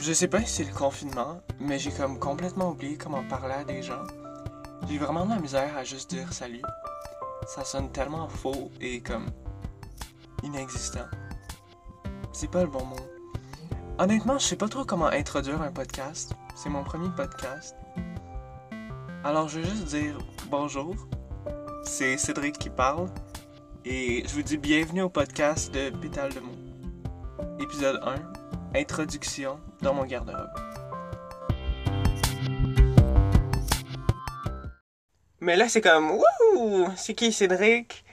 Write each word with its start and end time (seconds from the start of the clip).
Je 0.00 0.14
sais 0.14 0.28
pas 0.28 0.40
si 0.40 0.46
c'est 0.48 0.64
le 0.64 0.72
confinement, 0.72 1.42
mais 1.58 1.78
j'ai 1.78 1.90
comme 1.90 2.18
complètement 2.18 2.70
oublié 2.70 2.96
comment 2.96 3.22
parler 3.22 3.52
à 3.52 3.64
des 3.64 3.82
gens. 3.82 4.02
J'ai 4.88 4.96
vraiment 4.96 5.26
de 5.26 5.30
la 5.30 5.38
misère 5.38 5.76
à 5.76 5.84
juste 5.84 6.08
dire 6.08 6.32
salut. 6.32 6.62
Ça 7.46 7.66
sonne 7.66 7.92
tellement 7.92 8.26
faux 8.26 8.70
et 8.80 9.02
comme 9.02 9.26
inexistant. 10.42 11.04
C'est 12.32 12.50
pas 12.50 12.62
le 12.62 12.70
bon 12.70 12.82
mot. 12.86 12.96
Honnêtement, 13.98 14.38
je 14.38 14.46
sais 14.46 14.56
pas 14.56 14.68
trop 14.68 14.86
comment 14.86 15.08
introduire 15.08 15.60
un 15.60 15.70
podcast. 15.70 16.32
C'est 16.56 16.70
mon 16.70 16.82
premier 16.82 17.10
podcast. 17.14 17.76
Alors 19.22 19.48
je 19.48 19.60
vais 19.60 19.68
juste 19.68 19.84
dire 19.84 20.16
bonjour. 20.50 20.96
C'est 21.84 22.16
Cédric 22.16 22.58
qui 22.58 22.70
parle. 22.70 23.10
Et 23.84 24.24
je 24.26 24.34
vous 24.34 24.42
dis 24.42 24.56
bienvenue 24.56 25.02
au 25.02 25.10
podcast 25.10 25.74
de 25.74 25.90
Pétale 25.90 26.32
de 26.32 26.40
mots. 26.40 27.58
Épisode 27.58 28.00
1. 28.02 28.29
Introduction 28.74 29.58
dans 29.82 29.94
mon 29.94 30.04
garde-robe. 30.04 30.48
Mais 35.40 35.56
là, 35.56 35.68
c'est 35.68 35.80
comme, 35.80 36.12
wouh! 36.12 36.88
C'est 36.96 37.14
qui 37.14 37.32
Cédric? 37.32 38.04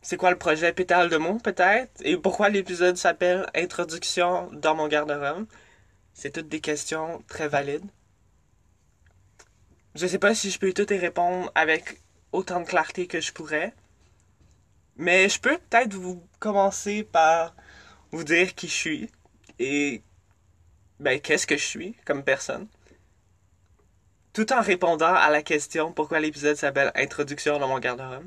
C'est 0.00 0.16
quoi 0.16 0.30
le 0.30 0.38
projet 0.38 0.72
Pétale 0.72 1.08
de 1.08 1.16
mots, 1.16 1.38
peut-être? 1.38 1.90
Et 2.04 2.16
pourquoi 2.16 2.50
l'épisode 2.50 2.96
s'appelle 2.96 3.50
Introduction 3.56 4.48
dans 4.52 4.76
mon 4.76 4.86
garde-robe? 4.86 5.46
C'est 6.12 6.30
toutes 6.30 6.48
des 6.48 6.60
questions 6.60 7.24
très 7.26 7.48
valides. 7.48 7.90
Je 9.96 10.06
sais 10.06 10.20
pas 10.20 10.36
si 10.36 10.52
je 10.52 10.58
peux 10.60 10.72
toutes 10.72 10.92
y 10.92 10.98
répondre 10.98 11.50
avec 11.56 12.00
autant 12.30 12.60
de 12.60 12.66
clarté 12.66 13.08
que 13.08 13.20
je 13.20 13.32
pourrais. 13.32 13.74
Mais 14.96 15.28
je 15.28 15.40
peux 15.40 15.58
peut-être 15.58 15.94
vous 15.94 16.24
commencer 16.38 17.02
par 17.02 17.56
vous 18.12 18.22
dire 18.22 18.54
qui 18.54 18.68
je 18.68 18.72
suis 18.72 19.10
et 19.58 20.02
ben 21.00 21.20
qu'est-ce 21.20 21.46
que 21.46 21.56
je 21.56 21.64
suis 21.64 21.94
comme 22.04 22.22
personne? 22.22 22.68
Tout 24.32 24.52
en 24.52 24.60
répondant 24.60 25.14
à 25.14 25.30
la 25.30 25.42
question 25.42 25.92
pourquoi 25.92 26.20
l'épisode 26.20 26.56
s'appelle 26.56 26.90
Introduction 26.94 27.58
dans 27.58 27.68
mon 27.68 27.78
garde-robe? 27.78 28.26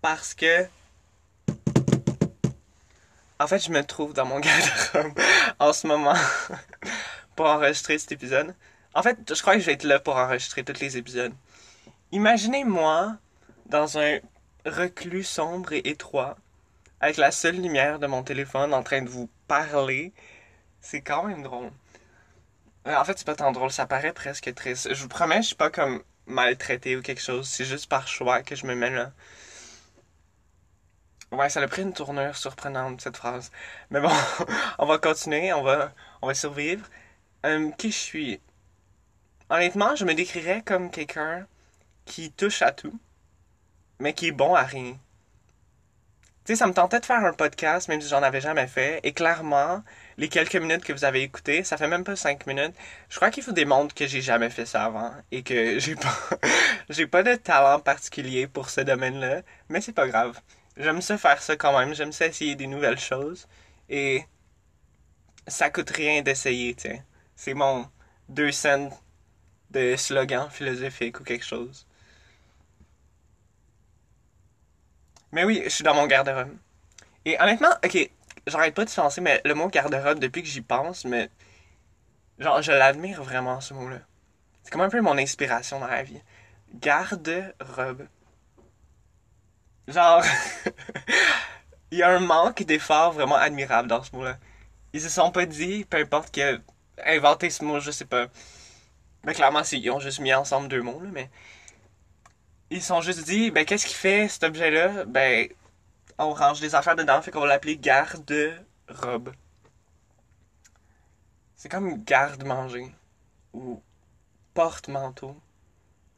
Parce 0.00 0.34
que 0.34 0.66
en 3.42 3.48
fait, 3.48 3.58
je 3.58 3.72
me 3.72 3.82
trouve 3.82 4.12
dans 4.12 4.24
mon 4.24 4.38
garde-robe 4.40 5.18
en 5.58 5.72
ce 5.72 5.86
moment 5.86 6.14
pour 7.36 7.46
enregistrer 7.46 7.98
cet 7.98 8.12
épisode. 8.12 8.54
En 8.94 9.02
fait, 9.02 9.18
je 9.34 9.40
crois 9.40 9.54
que 9.54 9.60
je 9.60 9.66
vais 9.66 9.72
être 9.72 9.84
là 9.84 9.98
pour 9.98 10.16
enregistrer 10.16 10.62
tous 10.62 10.80
les 10.80 10.96
épisodes. 10.96 11.32
Imaginez-moi 12.12 13.16
dans 13.66 13.98
un 13.98 14.18
reclus 14.64 15.24
sombre 15.24 15.72
et 15.72 15.88
étroit, 15.88 16.36
avec 17.00 17.16
la 17.16 17.32
seule 17.32 17.56
lumière 17.56 17.98
de 17.98 18.06
mon 18.06 18.22
téléphone 18.22 18.72
en 18.74 18.82
train 18.82 19.02
de 19.02 19.08
vous 19.08 19.28
parler. 19.48 20.12
C'est 20.82 21.00
quand 21.00 21.24
même 21.24 21.42
drôle. 21.42 21.70
Euh, 22.86 22.96
En 22.96 23.04
fait, 23.04 23.18
c'est 23.18 23.26
pas 23.26 23.36
tant 23.36 23.52
drôle, 23.52 23.70
ça 23.72 23.86
paraît 23.86 24.12
presque 24.12 24.52
triste. 24.54 24.92
Je 24.92 25.02
vous 25.02 25.08
promets, 25.08 25.42
je 25.42 25.48
suis 25.48 25.56
pas 25.56 25.70
comme 25.70 26.02
maltraité 26.26 26.96
ou 26.96 27.02
quelque 27.02 27.22
chose. 27.22 27.48
C'est 27.48 27.64
juste 27.64 27.88
par 27.88 28.08
choix 28.08 28.42
que 28.42 28.56
je 28.56 28.66
me 28.66 28.74
mets 28.74 28.90
là. 28.90 29.12
Ouais, 31.30 31.48
ça 31.48 31.60
a 31.60 31.66
pris 31.68 31.82
une 31.82 31.94
tournure 31.94 32.36
surprenante, 32.36 33.00
cette 33.00 33.16
phrase. 33.16 33.50
Mais 33.90 34.00
bon, 34.00 34.10
on 34.78 34.86
va 34.86 34.98
continuer, 34.98 35.52
on 35.52 35.62
va, 35.62 35.92
survivre. 36.34 36.86
Euh, 37.46 37.70
qui 37.72 37.90
je 37.90 37.96
suis? 37.98 38.40
Honnêtement, 39.50 39.96
je 39.96 40.04
me 40.04 40.14
décrirais 40.14 40.62
comme 40.62 40.90
quelqu'un 40.90 41.46
qui 42.04 42.32
touche 42.32 42.62
à 42.62 42.72
tout, 42.72 42.98
mais 43.98 44.14
qui 44.14 44.28
est 44.28 44.32
bon 44.32 44.54
à 44.54 44.62
rien. 44.62 44.92
Tu 46.44 46.52
sais, 46.52 46.56
ça 46.56 46.66
me 46.66 46.74
tentait 46.74 47.00
de 47.00 47.06
faire 47.06 47.24
un 47.24 47.32
podcast, 47.32 47.88
même 47.88 48.00
si 48.00 48.08
j'en 48.08 48.22
avais 48.22 48.40
jamais 48.40 48.66
fait, 48.66 49.00
et 49.04 49.12
clairement, 49.12 49.82
les 50.18 50.28
quelques 50.28 50.56
minutes 50.56 50.84
que 50.84 50.92
vous 50.92 51.04
avez 51.04 51.22
écoutées, 51.22 51.64
ça 51.64 51.76
fait 51.76 51.88
même 51.88 52.04
pas 52.04 52.16
cinq 52.16 52.46
minutes. 52.46 52.74
Je 53.08 53.16
crois 53.16 53.30
qu'il 53.30 53.42
faut 53.42 53.52
démontrer 53.52 53.94
que 53.94 54.06
j'ai 54.06 54.20
jamais 54.20 54.50
fait 54.50 54.66
ça 54.66 54.84
avant, 54.84 55.12
et 55.30 55.42
que 55.42 55.78
j'ai 55.80 55.96
pas, 55.96 56.16
j'ai 56.88 57.06
pas 57.06 57.22
de 57.22 57.34
talent 57.36 57.80
particulier 57.80 58.46
pour 58.46 58.70
ce 58.70 58.80
domaine-là, 58.82 59.42
mais 59.68 59.80
c'est 59.80 59.92
pas 59.92 60.08
grave. 60.08 60.40
J'aime 60.76 61.02
ça 61.02 61.18
faire 61.18 61.42
ça 61.42 61.56
quand 61.56 61.78
même, 61.78 61.94
j'aime 61.94 62.12
ça 62.12 62.26
essayer 62.26 62.54
des 62.56 62.66
nouvelles 62.66 62.98
choses, 62.98 63.46
et 63.88 64.24
ça 65.46 65.70
coûte 65.70 65.90
rien 65.90 66.22
d'essayer, 66.22 66.74
tu. 66.74 66.90
C'est 67.36 67.54
mon 67.54 67.88
deux 68.28 68.52
cents 68.52 68.90
de 69.70 69.96
slogan 69.96 70.48
philosophique 70.50 71.20
ou 71.20 71.24
quelque 71.24 71.44
chose. 71.44 71.86
Mais 75.32 75.44
oui, 75.44 75.62
je 75.64 75.70
suis 75.70 75.84
dans 75.84 75.94
mon 75.94 76.06
garde-robe. 76.06 76.54
Et 77.24 77.40
honnêtement, 77.40 77.70
ok, 77.84 78.10
j'arrête 78.46 78.74
pas 78.74 78.84
de 78.84 78.90
penser, 78.90 79.20
mais 79.20 79.40
le 79.44 79.54
mot 79.54 79.68
garde-robe, 79.68 80.18
depuis 80.18 80.42
que 80.42 80.48
j'y 80.48 80.60
pense, 80.62 81.04
mais. 81.04 81.30
Genre, 82.38 82.62
je 82.62 82.72
l'admire 82.72 83.22
vraiment, 83.22 83.60
ce 83.60 83.74
mot-là. 83.74 83.98
C'est 84.62 84.70
comme 84.70 84.80
un 84.80 84.88
peu 84.88 85.00
mon 85.00 85.18
inspiration 85.18 85.80
dans 85.80 85.86
la 85.86 86.02
vie. 86.02 86.20
Garde-robe. 86.74 88.06
Genre. 89.88 90.24
Il 91.90 91.98
y 91.98 92.02
a 92.02 92.08
un 92.08 92.20
manque 92.20 92.62
d'effort 92.62 93.12
vraiment 93.12 93.36
admirable 93.36 93.88
dans 93.88 94.02
ce 94.02 94.14
mot-là. 94.16 94.38
Ils 94.94 95.00
se 95.00 95.10
sont 95.10 95.30
pas 95.30 95.44
dit, 95.44 95.84
peu 95.84 95.98
importe 95.98 96.30
qui 96.30 96.42
a 96.42 96.56
inventé 97.04 97.50
ce 97.50 97.64
mot, 97.64 97.80
je 97.80 97.90
sais 97.90 98.06
pas. 98.06 98.26
Mais 99.24 99.34
clairement, 99.34 99.62
c'est- 99.64 99.78
ils 99.78 99.90
ont 99.90 100.00
juste 100.00 100.20
mis 100.20 100.32
ensemble 100.34 100.68
deux 100.68 100.82
mots, 100.82 101.00
là, 101.00 101.10
mais. 101.12 101.30
Ils 102.70 102.82
sont 102.82 103.00
juste 103.02 103.24
dit, 103.24 103.50
ben, 103.50 103.64
qu'est-ce 103.64 103.86
qui 103.86 103.94
fait 103.94 104.28
cet 104.28 104.44
objet-là? 104.44 105.04
Ben, 105.04 105.48
on 106.18 106.32
range 106.32 106.60
des 106.60 106.74
affaires 106.74 106.96
dedans, 106.96 107.22
fait 107.22 107.30
qu'on 107.30 107.40
va 107.40 107.46
l'appeler 107.46 107.76
garde-robe. 107.76 109.32
C'est 111.56 111.68
comme 111.68 112.02
garde-manger, 112.04 112.94
ou 113.52 113.82
porte-manteau, 114.54 115.40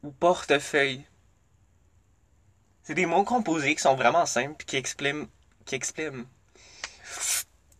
ou 0.03 0.11
portefeuille. 0.11 1.05
C'est 2.83 2.95
des 2.95 3.05
mots 3.05 3.23
composés 3.23 3.75
qui 3.75 3.81
sont 3.81 3.95
vraiment 3.95 4.25
simples, 4.25 4.63
qui 4.65 4.75
expriment, 4.75 5.27
qui 5.65 5.75
expriment, 5.75 6.25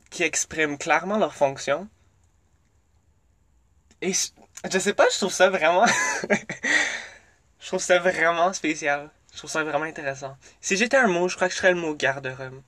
qui 0.10 0.24
expriment 0.24 0.78
clairement 0.78 1.18
leur 1.18 1.36
fonction. 1.36 1.88
Et 4.02 4.14
je 4.14 4.28
je 4.72 4.80
sais 4.80 4.94
pas, 4.94 5.08
je 5.10 5.18
trouve 5.18 5.32
ça 5.32 5.50
vraiment. 5.50 5.86
je 7.60 7.68
trouve 7.68 7.82
ça 7.82 8.00
vraiment 8.00 8.52
spécial. 8.54 9.10
Je 9.36 9.40
trouve 9.40 9.52
ça 9.52 9.66
vraiment 9.66 9.84
intéressant. 9.84 10.38
Si 10.62 10.78
j'étais 10.78 10.96
un 10.96 11.08
mot, 11.08 11.28
je 11.28 11.36
crois 11.36 11.50
que 11.50 11.54
je 11.54 11.58
serais 11.58 11.74
le 11.74 11.82
mot 11.82 11.94
garde-robe. 11.94 12.62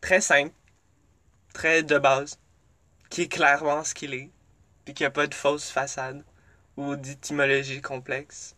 Très 0.00 0.20
simple, 0.20 0.52
très 1.54 1.84
de 1.84 1.98
base, 1.98 2.40
qui 3.10 3.22
est 3.22 3.28
clairement 3.28 3.84
ce 3.84 3.94
qu'il 3.94 4.14
est, 4.14 4.28
puis 4.84 4.92
qui 4.92 5.04
a 5.04 5.10
pas 5.10 5.28
de 5.28 5.34
fausse 5.34 5.70
façade 5.70 6.24
ou 6.76 6.96
d'étymologie 6.96 7.80
complexe. 7.80 8.56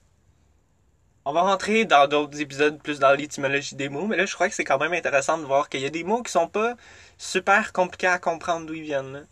On 1.26 1.34
va 1.34 1.42
rentrer 1.42 1.84
dans 1.84 2.08
d'autres 2.08 2.40
épisodes 2.40 2.80
plus 2.82 2.98
dans 2.98 3.12
l'étymologie 3.12 3.74
des 3.74 3.90
mots, 3.90 4.06
mais 4.06 4.16
là 4.16 4.24
je 4.24 4.32
crois 4.32 4.48
que 4.48 4.54
c'est 4.54 4.64
quand 4.64 4.78
même 4.78 4.94
intéressant 4.94 5.36
de 5.36 5.44
voir 5.44 5.68
qu'il 5.68 5.80
y 5.80 5.86
a 5.86 5.90
des 5.90 6.04
mots 6.04 6.22
qui 6.22 6.32
sont 6.32 6.48
pas 6.48 6.74
super 7.18 7.74
compliqués 7.74 8.06
à 8.06 8.18
comprendre 8.18 8.64
d'où 8.64 8.72
ils 8.72 8.82
viennent. 8.82 9.26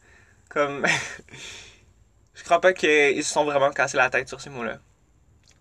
Comme 0.50 0.84
je 2.34 2.44
crois 2.44 2.60
pas 2.60 2.74
qu'ils 2.74 3.24
se 3.24 3.32
sont 3.32 3.46
vraiment 3.46 3.70
cassé 3.70 3.96
la 3.96 4.10
tête 4.10 4.28
sur 4.28 4.42
ces 4.42 4.50
mots-là. 4.50 4.78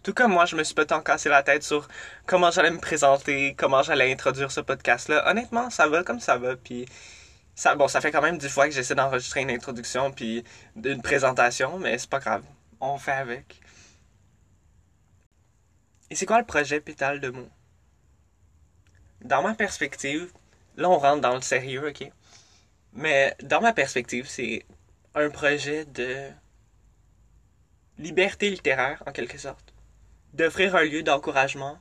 Tout 0.03 0.13
comme 0.13 0.31
moi, 0.31 0.45
je 0.45 0.55
me 0.55 0.63
suis 0.63 0.75
pas 0.75 0.85
tant 0.85 1.01
cassé 1.01 1.29
la 1.29 1.43
tête 1.43 1.63
sur 1.63 1.87
comment 2.25 2.51
j'allais 2.51 2.71
me 2.71 2.79
présenter, 2.79 3.53
comment 3.55 3.83
j'allais 3.83 4.11
introduire 4.11 4.51
ce 4.51 4.61
podcast-là. 4.61 5.29
Honnêtement, 5.29 5.69
ça 5.69 5.87
va 5.87 6.03
comme 6.03 6.19
ça 6.21 6.37
va, 6.37 6.55
puis 6.55 6.85
ça, 7.55 7.75
bon, 7.75 7.89
ça 7.89 7.99
fait 7.99 8.11
quand 8.11 8.21
même 8.21 8.37
dix 8.37 8.49
fois 8.49 8.67
que 8.67 8.73
j'essaie 8.73 8.95
d'enregistrer 8.95 9.41
une 9.41 9.51
introduction 9.51 10.11
puis 10.11 10.45
une 10.81 11.01
présentation, 11.01 11.77
mais 11.79 11.97
c'est 11.97 12.09
pas 12.09 12.19
grave. 12.19 12.43
On 12.79 12.97
fait 12.97 13.11
avec. 13.11 13.59
Et 16.09 16.15
c'est 16.15 16.25
quoi 16.25 16.39
le 16.39 16.45
projet 16.45 16.79
Pétale 16.79 17.19
de 17.19 17.29
mots? 17.29 17.49
Dans 19.21 19.43
ma 19.43 19.53
perspective, 19.53 20.31
là 20.77 20.89
on 20.89 20.97
rentre 20.97 21.21
dans 21.21 21.35
le 21.35 21.41
sérieux, 21.41 21.89
ok? 21.89 22.09
Mais 22.93 23.35
dans 23.43 23.61
ma 23.61 23.73
perspective, 23.73 24.27
c'est 24.27 24.65
un 25.13 25.29
projet 25.29 25.85
de 25.85 26.29
liberté 27.97 28.49
littéraire, 28.49 29.03
en 29.05 29.11
quelque 29.11 29.37
sorte. 29.37 29.73
D'offrir 30.33 30.75
un 30.75 30.83
lieu 30.83 31.03
d'encouragement 31.03 31.79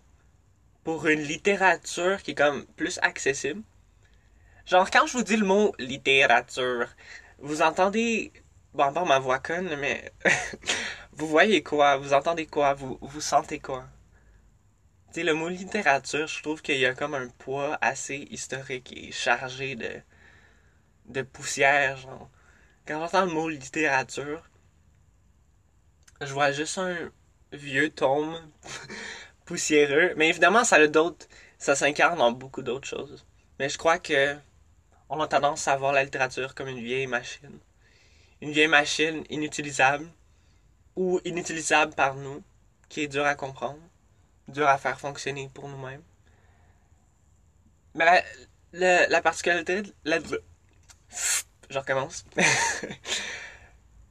pour 0.85 1.07
une 1.07 1.21
littérature 1.21 2.23
qui 2.23 2.31
est 2.31 2.35
comme 2.35 2.65
plus 2.65 2.99
accessible. 3.03 3.63
Genre, 4.65 4.91
quand 4.91 5.07
je 5.07 5.13
vous 5.13 5.23
dis 5.23 5.37
le 5.37 5.47
mot 5.47 5.75
littérature, 5.79 6.89
vous 7.39 7.63
entendez, 7.63 8.33
bon, 8.75 8.93
pas 8.93 9.05
ma 9.05 9.19
voix 9.19 9.39
conne, 9.39 9.77
mais 9.77 10.13
vous 11.13 11.29
voyez 11.29 11.63
quoi, 11.63 11.97
vous 11.99 12.15
entendez 12.15 12.47
quoi, 12.47 12.75
vous, 12.75 12.99
vous 13.03 13.21
sentez 13.21 13.59
quoi? 13.61 13.87
Tu 15.13 15.21
sais, 15.21 15.25
le 15.25 15.35
mot 15.35 15.49
littérature, 15.49 16.27
je 16.27 16.43
trouve 16.43 16.63
qu'il 16.63 16.79
y 16.79 16.87
a 16.87 16.95
comme 16.95 17.15
un 17.15 17.29
poids 17.29 17.79
assez 17.81 18.27
historique 18.31 18.93
et 18.97 19.13
chargé 19.13 19.75
de, 19.75 20.01
de 21.07 21.23
poussière, 21.23 21.97
genre. 21.99 22.31
Quand 22.87 23.01
j'entends 23.01 23.27
le 23.27 23.33
mot 23.33 23.49
littérature, 23.49 24.43
je 26.21 26.33
vois 26.33 26.53
juste 26.53 26.79
un 26.79 27.11
vieux 27.53 27.91
tome 27.91 28.39
poussiéreux. 29.45 30.15
Mais 30.17 30.29
évidemment, 30.29 30.65
ça 30.65 30.77
a 30.77 30.87
d'autres. 30.87 31.27
Ça 31.59 31.75
s'incarne 31.75 32.21
en 32.21 32.33
beaucoup 32.33 32.63
d'autres 32.63 32.87
choses. 32.87 33.25
Mais 33.59 33.69
je 33.69 33.79
crois 33.79 33.99
que 33.99 34.37
on 35.09 35.21
a 35.21 35.29
tendance 35.29 35.67
à 35.69 35.77
voir 35.77 35.93
la 35.93 36.05
littérature 36.05 36.55
comme 36.55 36.69
une 36.69 36.81
vieille 36.81 37.07
machine. 37.07 37.59
une 38.41 38.53
vieille 38.53 38.69
machine 38.69 39.25
inutilisable 39.31 40.09
ou 40.97 41.21
inutilisable 41.25 41.95
par 41.95 42.15
nous, 42.15 42.43
qui 42.89 43.03
est 43.03 43.09
dur 43.09 43.25
à 43.25 43.35
comprendre, 43.35 43.81
dur 44.49 44.69
à 44.69 44.79
faire 44.79 45.01
fonctionner 45.01 45.51
pour 45.55 45.69
nous-mêmes. 45.69 46.03
Mais 47.95 48.25
la, 48.73 49.09
la, 49.09 49.23
particularité, 49.23 49.83
la, 50.05 50.19
je 51.71 51.79
recommence. 51.79 52.25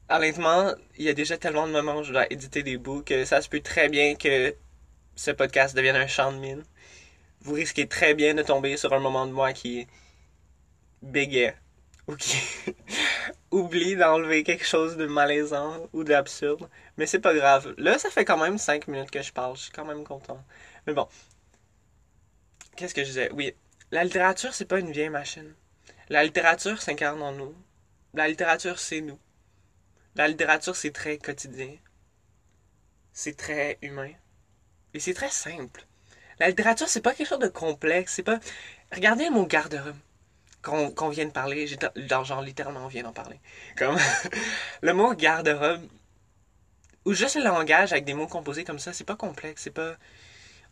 Honnêtement, 0.10 0.74
il 0.98 1.04
y 1.04 1.10
a 1.10 1.14
déjà 1.14 1.38
tellement 1.38 1.68
de 1.68 1.74
moments 1.74 1.98
où 1.98 2.04
je 2.04 2.14
dois 2.14 2.32
éditer 2.32 2.64
des 2.64 2.78
bouts 2.78 3.04
que 3.04 3.26
ça 3.26 3.42
se 3.42 3.50
peut 3.50 3.60
très 3.60 3.90
bien 3.90 4.16
que 4.16 4.56
ce 5.16 5.32
podcast 5.32 5.76
devienne 5.76 5.98
un 5.98 6.08
champ 6.08 6.32
de 6.32 6.38
mine. 6.38 6.64
Vous 7.42 7.54
risquez 7.54 7.88
très 7.88 8.14
bien 8.14 8.34
de 8.34 8.42
tomber 8.42 8.78
sur 8.78 8.94
un 8.94 9.00
moment 9.00 9.28
de 9.28 9.34
moi 9.34 9.52
qui 9.52 9.86
bégait 11.02 11.56
ou 12.08 12.16
qui 12.16 12.38
oublie 13.52 13.98
d'enlever 13.98 14.44
quelque 14.44 14.66
chose 14.66 14.96
de 14.96 15.08
malaisant 15.08 15.90
ou 15.92 16.06
d'absurde. 16.06 16.70
Mais 16.98 17.06
c'est 17.06 17.20
pas 17.20 17.34
grave. 17.34 17.74
Là, 17.78 18.00
ça 18.00 18.10
fait 18.10 18.24
quand 18.24 18.38
même 18.38 18.58
5 18.58 18.88
minutes 18.88 19.12
que 19.12 19.22
je 19.22 19.34
parle. 19.34 19.58
Je 19.58 19.64
suis 19.64 19.72
quand 19.72 19.86
même 19.86 20.06
content. 20.06 20.42
Mais 20.86 20.94
bon. 20.94 21.08
Qu'est-ce 22.78 22.94
que 22.94 23.02
je 23.02 23.08
disais? 23.08 23.30
Oui. 23.34 23.54
La 23.92 24.06
littérature, 24.06 24.54
c'est 24.54 24.66
pas 24.66 24.80
une 24.80 24.92
vieille 24.92 25.10
machine. 25.10 25.54
La 26.08 26.24
littérature 26.24 26.82
s'incarne 26.82 27.22
en 27.22 27.34
nous. 27.34 27.54
La 28.14 28.30
littérature, 28.30 28.80
c'est 28.80 29.02
nous. 29.02 29.20
La 30.18 30.28
littérature, 30.28 30.76
c'est 30.76 30.92
très 30.92 31.20
quotidien. 31.20 31.76
C'est 33.14 33.38
très 33.38 33.78
humain. 33.84 34.12
Et 34.96 35.00
c'est 35.00 35.14
très 35.14 35.30
simple. 35.30 35.86
La 36.40 36.50
littérature, 36.50 36.90
c'est 36.90 37.02
pas 37.02 37.14
quelque 37.14 37.28
chose 37.28 37.40
de 37.40 37.48
complexe. 37.48 38.14
C'est 38.16 38.24
pas. 38.24 38.40
Regardez 38.92 39.30
mon 39.30 39.44
garde-robe 39.44 39.96
qu'on 40.64 41.10
vient 41.10 41.26
de 41.26 41.32
parler. 41.32 41.68
Genre, 41.68 42.42
littéralement, 42.42 42.86
on 42.86 42.88
vient 42.88 43.04
d'en 43.04 43.14
parler. 43.14 43.40
Comme. 43.78 43.98
le 44.82 44.94
mot 44.94 45.14
garde-robe. 45.14 45.88
Ou 47.06 47.14
juste 47.14 47.36
le 47.36 47.44
langage 47.44 47.92
avec 47.94 48.04
des 48.04 48.16
mots 48.16 48.28
composés 48.28 48.64
comme 48.64 48.80
ça, 48.80 48.94
c'est 48.94 49.04
pas 49.04 49.16
complexe. 49.16 49.62
C'est 49.64 49.72
pas. 49.72 49.96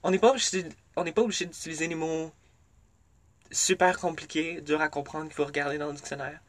On 0.02 0.10
n'est 0.10 0.20
pas 0.20 0.32
obligé. 0.32 0.68
On 0.96 1.04
n'est 1.04 1.14
pas 1.14 1.22
obligé 1.22 1.46
d'utiliser 1.46 1.88
des 1.88 1.96
mots 1.96 2.32
super 3.52 4.00
compliqués, 4.00 4.60
durs 4.62 4.82
à 4.82 4.90
comprendre, 4.90 5.26
qu'il 5.26 5.36
faut 5.36 5.46
regarder 5.46 5.78
dans 5.78 5.88
le 5.88 5.94
dictionnaire. 5.94 6.40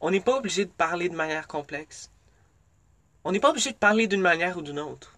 On 0.00 0.10
n'est 0.10 0.20
pas 0.20 0.38
obligé 0.38 0.64
de 0.64 0.70
parler 0.70 1.10
de 1.10 1.14
manière 1.14 1.46
complexe. 1.46 2.10
On 3.24 3.32
n'est 3.32 3.40
pas 3.40 3.50
obligé 3.50 3.72
de 3.72 3.76
parler 3.76 4.06
d'une 4.06 4.20
manière 4.20 4.56
ou 4.56 4.62
d'une 4.62 4.78
autre. 4.80 5.14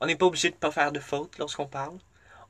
On 0.00 0.06
n'est 0.06 0.16
pas 0.16 0.26
obligé 0.26 0.50
de 0.50 0.56
pas 0.56 0.70
faire 0.70 0.92
de 0.92 1.00
fautes 1.00 1.38
lorsqu'on 1.38 1.66
parle. 1.66 1.98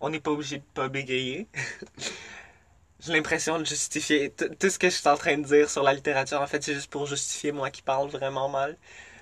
On 0.00 0.10
n'est 0.10 0.20
pas 0.20 0.30
obligé 0.30 0.58
de 0.58 0.64
pas 0.74 0.88
bégayer. 0.88 1.46
J'ai 3.00 3.12
l'impression 3.12 3.58
de 3.58 3.64
justifier 3.64 4.30
tout 4.32 4.70
ce 4.70 4.78
que 4.78 4.90
je 4.90 4.96
suis 4.96 5.08
en 5.08 5.16
train 5.16 5.38
de 5.38 5.44
dire 5.44 5.70
sur 5.70 5.84
la 5.84 5.94
littérature. 5.94 6.40
En 6.40 6.46
fait, 6.48 6.62
c'est 6.62 6.74
juste 6.74 6.90
pour 6.90 7.06
justifier 7.06 7.52
moi 7.52 7.70
qui 7.70 7.80
parle 7.80 8.08
vraiment 8.08 8.48
mal. 8.48 8.76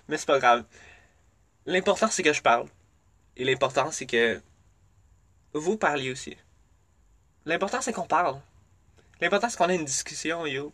Mais 0.08 0.16
c'est 0.16 0.26
pas 0.26 0.38
grave. 0.38 0.64
L'important, 1.66 2.08
c'est 2.08 2.22
que 2.22 2.32
je 2.32 2.40
parle. 2.40 2.68
Et 3.36 3.44
l'important, 3.44 3.90
c'est 3.90 4.06
que 4.06 4.40
vous 5.52 5.76
parliez 5.76 6.10
aussi. 6.10 6.36
L'important, 7.44 7.82
c'est 7.82 7.92
qu'on 7.92 8.06
parle. 8.06 8.40
L'important, 9.20 9.50
c'est 9.50 9.58
qu'on 9.58 9.68
ait 9.68 9.76
une 9.76 9.84
discussion, 9.84 10.46
yo. 10.46 10.72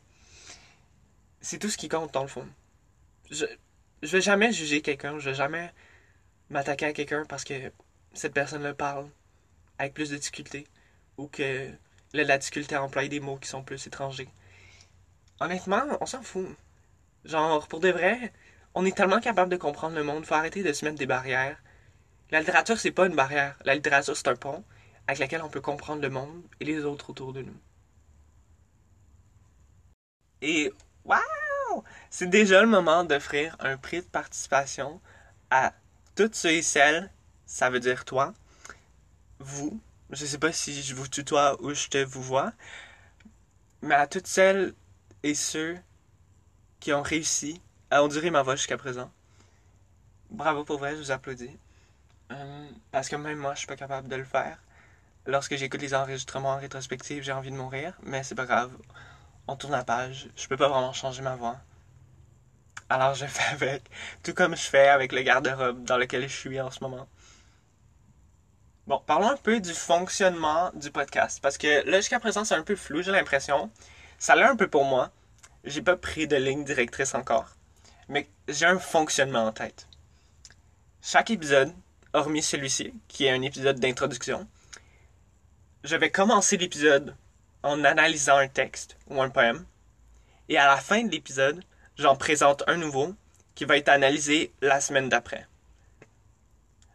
C'est 1.41 1.59
tout 1.59 1.71
ce 1.71 1.77
qui 1.77 1.89
compte, 1.89 2.13
dans 2.15 2.23
le 2.23 2.29
fond. 2.29 2.47
Je, 3.31 3.47
je 4.03 4.09
vais 4.09 4.21
jamais 4.21 4.53
juger 4.53 4.83
quelqu'un. 4.83 5.19
Je 5.19 5.31
vais 5.31 5.37
jamais 5.37 5.73
m'attaquer 6.51 6.87
à 6.87 6.93
quelqu'un 6.93 7.25
parce 7.29 7.45
que 7.45 7.73
cette 8.13 8.35
personne 8.35 8.63
le 8.63 8.75
parle 8.75 9.09
avec 9.79 9.95
plus 9.95 10.11
de 10.11 10.17
difficulté 10.17 10.67
ou 11.17 11.29
que 11.29 11.71
la 12.13 12.39
difficulté 12.39 12.75
à 12.75 12.83
employer 12.83 13.09
des 13.09 13.21
mots 13.21 13.37
qui 13.37 13.49
sont 13.49 13.63
plus 13.63 13.87
étrangers. 13.87 14.29
Honnêtement, 15.41 15.83
on 16.01 16.07
s'en 16.07 16.23
fout. 16.23 16.49
Genre, 17.25 17.67
pour 17.69 17.81
de 17.81 17.89
vrai, 17.89 18.33
on 18.75 18.85
est 18.85 18.97
tellement 18.97 19.21
capable 19.21 19.51
de 19.51 19.57
comprendre 19.57 19.97
le 19.97 20.05
monde, 20.05 20.27
faut 20.27 20.35
arrêter 20.35 20.63
de 20.63 20.73
se 20.73 20.85
mettre 20.85 20.99
des 20.99 21.07
barrières. 21.07 21.57
La 22.31 22.41
littérature, 22.41 22.79
c'est 22.79 22.91
pas 22.91 23.07
une 23.07 23.15
barrière. 23.15 23.57
La 23.65 23.75
littérature, 23.75 24.17
c'est 24.17 24.29
un 24.29 24.37
pont 24.37 24.65
avec 25.07 25.21
lequel 25.21 25.43
on 25.43 25.49
peut 25.49 25.61
comprendre 25.61 26.03
le 26.03 26.11
monde 26.11 26.43
et 26.61 26.65
les 26.65 26.85
autres 26.85 27.11
autour 27.11 27.33
de 27.33 27.43
nous. 27.43 27.57
Et, 30.41 30.73
C'est 32.11 32.29
déjà 32.29 32.61
le 32.63 32.69
moment 32.69 33.05
d'offrir 33.05 33.57
un 33.61 33.77
prix 33.77 34.01
de 34.03 34.07
participation 34.07 35.01
à 35.51 35.73
toutes 36.15 36.35
ceux 36.35 36.53
et 36.53 36.63
celles, 36.63 37.11
ça 37.47 37.71
veut 37.71 37.81
dire 37.81 38.05
toi, 38.05 38.35
vous, 39.39 39.81
je 40.11 40.25
sais 40.25 40.39
pas 40.39 40.53
si 40.53 40.83
je 40.83 40.95
vous 40.95 41.09
tutoie 41.09 41.61
ou 41.63 41.75
je 41.75 41.89
te 41.89 41.99
vois, 42.05 42.53
mais 43.83 43.95
à 43.95 44.07
toutes 44.07 44.27
celles 44.27 44.75
et 45.23 45.35
ceux 45.35 45.77
qui 46.81 46.93
ont 46.93 47.03
réussi 47.03 47.61
à 47.91 48.03
endurer 48.03 48.31
ma 48.31 48.43
voix 48.43 48.57
jusqu'à 48.57 48.77
présent. 48.77 49.11
Bravo 50.31 50.65
pour 50.65 50.79
vrai, 50.79 50.93
je 50.93 51.01
vous 51.01 51.11
applaudis. 51.11 51.57
Euh, 52.31 52.69
parce 52.91 53.09
que 53.09 53.17
même 53.17 53.39
moi, 53.39 53.55
je 53.55 53.61
suis 53.61 53.67
pas 53.67 53.77
capable 53.77 54.09
de 54.09 54.17
le 54.17 54.25
faire. 54.25 54.59
Lorsque 55.27 55.57
j'écoute 55.57 55.81
les 55.81 55.95
enregistrements 55.95 56.55
en 56.55 56.59
rétrospective, 56.59 57.23
j'ai 57.23 57.33
envie 57.33 57.51
de 57.51 57.57
mourir, 57.57 57.95
mais 58.03 58.23
c'est 58.23 58.35
pas 58.35 58.47
grave. 58.47 58.73
On 59.53 59.57
tourne 59.57 59.75
la 59.75 59.85
page. 59.85 60.29
Je 60.35 60.49
peux 60.49 60.57
pas 60.57 60.69
vraiment 60.69 60.95
changer 60.95 61.21
ma 61.21 61.37
voix. 61.37 61.59
Alors 62.89 63.15
je 63.15 63.27
fais 63.37 63.53
avec, 63.53 63.83
tout 64.23 64.33
comme 64.33 64.57
je 64.57 64.63
fais 64.63 64.89
avec 64.89 65.13
le 65.13 65.21
garde-robe 65.21 65.85
dans 65.85 65.99
lequel 65.99 66.23
je 66.23 66.35
suis 66.35 66.59
en 66.59 66.71
ce 66.71 66.83
moment. 66.83 67.07
Bon, 68.87 68.99
parlons 69.07 69.29
un 69.29 69.37
peu 69.37 69.61
du 69.61 69.75
fonctionnement 69.75 70.71
du 70.73 70.91
podcast. 70.91 71.39
Parce 71.43 71.59
que 71.59 71.87
là, 71.87 71.99
jusqu'à 71.99 72.19
présent, 72.19 72.47
c'est 72.47 72.55
un 72.55 72.63
peu 72.63 72.77
flou, 72.77 73.03
j'ai 73.03 73.13
l'impression. 73.13 73.71
Ça 74.19 74.37
l'est 74.37 74.43
un 74.43 74.57
peu 74.57 74.69
pour 74.69 74.87
moi. 74.87 75.11
J'ai 75.65 75.83
pas 75.83 75.97
pris 75.97 76.27
de 76.27 76.37
ligne 76.37 76.65
directrice 76.65 77.15
encore. 77.15 77.51
Mais 78.09 78.31
j'ai 78.49 78.65
un 78.65 78.79
fonctionnement 78.79 79.45
en 79.49 79.53
tête. 79.53 79.87
Chaque 81.03 81.31
épisode, 81.31 81.75
hormis 82.15 82.43
celui-ci, 82.43 82.95
qui 83.07 83.27
est 83.27 83.31
un 83.31 83.43
épisode 83.43 83.79
d'introduction, 83.79 84.49
je 85.85 85.97
vais 85.97 86.11
commencer 86.11 86.57
l'épisode 86.57 87.15
en 87.63 87.85
analysant 87.85 88.37
un 88.37 88.49
texte 88.49 88.97
ou 89.09 89.21
un 89.21 89.31
poème. 89.31 89.65
Et 90.49 90.59
à 90.59 90.67
la 90.67 90.77
fin 90.77 91.05
de 91.05 91.11
l'épisode, 91.11 91.63
j'en 91.97 92.17
présente 92.17 92.63
un 92.67 92.77
nouveau 92.77 93.15
qui 93.55 93.65
va 93.65 93.77
être 93.77 93.89
analysé 93.89 94.53
la 94.61 94.81
semaine 94.81 95.09
d'après. 95.09 95.47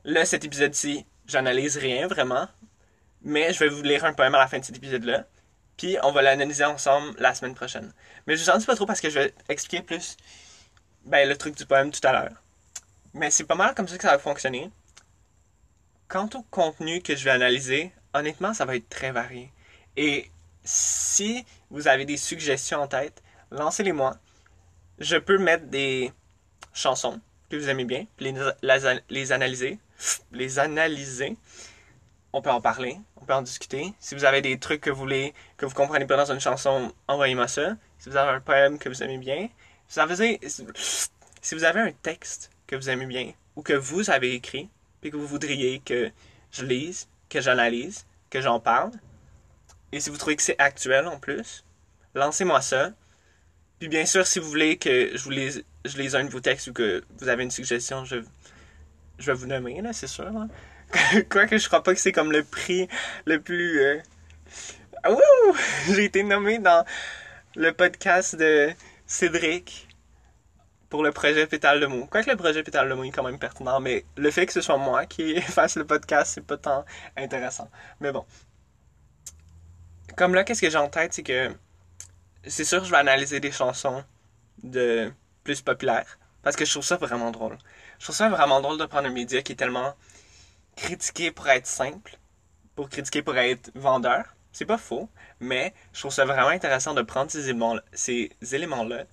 Là, 0.04 0.25
cet 0.25 0.46
épisode-ci, 0.46 1.06
j'analyse 1.28 1.78
rien 1.78 2.08
vraiment, 2.08 2.48
mais 3.22 3.54
je 3.54 3.60
vais 3.60 3.69
vous 3.69 3.84
lire 3.84 4.06
un 4.06 4.14
poème 4.14 4.36
à 4.36 4.40
la 4.40 4.48
fin 4.48 4.60
de 4.60 4.66
cet 4.66 4.78
épisode-là. 4.78 5.25
Puis 5.78 5.98
on 6.04 6.12
va 6.12 6.22
l'analyser 6.22 6.66
ensemble 6.66 7.16
la 7.19 7.34
semaine 7.36 7.54
prochaine. 7.54 7.94
Mais 8.25 8.36
je 8.36 8.44
vous 8.44 8.50
en 8.50 8.58
dis 8.58 8.66
pas 8.66 8.75
trop 8.75 8.86
parce 8.86 9.02
que 9.02 9.10
je 9.10 9.19
vais 9.19 9.34
expliquer 9.48 9.84
plus 9.84 10.18
ben, 11.06 11.28
le 11.28 11.38
truc 11.38 11.56
du 11.56 11.66
poème 11.66 11.92
tout 11.92 12.06
à 12.06 12.12
l'heure. 12.12 12.42
Mais 13.14 13.31
c'est 13.31 13.44
pas 13.44 13.56
mal 13.56 13.76
comme 13.76 13.88
ça 13.88 13.97
que 13.97 14.04
ça 14.04 14.12
va 14.12 14.19
fonctionner. 14.19 14.71
Quant 16.07 16.30
au 16.36 16.42
contenu 16.44 17.02
que 17.02 17.16
je 17.16 17.24
vais 17.24 17.31
analyser, 17.31 17.92
honnêtement, 18.14 18.54
ça 18.54 18.66
va 18.66 18.76
être 18.76 18.90
très 18.90 19.12
varié. 19.12 19.52
Et 19.97 20.31
si 20.68 21.45
vous 21.69 21.88
avez 21.88 22.06
des 22.06 22.18
suggestions 22.18 22.81
en 22.81 22.88
tête, 22.88 23.24
lancez-les-moi. 23.52 24.18
Je 25.00 25.18
peux 25.18 25.38
mettre 25.38 25.66
des 25.66 26.12
chansons 26.74 27.19
que 27.50 27.56
vous 27.56 27.69
aimez 27.69 27.86
bien, 27.86 28.06
les, 28.19 28.33
les 29.09 29.31
analyser 29.31 29.80
les 30.31 30.59
analyser. 30.59 31.38
On 32.33 32.42
peut 32.42 32.52
en 32.52 32.62
parler, 32.62 32.97
on 33.21 33.26
peut 33.26 33.33
en 33.33 33.42
discuter. 33.42 33.94
Si 34.00 34.16
vous 34.16 34.26
avez 34.26 34.42
des 34.42 34.59
trucs 34.59 34.81
que 34.81 34.90
vous 34.90 35.00
voulez, 35.00 35.33
que 35.57 35.66
vous 35.66 35.74
comprenez 35.74 36.06
pas 36.06 36.18
dans 36.18 36.31
une 36.31 36.40
chanson, 36.40 36.92
envoyez-moi 37.07 37.47
ça. 37.47 37.76
Si 37.97 38.09
vous 38.09 38.18
avez 38.18 38.31
un 38.31 38.42
poème 38.42 38.78
que 38.78 38.90
vous 38.90 39.02
aimez 39.02 39.18
bien, 39.18 39.50
si 39.88 40.00
vous 40.00 40.21
avez, 40.21 40.40
si 40.45 41.56
vous 41.56 41.64
avez 41.64 41.80
un 41.80 41.92
texte 41.92 42.52
que 42.68 42.76
vous 42.76 42.90
aimez 42.90 43.06
bien 43.06 43.31
ou 43.56 43.62
que 43.64 43.74
vous 43.74 44.09
avez 44.09 44.33
écrit, 44.33 44.69
puis 45.02 45.09
que 45.09 45.18
vous 45.18 45.28
voudriez 45.28 45.80
que 45.80 46.12
je 46.52 46.66
lise, 46.66 47.07
que 47.30 47.42
j'analyse, 47.42 48.06
que 48.30 48.42
j'en 48.42 48.59
parle, 48.59 48.92
et 49.92 50.00
si 50.00 50.10
vous 50.10 50.18
trouvez 50.18 50.36
que 50.36 50.42
c'est 50.42 50.60
actuel 50.60 51.08
en 51.08 51.18
plus, 51.18 51.64
lancez-moi 52.14 52.62
ça. 52.62 52.92
Puis 53.80 53.90
bien 53.90 54.06
sûr, 54.06 54.26
si 54.26 54.40
vous 54.40 54.50
voulez 54.50 54.78
que 54.78 55.12
je 55.16 55.24
vous 55.24 55.30
lise, 55.30 55.64
je 55.86 55.98
lise 55.98 56.16
un 56.16 56.26
de 56.26 56.30
vos 56.30 56.40
textes 56.40 56.68
ou 56.68 56.74
que 56.74 57.04
vous 57.20 57.28
avez 57.30 57.44
une 57.44 57.52
suggestion, 57.52 58.06
je, 58.06 58.18
je 59.20 59.26
vais 59.32 59.38
vous 59.38 59.48
nommer, 59.48 59.82
là, 59.82 59.94
c'est 59.94 60.08
sûr. 60.08 60.30
Quoique 61.30 61.58
je 61.58 61.68
crois 61.68 61.84
pas 61.84 61.94
que 61.94 62.00
c'est 62.00 62.12
comme 62.12 62.32
le 62.32 62.44
prix 62.44 62.88
le 63.26 63.40
plus. 63.40 63.82
Euh... 63.82 64.00
J'ai 65.88 66.06
été 66.06 66.24
nommé 66.24 66.60
dans 66.60 66.86
le 67.56 67.72
podcast 67.72 68.36
de 68.36 68.72
Cédric 69.06 69.88
pour 70.90 71.04
le 71.04 71.12
projet 71.12 71.46
Pétale 71.46 71.80
de 71.80 71.86
mots. 71.86 72.08
Quoique 72.08 72.30
le 72.30 72.36
projet 72.36 72.64
Pétale 72.64 72.90
de 72.90 72.94
mots 72.94 73.04
est 73.04 73.12
quand 73.12 73.24
même 73.24 73.40
pertinent, 73.40 73.80
mais 73.80 74.06
le 74.16 74.32
fait 74.32 74.46
que 74.46 74.54
ce 74.54 74.62
soit 74.62 74.78
moi 74.78 75.06
qui 75.06 75.40
fasse 75.42 75.76
le 75.76 75.86
podcast, 75.86 76.32
c'est 76.36 76.46
pas 76.46 76.58
tant 76.58 76.86
intéressant. 77.16 77.70
Mais 78.00 78.12
bon. 78.12 78.26
Comme 80.18 80.33
là, 80.33 80.44
qu'est-ce 80.44 80.62
que 80.62 80.69
j'ai 80.69 80.80
en 80.80 80.90
tête, 80.90 81.14
c'est 81.14 81.21
que 81.21 81.56
c'est 82.44 82.66
sûr 82.66 82.83
je 82.83 82.90
vais 82.90 82.97
analyser 82.97 83.40
des 83.40 83.52
chansons 83.52 84.04
de 84.64 85.14
plus 85.44 85.62
populaires 85.62 86.18
parce 86.42 86.56
que 86.56 86.66
je 86.66 86.71
trouve 86.71 86.83
ça 86.83 86.97
vraiment 86.97 87.30
drôle. 87.30 87.56
Je 88.00 88.06
trouve 88.06 88.16
ça 88.16 88.28
vraiment 88.28 88.59
drôle 88.59 88.80
de 88.80 88.86
prendre 88.86 89.07
un 89.07 89.12
média 89.12 89.44
qui 89.44 89.52
est 89.52 89.56
tellement 89.56 89.94
critiqué 90.76 91.30
pour 91.30 91.47
être 91.47 91.68
simple, 91.68 92.18
pour 92.76 92.90
critiquer 92.90 93.21
pour 93.21 93.38
être 93.38 93.69
vendeur. 93.76 94.36
C'est 94.54 94.66
pas 94.66 94.80
faux, 94.80 95.07
mais 95.40 95.76
je 95.94 96.00
trouve 96.00 96.12
ça 96.12 96.26
vraiment 96.26 96.47
intéressant 96.47 96.95
de 96.95 97.04
prendre 97.04 97.30
ces 97.30 97.50
éléments-là, 97.50 97.83
ces 97.94 98.31
éléments-là 98.42 99.04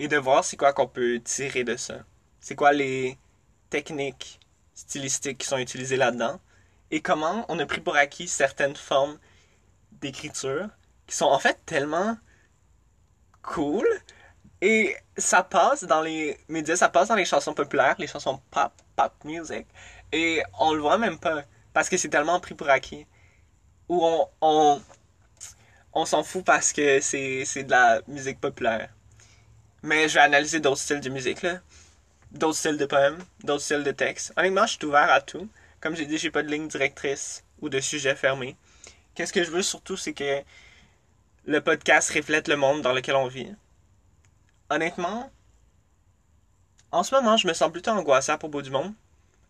et 0.00 0.08
de 0.08 0.16
voir 0.16 0.44
c'est 0.44 0.56
quoi 0.56 0.72
qu'on 0.72 0.88
peut 0.88 1.20
tirer 1.20 1.62
de 1.62 1.76
ça. 1.76 1.98
C'est 2.40 2.56
quoi 2.56 2.72
les 2.72 3.16
techniques 3.70 4.40
stylistiques 4.74 5.38
qui 5.38 5.46
sont 5.46 5.58
utilisées 5.58 5.96
là-dedans 5.96 6.40
et 6.90 7.00
comment 7.00 7.46
on 7.48 7.56
a 7.60 7.66
pris 7.66 7.80
pour 7.80 7.94
acquis 7.94 8.26
certaines 8.26 8.74
formes 8.74 9.16
d'écriture 10.00 10.68
qui 11.06 11.16
sont 11.16 11.26
en 11.26 11.38
fait 11.38 11.58
tellement 11.66 12.16
cool 13.42 13.86
et 14.60 14.96
ça 15.16 15.42
passe 15.42 15.84
dans 15.84 16.00
les 16.00 16.38
médias, 16.48 16.76
ça 16.76 16.88
passe 16.88 17.08
dans 17.08 17.14
les 17.14 17.24
chansons 17.24 17.54
populaires, 17.54 17.96
les 17.98 18.06
chansons 18.06 18.40
pop, 18.50 18.72
pop 18.96 19.12
music 19.24 19.66
et 20.12 20.42
on 20.58 20.72
le 20.72 20.80
voit 20.80 20.98
même 20.98 21.18
pas 21.18 21.44
parce 21.72 21.88
que 21.88 21.96
c'est 21.96 22.08
tellement 22.08 22.40
pris 22.40 22.54
pour 22.54 22.68
acquis 22.68 23.06
ou 23.88 24.04
on, 24.04 24.28
on, 24.40 24.82
on 25.92 26.04
s'en 26.04 26.22
fout 26.22 26.44
parce 26.44 26.72
que 26.72 27.00
c'est, 27.00 27.44
c'est 27.44 27.64
de 27.64 27.70
la 27.70 28.00
musique 28.08 28.40
populaire. 28.40 28.90
Mais 29.82 30.08
je 30.08 30.14
vais 30.14 30.20
analyser 30.20 30.60
d'autres 30.60 30.80
styles 30.80 31.00
de 31.00 31.10
musique, 31.10 31.42
là. 31.42 31.60
D'autres 32.32 32.56
styles 32.56 32.78
de 32.78 32.86
poèmes, 32.86 33.18
d'autres 33.44 33.62
styles 33.62 33.84
de 33.84 33.92
textes. 33.92 34.32
Honnêtement, 34.36 34.66
je 34.66 34.72
suis 34.72 34.84
ouvert 34.86 35.10
à 35.12 35.20
tout. 35.20 35.48
Comme 35.80 35.94
j'ai 35.94 36.06
dit, 36.06 36.18
j'ai 36.18 36.30
pas 36.30 36.42
de 36.42 36.48
ligne 36.48 36.68
directrice 36.68 37.44
ou 37.60 37.68
de 37.68 37.78
sujet 37.80 38.14
fermé. 38.14 38.56
Qu'est-ce 39.14 39.32
que 39.32 39.44
je 39.44 39.50
veux 39.50 39.62
surtout, 39.62 39.96
c'est 39.96 40.12
que 40.12 40.42
le 41.44 41.60
podcast 41.60 42.10
reflète 42.10 42.48
le 42.48 42.56
monde 42.56 42.82
dans 42.82 42.92
lequel 42.92 43.14
on 43.16 43.28
vit. 43.28 43.52
Honnêtement, 44.70 45.30
en 46.90 47.02
ce 47.02 47.14
moment, 47.14 47.36
je 47.36 47.46
me 47.46 47.52
sens 47.52 47.70
plutôt 47.70 47.90
angoissé 47.90 48.32
à 48.32 48.38
propos 48.38 48.62
du 48.62 48.70
monde. 48.70 48.92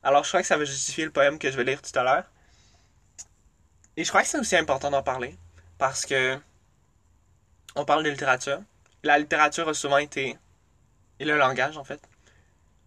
Alors, 0.02 0.22
je 0.24 0.28
crois 0.28 0.42
que 0.42 0.46
ça 0.46 0.58
va 0.58 0.64
justifier 0.64 1.04
le 1.04 1.10
poème 1.10 1.38
que 1.38 1.50
je 1.50 1.56
vais 1.56 1.64
lire 1.64 1.80
tout 1.80 1.98
à 1.98 2.02
l'heure. 2.02 2.24
Et 3.96 4.04
je 4.04 4.08
crois 4.08 4.22
que 4.22 4.28
c'est 4.28 4.38
aussi 4.38 4.56
important 4.56 4.90
d'en 4.90 5.02
parler. 5.02 5.38
Parce 5.78 6.04
que 6.04 6.38
on 7.76 7.84
parle 7.84 8.02
de 8.04 8.10
littérature. 8.10 8.60
La 9.02 9.18
littérature 9.18 9.68
a 9.68 9.74
souvent 9.74 9.98
été, 9.98 10.38
et 11.20 11.24
le 11.24 11.36
langage 11.36 11.76
en 11.76 11.84
fait, 11.84 12.00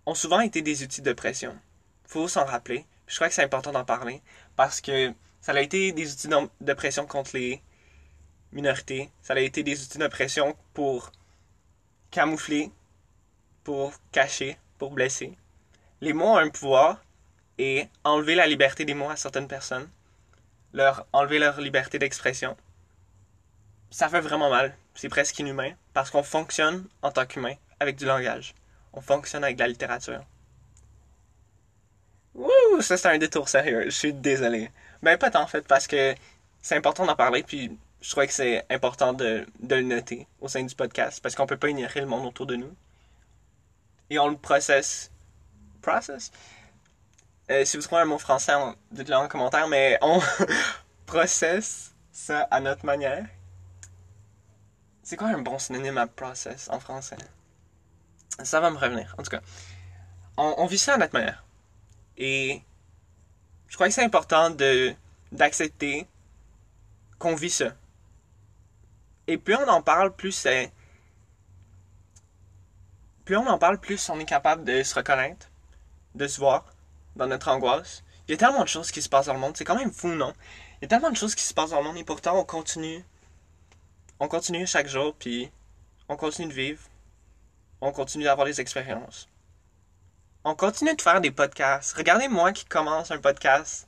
ont 0.06 0.16
souvent 0.16 0.40
été 0.40 0.62
des 0.62 0.84
outils 0.84 1.02
de 1.02 1.14
pression. 1.14 1.58
Faut 2.06 2.28
s'en 2.28 2.46
rappeler. 2.46 2.86
Je 3.08 3.16
crois 3.16 3.30
que 3.30 3.34
c'est 3.34 3.44
important 3.44 3.72
d'en 3.72 3.86
parler 3.86 4.22
parce 4.56 4.82
que 4.82 5.14
ça 5.42 5.52
a 5.54 5.62
été 5.62 5.92
des 5.92 6.12
outils 6.12 6.30
de 6.62 6.74
pression 6.74 7.06
contre 7.06 7.32
les 7.36 7.62
minorités. 8.52 9.10
Ça 9.22 9.34
a 9.34 9.40
été 9.40 9.64
des 9.64 9.82
outils 9.84 9.98
de 9.98 10.08
pression 10.08 10.56
pour 10.74 11.12
camoufler, 12.12 12.72
pour 13.64 13.94
cacher, 14.12 14.58
pour 14.78 14.92
blesser. 14.92 15.38
Les 16.02 16.14
mots 16.14 16.34
ont 16.34 16.38
un 16.38 16.50
pouvoir 16.50 17.04
et 17.58 17.88
enlever 18.04 18.36
la 18.36 18.48
liberté 18.48 18.86
des 18.86 18.94
mots 18.94 19.10
à 19.10 19.16
certaines 19.16 19.48
personnes, 19.48 19.90
leur 20.74 21.08
enlever 21.12 21.40
leur 21.40 21.60
liberté 21.60 21.98
d'expression, 21.98 22.56
ça 23.90 24.10
fait 24.10 24.22
vraiment 24.22 24.50
mal. 24.50 24.76
C'est 24.96 25.10
presque 25.10 25.38
inhumain. 25.40 25.72
Parce 25.94 26.10
qu'on 26.10 26.24
fonctionne 26.24 26.88
en 27.02 27.12
tant 27.12 27.26
qu'humain 27.26 27.56
avec 27.80 27.96
du 27.96 28.06
langage. 28.06 28.54
On 28.94 29.02
fonctionne 29.02 29.44
avec 29.44 29.58
de 29.58 29.62
la 29.62 29.68
littérature. 29.68 30.24
Wouh, 32.36 32.82
ça 32.82 32.98
c'est 32.98 33.10
un 33.10 33.18
détour 33.18 33.50
sérieux. 33.50 33.86
Je 33.86 33.90
suis 33.90 34.14
désolé. 34.14 34.70
Ben 35.04 35.18
pas 35.18 35.32
tant 35.32 35.44
en 35.44 35.48
fait 35.48 35.68
parce 35.68 35.88
que 35.88 36.16
c'est 36.62 36.76
important 36.76 37.06
d'en 37.06 37.16
parler 37.16 37.44
puis 37.44 37.78
je 38.02 38.12
trouvais 38.12 38.28
que 38.28 38.34
c'est 38.34 38.66
important 38.70 39.14
de, 39.14 39.46
de, 39.60 39.76
le 39.76 39.82
noter 39.82 40.28
au 40.40 40.48
sein 40.48 40.64
du 40.64 40.76
podcast 40.76 41.20
parce 41.22 41.36
qu'on 41.36 41.48
peut 41.48 41.58
pas 41.58 41.70
ignorer 41.70 42.00
le 42.00 42.06
monde 42.06 42.26
autour 42.26 42.46
de 42.46 42.56
nous. 42.56 42.74
Et 44.10 44.20
on 44.20 44.28
le 44.28 44.38
processe. 44.38 45.12
Process? 45.82 46.32
Euh, 47.50 47.64
si 47.64 47.78
vous 47.78 47.84
trouvez 47.84 48.02
un 48.02 48.06
mot 48.06 48.18
français, 48.18 48.54
dites-le 48.92 49.16
en 49.16 49.28
commentaire, 49.28 49.68
mais 49.68 49.98
on 50.02 50.22
processe 51.06 51.94
ça 52.12 52.42
à 52.52 52.60
notre 52.60 52.86
manière. 52.86 53.26
C'est 55.02 55.16
quoi 55.16 55.30
un 55.30 55.38
bon 55.38 55.58
synonyme 55.58 55.98
à 55.98 56.08
process 56.08 56.70
en 56.70 56.80
français? 56.82 57.16
Ça 58.44 58.60
va 58.60 58.70
me 58.70 58.78
revenir. 58.78 59.16
En 59.18 59.24
tout 59.24 59.30
cas, 59.30 59.40
on, 60.36 60.66
vit 60.66 60.78
ça 60.78 60.96
à 60.96 60.98
notre 60.98 61.14
manière. 61.14 61.46
Et 62.18 62.62
je 63.68 63.76
crois 63.76 63.88
que 63.88 63.94
c'est 63.94 64.04
important 64.04 64.50
de 64.50 64.94
d'accepter 65.32 66.08
qu'on 67.20 67.36
vit 67.36 67.50
ça. 67.50 67.74
Et 69.28 69.38
plus 69.38 69.56
on 69.56 69.68
en 69.68 69.82
parle, 69.82 70.16
plus 70.16 70.32
c'est. 70.32 70.72
Plus 73.26 73.36
on 73.36 73.48
en 73.48 73.58
parle, 73.58 73.78
plus 73.78 74.10
on 74.10 74.20
est 74.20 74.26
capable 74.26 74.64
de 74.64 74.84
se 74.84 74.96
reconnaître, 74.96 75.50
de 76.16 76.28
se 76.28 76.40
voir 76.40 76.66
dans 77.16 77.28
notre 77.28 77.50
angoisse. 77.50 78.04
Il 78.28 78.32
y 78.32 78.34
a 78.36 78.38
tellement 78.38 78.64
de 78.64 78.70
choses 78.70 78.92
qui 78.92 79.02
se 79.02 79.10
passent 79.10 79.26
dans 79.26 79.34
le 79.34 79.40
monde, 79.40 79.58
c'est 79.58 79.66
quand 79.66 79.78
même 79.78 79.92
fou, 79.92 80.10
non? 80.10 80.34
Il 80.80 80.84
y 80.84 80.86
a 80.86 80.88
tellement 80.88 81.10
de 81.10 81.18
choses 81.18 81.36
qui 81.36 81.44
se 81.44 81.54
passent 81.54 81.72
dans 81.72 81.80
le 81.80 81.84
monde 81.84 81.98
et 81.98 82.04
pourtant 82.04 82.40
on 82.40 82.46
continue 82.46 83.04
on 84.20 84.28
continue 84.28 84.66
chaque 84.66 84.88
jour, 84.88 85.14
puis 85.14 85.52
on 86.10 86.16
continue 86.16 86.48
de 86.48 86.54
vivre. 86.54 86.82
On 87.82 87.92
continue 87.92 88.24
d'avoir 88.24 88.48
des 88.48 88.60
expériences. 88.60 89.30
On 90.50 90.56
continue 90.56 90.96
de 90.96 91.02
faire 91.02 91.20
des 91.20 91.30
podcasts. 91.30 91.92
Regardez 91.98 92.30
moi 92.30 92.54
qui 92.54 92.64
commence 92.64 93.12
un 93.12 93.18
podcast 93.18 93.86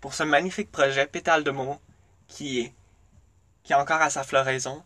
pour 0.00 0.14
ce 0.14 0.24
magnifique 0.24 0.72
projet 0.72 1.06
Pétale 1.06 1.44
de 1.44 1.52
mots 1.52 1.80
qui 2.26 2.58
est, 2.58 2.74
qui 3.62 3.72
est 3.72 3.76
encore 3.76 4.02
à 4.02 4.10
sa 4.10 4.24
floraison. 4.24 4.82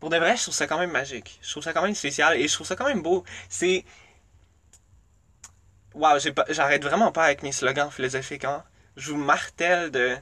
Pour 0.00 0.10
de 0.10 0.16
vrai, 0.16 0.36
je 0.36 0.42
trouve 0.42 0.54
ça 0.54 0.66
quand 0.66 0.80
même 0.80 0.90
magique. 0.90 1.38
Je 1.42 1.50
trouve 1.52 1.62
ça 1.62 1.72
quand 1.72 1.84
même 1.84 1.94
spécial 1.94 2.36
et 2.36 2.48
je 2.48 2.52
trouve 2.52 2.66
ça 2.66 2.74
quand 2.74 2.88
même 2.88 3.02
beau. 3.02 3.22
C'est. 3.48 3.84
Waouh, 5.94 6.18
j'arrête 6.48 6.82
vraiment 6.82 7.12
pas 7.12 7.26
avec 7.26 7.44
mes 7.44 7.52
slogans 7.52 7.92
philosophiques. 7.92 8.44
Hein? 8.44 8.64
Je 8.96 9.12
vous 9.12 9.18
martèle 9.18 9.92
de. 9.92 10.16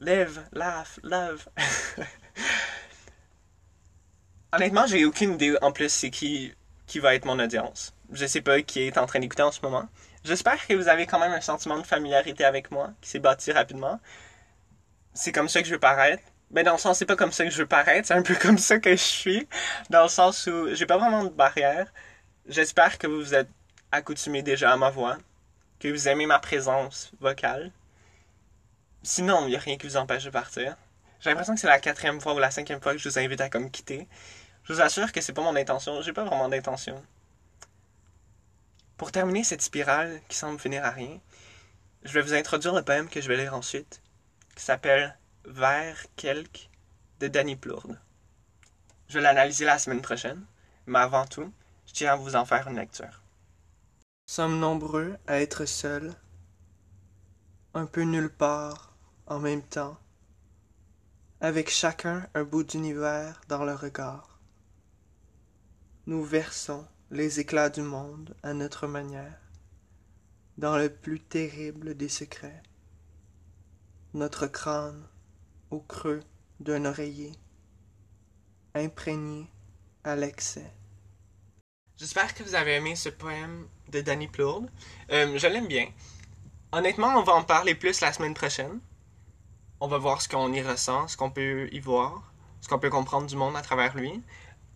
Live, 0.00 0.42
laugh, 0.52 1.00
love. 1.02 1.46
Honnêtement, 4.52 4.86
j'ai 4.86 5.04
aucune 5.04 5.34
idée 5.34 5.54
en 5.60 5.70
plus 5.70 5.90
c'est 5.90 6.08
qui 6.08 6.54
va 6.94 7.14
être 7.14 7.26
mon 7.26 7.38
audience. 7.38 7.92
Je 8.12 8.26
sais 8.26 8.40
pas 8.40 8.62
qui 8.62 8.82
est 8.82 8.98
en 8.98 9.06
train 9.06 9.20
d'écouter 9.20 9.42
en 9.42 9.52
ce 9.52 9.60
moment. 9.62 9.88
J'espère 10.24 10.66
que 10.66 10.74
vous 10.74 10.88
avez 10.88 11.06
quand 11.06 11.18
même 11.18 11.32
un 11.32 11.40
sentiment 11.40 11.78
de 11.78 11.86
familiarité 11.86 12.44
avec 12.44 12.70
moi 12.70 12.90
qui 13.00 13.10
s'est 13.10 13.18
bâti 13.18 13.52
rapidement. 13.52 14.00
C'est 15.14 15.32
comme 15.32 15.48
ça 15.48 15.60
que 15.62 15.68
je 15.68 15.74
veux 15.74 15.80
paraître. 15.80 16.22
Ben 16.50 16.64
dans 16.64 16.72
le 16.72 16.78
sens 16.78 16.98
c'est 16.98 17.06
pas 17.06 17.16
comme 17.16 17.32
ça 17.32 17.44
que 17.44 17.50
je 17.50 17.58
veux 17.58 17.66
paraître, 17.66 18.08
c'est 18.08 18.14
un 18.14 18.22
peu 18.22 18.34
comme 18.40 18.58
ça 18.58 18.78
que 18.78 18.90
je 18.92 18.96
suis 18.96 19.48
dans 19.90 20.04
le 20.04 20.08
sens 20.08 20.46
où 20.46 20.74
j'ai 20.74 20.86
pas 20.86 20.96
vraiment 20.98 21.24
de 21.24 21.30
barrière. 21.30 21.92
J'espère 22.46 22.98
que 22.98 23.06
vous 23.06 23.18
vous 23.18 23.34
êtes 23.34 23.50
accoutumé 23.92 24.42
déjà 24.42 24.72
à 24.72 24.76
ma 24.76 24.90
voix, 24.90 25.18
que 25.80 25.88
vous 25.88 26.08
aimez 26.08 26.26
ma 26.26 26.38
présence 26.38 27.12
vocale. 27.20 27.70
Sinon, 29.02 29.46
il 29.46 29.50
n'y 29.50 29.56
a 29.56 29.60
rien 29.60 29.76
qui 29.76 29.86
vous 29.86 29.96
empêche 29.96 30.24
de 30.24 30.30
partir. 30.30 30.76
J'ai 31.20 31.30
l'impression 31.30 31.54
que 31.54 31.60
c'est 31.60 31.66
la 31.66 31.80
quatrième 31.80 32.20
fois 32.20 32.34
ou 32.34 32.38
la 32.38 32.50
cinquième 32.50 32.80
fois 32.80 32.92
que 32.92 32.98
je 32.98 33.08
vous 33.08 33.18
invite 33.18 33.40
à 33.40 33.48
comme 33.48 33.70
quitter. 33.70 34.06
Je 34.64 34.72
vous 34.72 34.80
assure 34.80 35.12
que 35.12 35.20
c'est 35.20 35.32
pas 35.32 35.42
mon 35.42 35.56
intention. 35.56 36.02
J'ai 36.02 36.12
pas 36.12 36.24
vraiment 36.24 36.48
d'intention. 36.48 37.02
Pour 38.98 39.12
terminer 39.12 39.44
cette 39.44 39.62
spirale 39.62 40.20
qui 40.28 40.36
semble 40.36 40.58
finir 40.58 40.84
à 40.84 40.90
rien, 40.90 41.20
je 42.02 42.12
vais 42.12 42.20
vous 42.20 42.34
introduire 42.34 42.74
le 42.74 42.82
poème 42.82 43.08
que 43.08 43.20
je 43.20 43.28
vais 43.28 43.36
lire 43.36 43.54
ensuite, 43.54 44.02
qui 44.56 44.62
s'appelle 44.64 45.16
Vers 45.44 46.04
quelque 46.16 46.66
de 47.20 47.28
Danny 47.28 47.54
Plourde. 47.54 47.96
Je 49.06 49.14
vais 49.14 49.20
l'analyser 49.20 49.64
la 49.64 49.78
semaine 49.78 50.02
prochaine, 50.02 50.44
mais 50.86 50.98
avant 50.98 51.26
tout, 51.26 51.52
je 51.86 51.92
tiens 51.92 52.14
à 52.14 52.16
vous 52.16 52.34
en 52.34 52.44
faire 52.44 52.66
une 52.66 52.74
lecture. 52.74 53.22
Sommes 54.26 54.58
nombreux 54.58 55.16
à 55.28 55.40
être 55.40 55.64
seuls, 55.64 56.12
un 57.74 57.86
peu 57.86 58.02
nulle 58.02 58.30
part, 58.30 58.96
en 59.28 59.38
même 59.38 59.62
temps, 59.62 59.96
avec 61.40 61.70
chacun 61.70 62.28
un 62.34 62.42
bout 62.42 62.64
d'univers 62.64 63.40
dans 63.46 63.64
le 63.64 63.74
regard. 63.74 64.40
Nous 66.06 66.24
versons 66.24 66.84
les 67.10 67.40
éclats 67.40 67.70
du 67.70 67.82
monde 67.82 68.36
à 68.42 68.54
notre 68.54 68.86
manière, 68.86 69.40
dans 70.56 70.76
le 70.76 70.88
plus 70.88 71.20
terrible 71.20 71.96
des 71.96 72.08
secrets. 72.08 72.62
Notre 74.14 74.46
crâne 74.46 75.06
au 75.70 75.80
creux 75.80 76.20
d'un 76.60 76.84
oreiller, 76.84 77.32
imprégné 78.74 79.50
à 80.04 80.16
l'excès. 80.16 80.72
J'espère 81.96 82.34
que 82.34 82.42
vous 82.42 82.54
avez 82.54 82.76
aimé 82.76 82.96
ce 82.96 83.08
poème 83.08 83.66
de 83.88 84.00
Danny 84.00 84.28
Plourde. 84.28 84.70
Euh, 85.10 85.36
je 85.36 85.46
l'aime 85.46 85.68
bien. 85.68 85.88
Honnêtement, 86.72 87.18
on 87.18 87.22
va 87.22 87.34
en 87.34 87.44
parler 87.44 87.74
plus 87.74 88.00
la 88.00 88.12
semaine 88.12 88.34
prochaine 88.34 88.80
on 89.80 89.86
va 89.86 89.98
voir 89.98 90.20
ce 90.20 90.28
qu'on 90.28 90.52
y 90.52 90.62
ressent, 90.62 91.08
ce 91.08 91.16
qu'on 91.16 91.30
peut 91.30 91.68
y 91.72 91.80
voir, 91.80 92.32
ce 92.60 92.68
qu'on 92.68 92.78
peut 92.78 92.90
comprendre 92.90 93.26
du 93.26 93.36
monde 93.36 93.56
à 93.56 93.62
travers 93.62 93.96
lui. 93.96 94.22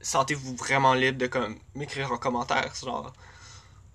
Sentez-vous 0.03 0.57
vraiment 0.57 0.95
libre 0.95 1.19
de 1.19 1.31
m'écrire 1.75 2.13
en 2.13 2.19
commentaire, 2.19 2.75
genre 2.75 3.13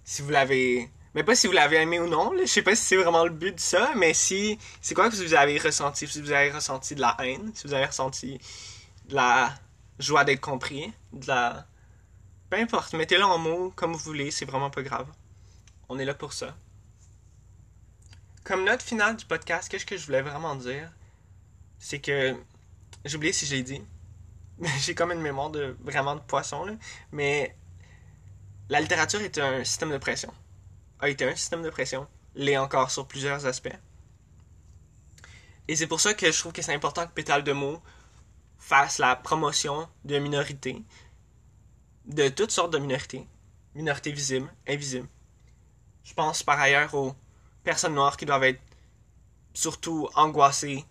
si 0.03 0.21
vous 0.21 0.29
l'avez 0.29 0.89
mais 1.13 1.23
pas 1.23 1.35
si 1.35 1.47
vous 1.47 1.53
l'avez 1.53 1.77
aimé 1.77 1.99
ou 1.99 2.07
non, 2.07 2.31
là. 2.31 2.43
je 2.45 2.51
sais 2.51 2.61
pas 2.61 2.75
si 2.75 2.83
c'est 2.83 2.95
vraiment 2.95 3.23
le 3.23 3.31
but 3.31 3.55
de 3.55 3.59
ça, 3.59 3.91
mais 3.95 4.13
si 4.13 4.59
c'est 4.81 4.93
quoi 4.93 5.09
que 5.09 5.15
vous 5.15 5.33
avez 5.33 5.57
ressenti, 5.57 6.07
si 6.07 6.21
vous 6.21 6.31
avez 6.31 6.51
ressenti 6.51 6.95
de 6.95 7.01
la 7.01 7.15
haine, 7.19 7.51
si 7.55 7.65
vous 7.65 7.73
avez 7.73 7.85
ressenti 7.85 8.39
de 9.07 9.15
la 9.15 9.53
joie 9.99 10.23
d'être 10.23 10.41
compris, 10.41 10.93
de 11.13 11.27
la 11.27 11.65
peu 12.49 12.57
importe, 12.57 12.93
mettez-le 12.93 13.23
en 13.23 13.37
mots 13.37 13.73
comme 13.75 13.93
vous 13.93 13.99
voulez, 13.99 14.31
c'est 14.31 14.45
vraiment 14.45 14.69
pas 14.69 14.83
grave. 14.83 15.07
On 15.89 15.99
est 15.99 16.05
là 16.05 16.13
pour 16.13 16.33
ça. 16.33 16.55
Comme 18.43 18.63
note 18.63 18.81
finale 18.81 19.17
du 19.17 19.25
podcast, 19.25 19.69
qu'est-ce 19.69 19.85
que 19.85 19.97
je 19.97 20.05
voulais 20.05 20.21
vraiment 20.21 20.55
dire? 20.55 20.91
c'est 21.79 21.99
que 21.99 22.35
j'ai 23.05 23.15
oublié 23.15 23.33
si 23.33 23.45
j'ai 23.45 23.63
dit. 23.63 23.81
j'ai 24.79 24.95
comme 24.95 25.11
une 25.11 25.21
mémoire 25.21 25.49
de 25.49 25.77
vraiment 25.81 26.15
de 26.15 26.21
poisson, 26.21 26.65
là. 26.65 26.73
Mais 27.11 27.55
la 28.69 28.81
littérature 28.81 29.21
est 29.21 29.37
un 29.37 29.63
système 29.63 29.91
de 29.91 29.97
pression. 29.97 30.33
A 30.99 31.09
été 31.09 31.25
un 31.25 31.35
système 31.35 31.61
de 31.61 31.69
pression. 31.69 32.07
L'est 32.35 32.57
encore 32.57 32.91
sur 32.91 33.07
plusieurs 33.07 33.45
aspects. 33.45 33.75
Et 35.67 35.75
c'est 35.75 35.87
pour 35.87 35.99
ça 35.99 36.13
que 36.13 36.31
je 36.31 36.39
trouve 36.39 36.53
que 36.53 36.61
c'est 36.61 36.73
important 36.73 37.05
que 37.05 37.11
Pétale 37.11 37.43
de 37.43 37.51
mots 37.51 37.81
fasse 38.57 38.99
la 38.99 39.15
promotion 39.15 39.87
de 40.05 40.17
minorités, 40.17 40.83
de 42.05 42.29
toutes 42.29 42.51
sortes 42.51 42.73
de 42.73 42.79
minorités, 42.79 43.27
minorités 43.75 44.11
visibles, 44.11 44.51
invisibles. 44.67 45.07
Je 46.03 46.13
pense 46.13 46.41
par 46.41 46.59
ailleurs 46.59 46.93
aux 46.95 47.15
personnes 47.63 47.95
noires 47.95 48.17
qui 48.17 48.25
doivent 48.25 48.45
être 48.45 48.61
surtout 49.53 50.07
angoissées 50.15 50.85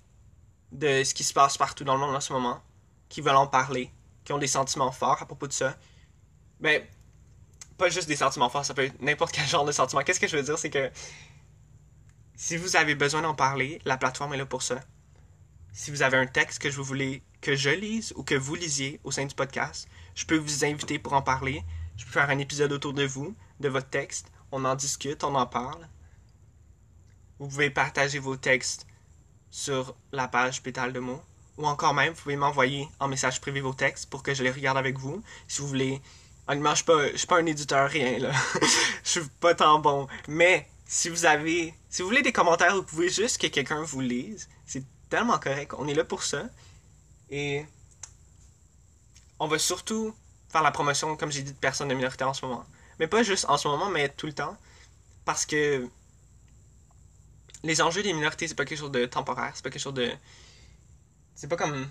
de 0.73 1.02
ce 1.04 1.14
qui 1.14 1.25
se 1.25 1.32
passe 1.32 1.56
partout 1.56 1.85
dans 1.85 1.94
le 1.94 2.00
monde 2.00 2.14
en 2.14 2.20
ce 2.20 2.32
moment, 2.32 2.61
qui 3.08 3.20
veulent 3.20 3.36
en 3.36 3.46
parler, 3.46 3.90
qui 4.25 4.32
ont 4.32 4.38
des 4.38 4.46
sentiments 4.46 4.92
forts 4.92 5.22
à 5.22 5.26
propos 5.26 5.46
de 5.46 5.52
ça. 5.52 5.76
Mais 6.60 6.80
ben, 6.80 6.86
pas 7.76 7.88
juste 7.90 8.08
des 8.08 8.16
sentiments 8.16 8.48
forts, 8.48 8.64
ça 8.64 8.75
peut 8.75 8.84
être 8.84 9.00
n'importe 9.00 9.32
quel 9.32 9.46
genre 9.48 9.64
de 9.64 9.72
sentiment. 9.72 10.02
Qu'est-ce 10.02 10.20
que 10.20 10.28
je 10.28 10.36
veux 10.36 10.42
dire, 10.42 10.58
c'est 10.58 10.70
que 10.70 10.90
si 12.34 12.56
vous 12.56 12.76
avez 12.76 12.94
besoin 12.94 13.22
d'en 13.22 13.34
parler, 13.34 13.80
la 13.84 13.96
plateforme 13.96 14.34
est 14.34 14.38
là 14.38 14.46
pour 14.46 14.62
ça. 14.62 14.80
Si 15.72 15.90
vous 15.90 16.02
avez 16.02 16.16
un 16.16 16.26
texte 16.26 16.60
que 16.60 16.70
je 16.70 16.80
voulais 16.80 17.22
que 17.40 17.54
je 17.54 17.70
lise 17.70 18.12
ou 18.16 18.25
que 18.25 18.34
vous 18.34 18.54
lisiez 18.54 19.00
au 19.04 19.10
sein 19.10 19.25
du 19.25 19.34
podcast, 19.34 19.88
je 20.14 20.25
peux 20.25 20.36
vous 20.36 20.64
inviter 20.64 20.98
pour 20.98 21.12
en 21.12 21.22
parler. 21.22 21.62
Je 21.96 22.04
peux 22.04 22.10
faire 22.10 22.30
un 22.30 22.38
épisode 22.38 22.72
autour 22.72 22.92
de 22.92 23.04
vous, 23.04 23.36
de 23.60 23.68
votre 23.68 23.88
texte. 23.88 24.32
On 24.52 24.64
en 24.64 24.75
discute, 24.75 25.22
on 25.25 25.34
en 25.34 25.46
parle. 25.46 25.88
Vous 27.38 27.48
pouvez 27.48 27.70
partager 27.70 28.18
vos 28.18 28.36
textes 28.36 28.86
sur 29.50 29.94
la 30.12 30.28
page 30.28 30.62
Pétale 30.62 30.92
de 30.92 31.00
mots. 31.00 31.22
Ou 31.58 31.66
encore 31.66 31.94
même, 31.94 32.12
vous 32.12 32.22
pouvez 32.22 32.36
m'envoyer 32.36 32.88
en 33.00 33.08
message 33.08 33.40
privé 33.40 33.60
vos 33.60 33.72
textes 33.72 34.10
pour 34.10 34.22
que 34.22 34.34
je 34.34 34.42
les 34.42 34.50
regarde 34.50 34.76
avec 34.76 34.98
vous. 34.98 35.22
Si 35.48 35.60
vous 35.60 35.68
voulez 35.68 36.02
Honnêtement, 36.48 36.70
je 36.70 36.76
suis 36.76 36.84
pas, 36.84 37.10
je 37.10 37.16
suis 37.16 37.26
pas 37.26 37.38
un 37.38 37.46
éditeur, 37.46 37.90
rien, 37.90 38.18
là. 38.18 38.32
je 39.04 39.08
suis 39.08 39.28
pas 39.40 39.54
tant 39.54 39.80
bon. 39.80 40.06
Mais, 40.28 40.68
si 40.86 41.08
vous 41.08 41.26
avez, 41.26 41.75
si 41.90 42.02
vous 42.02 42.08
voulez 42.08 42.22
des 42.22 42.32
commentaires, 42.32 42.75
vous 42.76 42.84
pouvez 42.84 43.08
juste 43.08 43.40
que 43.40 43.48
quelqu'un 43.48 43.82
vous 43.82 44.00
lise. 44.00 44.48
C'est 44.64 44.84
tellement 45.08 45.38
correct. 45.38 45.72
On 45.76 45.88
est 45.88 45.94
là 45.94 46.04
pour 46.04 46.22
ça. 46.22 46.44
Et, 47.30 47.66
on 49.40 49.48
va 49.48 49.58
surtout 49.58 50.14
faire 50.48 50.62
la 50.62 50.70
promotion, 50.70 51.16
comme 51.16 51.32
j'ai 51.32 51.42
dit, 51.42 51.52
de 51.52 51.58
personnes 51.58 51.88
de 51.88 51.94
minorité 51.94 52.22
en 52.22 52.32
ce 52.32 52.46
moment. 52.46 52.64
Mais 53.00 53.08
pas 53.08 53.25
juste 53.25 53.46
en 53.48 53.56
ce 53.56 53.66
moment, 53.66 53.90
mais 53.90 54.08
tout 54.08 54.26
le 54.26 54.32
temps. 54.32 54.56
Parce 55.25 55.46
que, 55.46 55.88
les 57.64 57.82
enjeux 57.82 58.04
des 58.04 58.12
minorités, 58.12 58.46
c'est 58.46 58.54
pas 58.54 58.64
quelque 58.64 58.78
chose 58.78 58.92
de 58.92 59.04
temporaire. 59.06 59.50
C'est 59.56 59.64
pas 59.64 59.70
quelque 59.70 59.82
chose 59.82 59.94
de, 59.94 60.12
c'est 61.37 61.49
pas 61.49 61.57
comme 61.57 61.88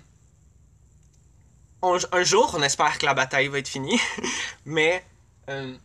un 1.82 2.22
jour, 2.24 2.52
on 2.56 2.62
espère 2.62 2.98
que 2.98 3.06
la 3.06 3.14
bataille 3.14 3.48
va 3.48 3.58
être 3.58 3.68
finie, 3.68 4.00
mais 4.64 5.04
euh, 5.48 5.76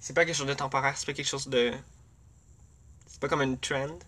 c'est 0.00 0.12
pas 0.12 0.24
quelque 0.24 0.36
chose 0.36 0.46
de 0.46 0.54
temporaire, 0.54 0.96
c'est 0.96 1.06
pas 1.06 1.12
quelque 1.12 1.28
chose 1.28 1.48
de. 1.48 1.72
C'est 3.06 3.20
pas 3.20 3.28
comme 3.28 3.42
une 3.42 3.58
trend. 3.58 3.98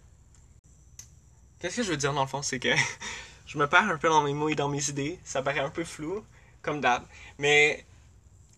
Qu'est-ce 1.58 1.76
que 1.76 1.82
je 1.84 1.90
veux 1.90 1.96
dire 1.96 2.12
dans 2.12 2.22
le 2.22 2.28
fond, 2.28 2.42
c'est 2.42 2.58
que 2.58 2.74
je 3.46 3.56
me 3.56 3.68
perds 3.68 3.88
un 3.88 3.98
peu 3.98 4.08
dans 4.08 4.22
mes 4.22 4.34
mots 4.34 4.48
et 4.48 4.56
dans 4.56 4.68
mes 4.68 4.88
idées, 4.88 5.20
ça 5.22 5.42
paraît 5.42 5.60
un 5.60 5.70
peu 5.70 5.84
flou, 5.84 6.24
comme 6.60 6.80
d'hab, 6.80 7.04
mais 7.38 7.86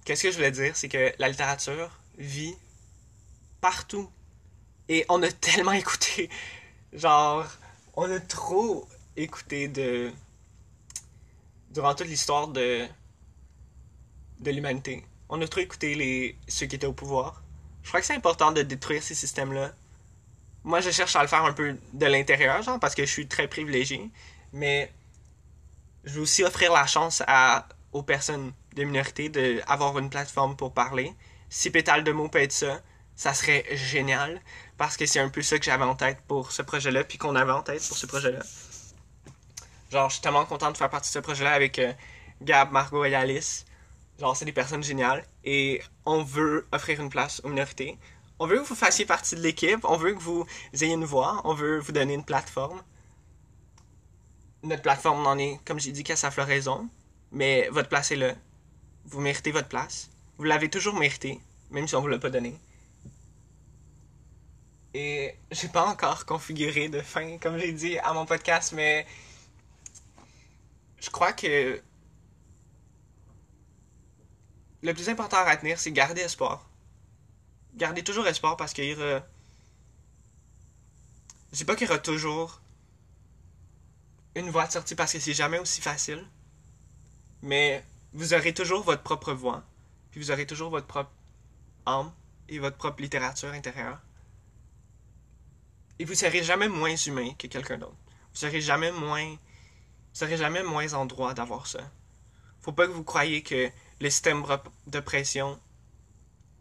qu'est-ce 0.05 0.23
que 0.23 0.31
je 0.31 0.37
voulais 0.37 0.53
dire, 0.53 0.75
c'est 0.77 0.89
que 0.89 1.13
la 1.19 1.29
littérature 1.29 1.91
vit 2.17 2.55
partout. 3.61 4.11
Et 4.89 5.05
on 5.09 5.23
a 5.23 5.31
tellement 5.31 5.73
écouté, 5.85 6.31
genre, 6.95 7.47
on 7.95 8.11
a 8.11 8.21
trop 8.21 8.89
écouté 9.17 9.69
de 9.69 10.13
durant 11.71 11.95
toute 11.95 12.07
l'histoire 12.07 12.49
de, 12.49 12.87
de 14.41 14.51
l'humanité. 14.51 15.05
On 15.29 15.41
a 15.41 15.49
trop 15.49 15.61
écouté 15.61 15.95
les, 15.95 16.39
ceux 16.47 16.67
qui 16.67 16.77
étaient 16.77 16.87
au 16.87 16.93
pouvoir. 16.93 17.43
Je 17.83 17.89
crois 17.89 18.01
que 18.01 18.07
c'est 18.07 18.15
important 18.15 18.53
de 18.53 18.63
détruire 18.63 19.03
ces 19.03 19.15
systèmes-là. 19.15 19.73
Moi, 20.63 20.81
je 20.81 20.91
cherche 20.91 21.17
à 21.17 21.23
le 21.23 21.29
faire 21.29 21.45
un 21.45 21.53
peu 21.53 21.77
de 21.93 22.07
l'intérieur, 22.07 22.63
genre, 22.63 22.81
parce 22.81 22.95
que 22.95 23.05
je 23.05 23.11
suis 23.11 23.27
très 23.27 23.49
privilégié. 23.49 24.09
Mais 24.53 24.91
je 26.05 26.15
veux 26.15 26.23
aussi 26.23 26.45
offrir 26.45 26.73
la 26.73 26.87
chance 26.87 27.23
à, 27.27 27.67
aux 27.93 28.03
personnes 28.03 28.53
de 28.75 28.85
minorité 28.85 29.29
d'avoir 29.29 29.99
une 29.99 30.09
plateforme 30.09 30.57
pour 30.57 30.73
parler. 30.73 31.13
Si 31.51 31.71
Pétale 31.71 32.05
de 32.05 32.13
mots 32.13 32.29
peut 32.29 32.41
être 32.41 32.53
ça, 32.53 32.81
ça 33.17 33.35
serait 33.35 33.65
génial. 33.73 34.41
Parce 34.79 34.97
que 34.97 35.07
c'est 35.07 35.21
un 35.21 35.29
peu 35.29 35.43
ça 35.43 35.59
que 35.59 35.65
j'avais 35.65 35.85
en 35.85 35.97
tête 35.97 36.21
pour 36.27 36.53
ce 36.53 36.63
projet-là, 36.63 37.05
puis 37.05 37.19
qu'on 37.19 37.37
avait 37.37 37.53
en 37.53 37.63
tête 37.63 37.87
pour 37.87 37.97
ce 37.97 38.07
projet-là. 38.07 38.41
Genre, 39.95 40.09
je 40.09 40.15
suis 40.15 40.23
tellement 40.23 40.45
content 40.45 40.73
de 40.73 40.77
faire 40.77 40.91
partie 40.91 41.09
de 41.09 41.13
ce 41.13 41.21
projet-là 41.21 41.53
avec 41.53 41.79
euh, 41.79 41.93
Gab, 42.43 42.73
Margot 42.73 43.05
et 43.05 43.15
Alice. 43.15 43.65
Genre, 44.19 44.37
c'est 44.37 44.45
des 44.45 44.51
personnes 44.51 44.83
géniales. 44.83 45.25
Et 45.45 45.81
on 46.05 46.25
veut 46.25 46.67
offrir 46.73 47.01
une 47.01 47.11
place 47.11 47.41
aux 47.45 47.49
minorités. 47.49 47.97
On 48.41 48.49
veut 48.49 48.57
que 48.57 48.65
vous 48.65 48.75
fassiez 48.75 49.07
partie 49.07 49.37
de 49.37 49.41
l'équipe. 49.41 49.85
On 49.85 49.97
veut 49.97 50.13
que 50.13 50.19
vous 50.19 50.45
ayez 50.73 50.95
une 50.95 51.05
voix. 51.05 51.41
On 51.45 51.55
veut 51.55 51.79
vous 51.79 51.93
donner 51.93 52.15
une 52.15 52.25
plateforme. 52.25 52.83
Notre 54.65 54.83
plateforme 54.83 55.23
n'en 55.23 55.39
est, 55.39 55.61
comme 55.65 55.79
j'ai 55.79 55.93
dit, 55.93 56.03
qu'à 56.03 56.17
sa 56.17 56.33
floraison. 56.33 56.89
Mais 57.31 57.69
votre 57.71 57.89
place 57.89 58.11
est 58.11 58.17
là. 58.17 58.35
Vous 59.05 59.21
méritez 59.21 59.53
votre 59.53 59.69
place. 59.69 60.11
Vous 60.39 60.45
l'avez 60.45 60.71
toujours 60.71 60.97
mérité, 60.97 61.39
même 61.71 61.87
si 61.87 61.95
on 61.95 62.01
vous 62.01 62.09
l'a 62.09 62.19
pas 62.19 62.31
donné. 62.31 62.59
Et 64.93 65.37
j'ai 65.53 65.69
pas 65.69 65.87
encore 65.87 66.27
configuré 66.27 66.89
de 66.89 67.01
fin, 67.01 67.39
comme 67.39 67.59
j'ai 67.59 67.71
dit, 67.71 67.97
à 67.99 68.13
mon 68.13 68.27
podcast, 68.27 68.73
mais 68.73 69.07
je 71.05 71.11
crois 71.11 71.35
que 71.35 71.83
le 74.83 74.95
plus 74.95 75.09
important 75.11 75.37
à 75.37 75.51
retenir, 75.51 75.79
c'est 75.79 75.93
garder 75.93 76.23
espoir. 76.23 76.67
Garder 77.75 78.03
toujours 78.03 78.27
espoir 78.27 78.57
parce 78.57 78.73
qu'il 78.73 78.85
y 78.85 78.95
aura. 78.95 79.21
Je 81.53 81.59
sais 81.59 81.65
pas 81.67 81.77
qu'il 81.77 81.87
y 81.87 81.91
aura 81.91 81.99
toujours 81.99 82.61
une 84.35 84.49
voie 84.49 84.67
de 84.67 84.73
sortie 84.73 84.95
parce 84.95 85.13
que 85.13 85.21
c'est 85.21 85.35
jamais 85.35 85.59
aussi 85.59 85.83
facile. 85.83 86.25
Mais 87.43 87.85
vous 88.15 88.33
aurez 88.33 88.55
toujours 88.55 88.83
votre 88.83 89.03
propre 89.03 89.35
voix. 89.35 89.63
Puis 90.11 90.21
vous 90.21 90.31
aurez 90.31 90.47
toujours 90.47 90.71
votre 90.71 90.87
propre 90.87 91.13
âme 91.85 92.13
et 92.49 92.59
votre 92.59 92.79
propre 92.79 93.03
littérature 93.03 93.51
intérieure. 93.51 94.01
Et 95.99 96.07
vous 96.07 96.15
serez 96.15 96.43
jamais 96.43 96.69
moins 96.69 96.97
humain 96.97 97.35
que 97.39 97.47
quelqu'un 97.47 97.77
d'autre. 97.77 97.97
Vous 98.33 98.39
serez 98.39 98.63
jamais 98.63 98.91
moins 98.91 99.37
vous 100.15 100.21
serez 100.21 100.37
jamais 100.37 100.63
moins 100.63 100.95
en 100.95 101.07
droit 101.07 101.35
d'avoir 101.35 101.67
ça. 101.67 101.81
Faut 102.61 102.71
pas 102.71 102.87
que 102.87 102.93
vous 102.93 103.03
croyiez 103.03 103.43
que 103.43 103.69
le 104.01 104.11
système 104.11 104.45
de 104.87 105.01
pression 105.01 105.59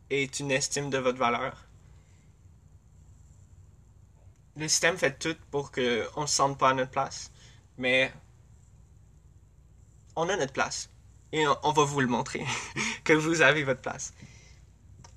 est 0.09 0.39
une 0.39 0.49
estime 0.49 0.89
de 0.89 0.97
votre 0.97 1.19
valeur. 1.19 1.67
Le 4.55 4.67
système 4.67 4.97
fait 4.97 5.19
tout 5.19 5.35
pour 5.51 5.71
qu'on 5.71 6.21
ne 6.21 6.25
se 6.25 6.33
sente 6.33 6.57
pas 6.57 6.71
à 6.71 6.73
notre 6.73 6.89
place. 6.89 7.31
Mais 7.77 8.11
on 10.15 10.27
a 10.29 10.35
notre 10.35 10.53
place. 10.53 10.89
Et 11.31 11.45
on, 11.47 11.71
va 11.73 11.83
vous 11.83 12.01
le 12.01 12.07
montrer. 12.07 12.43
que 13.03 13.13
vous 13.13 13.41
avez 13.43 13.63
votre 13.63 13.81
place. 13.81 14.15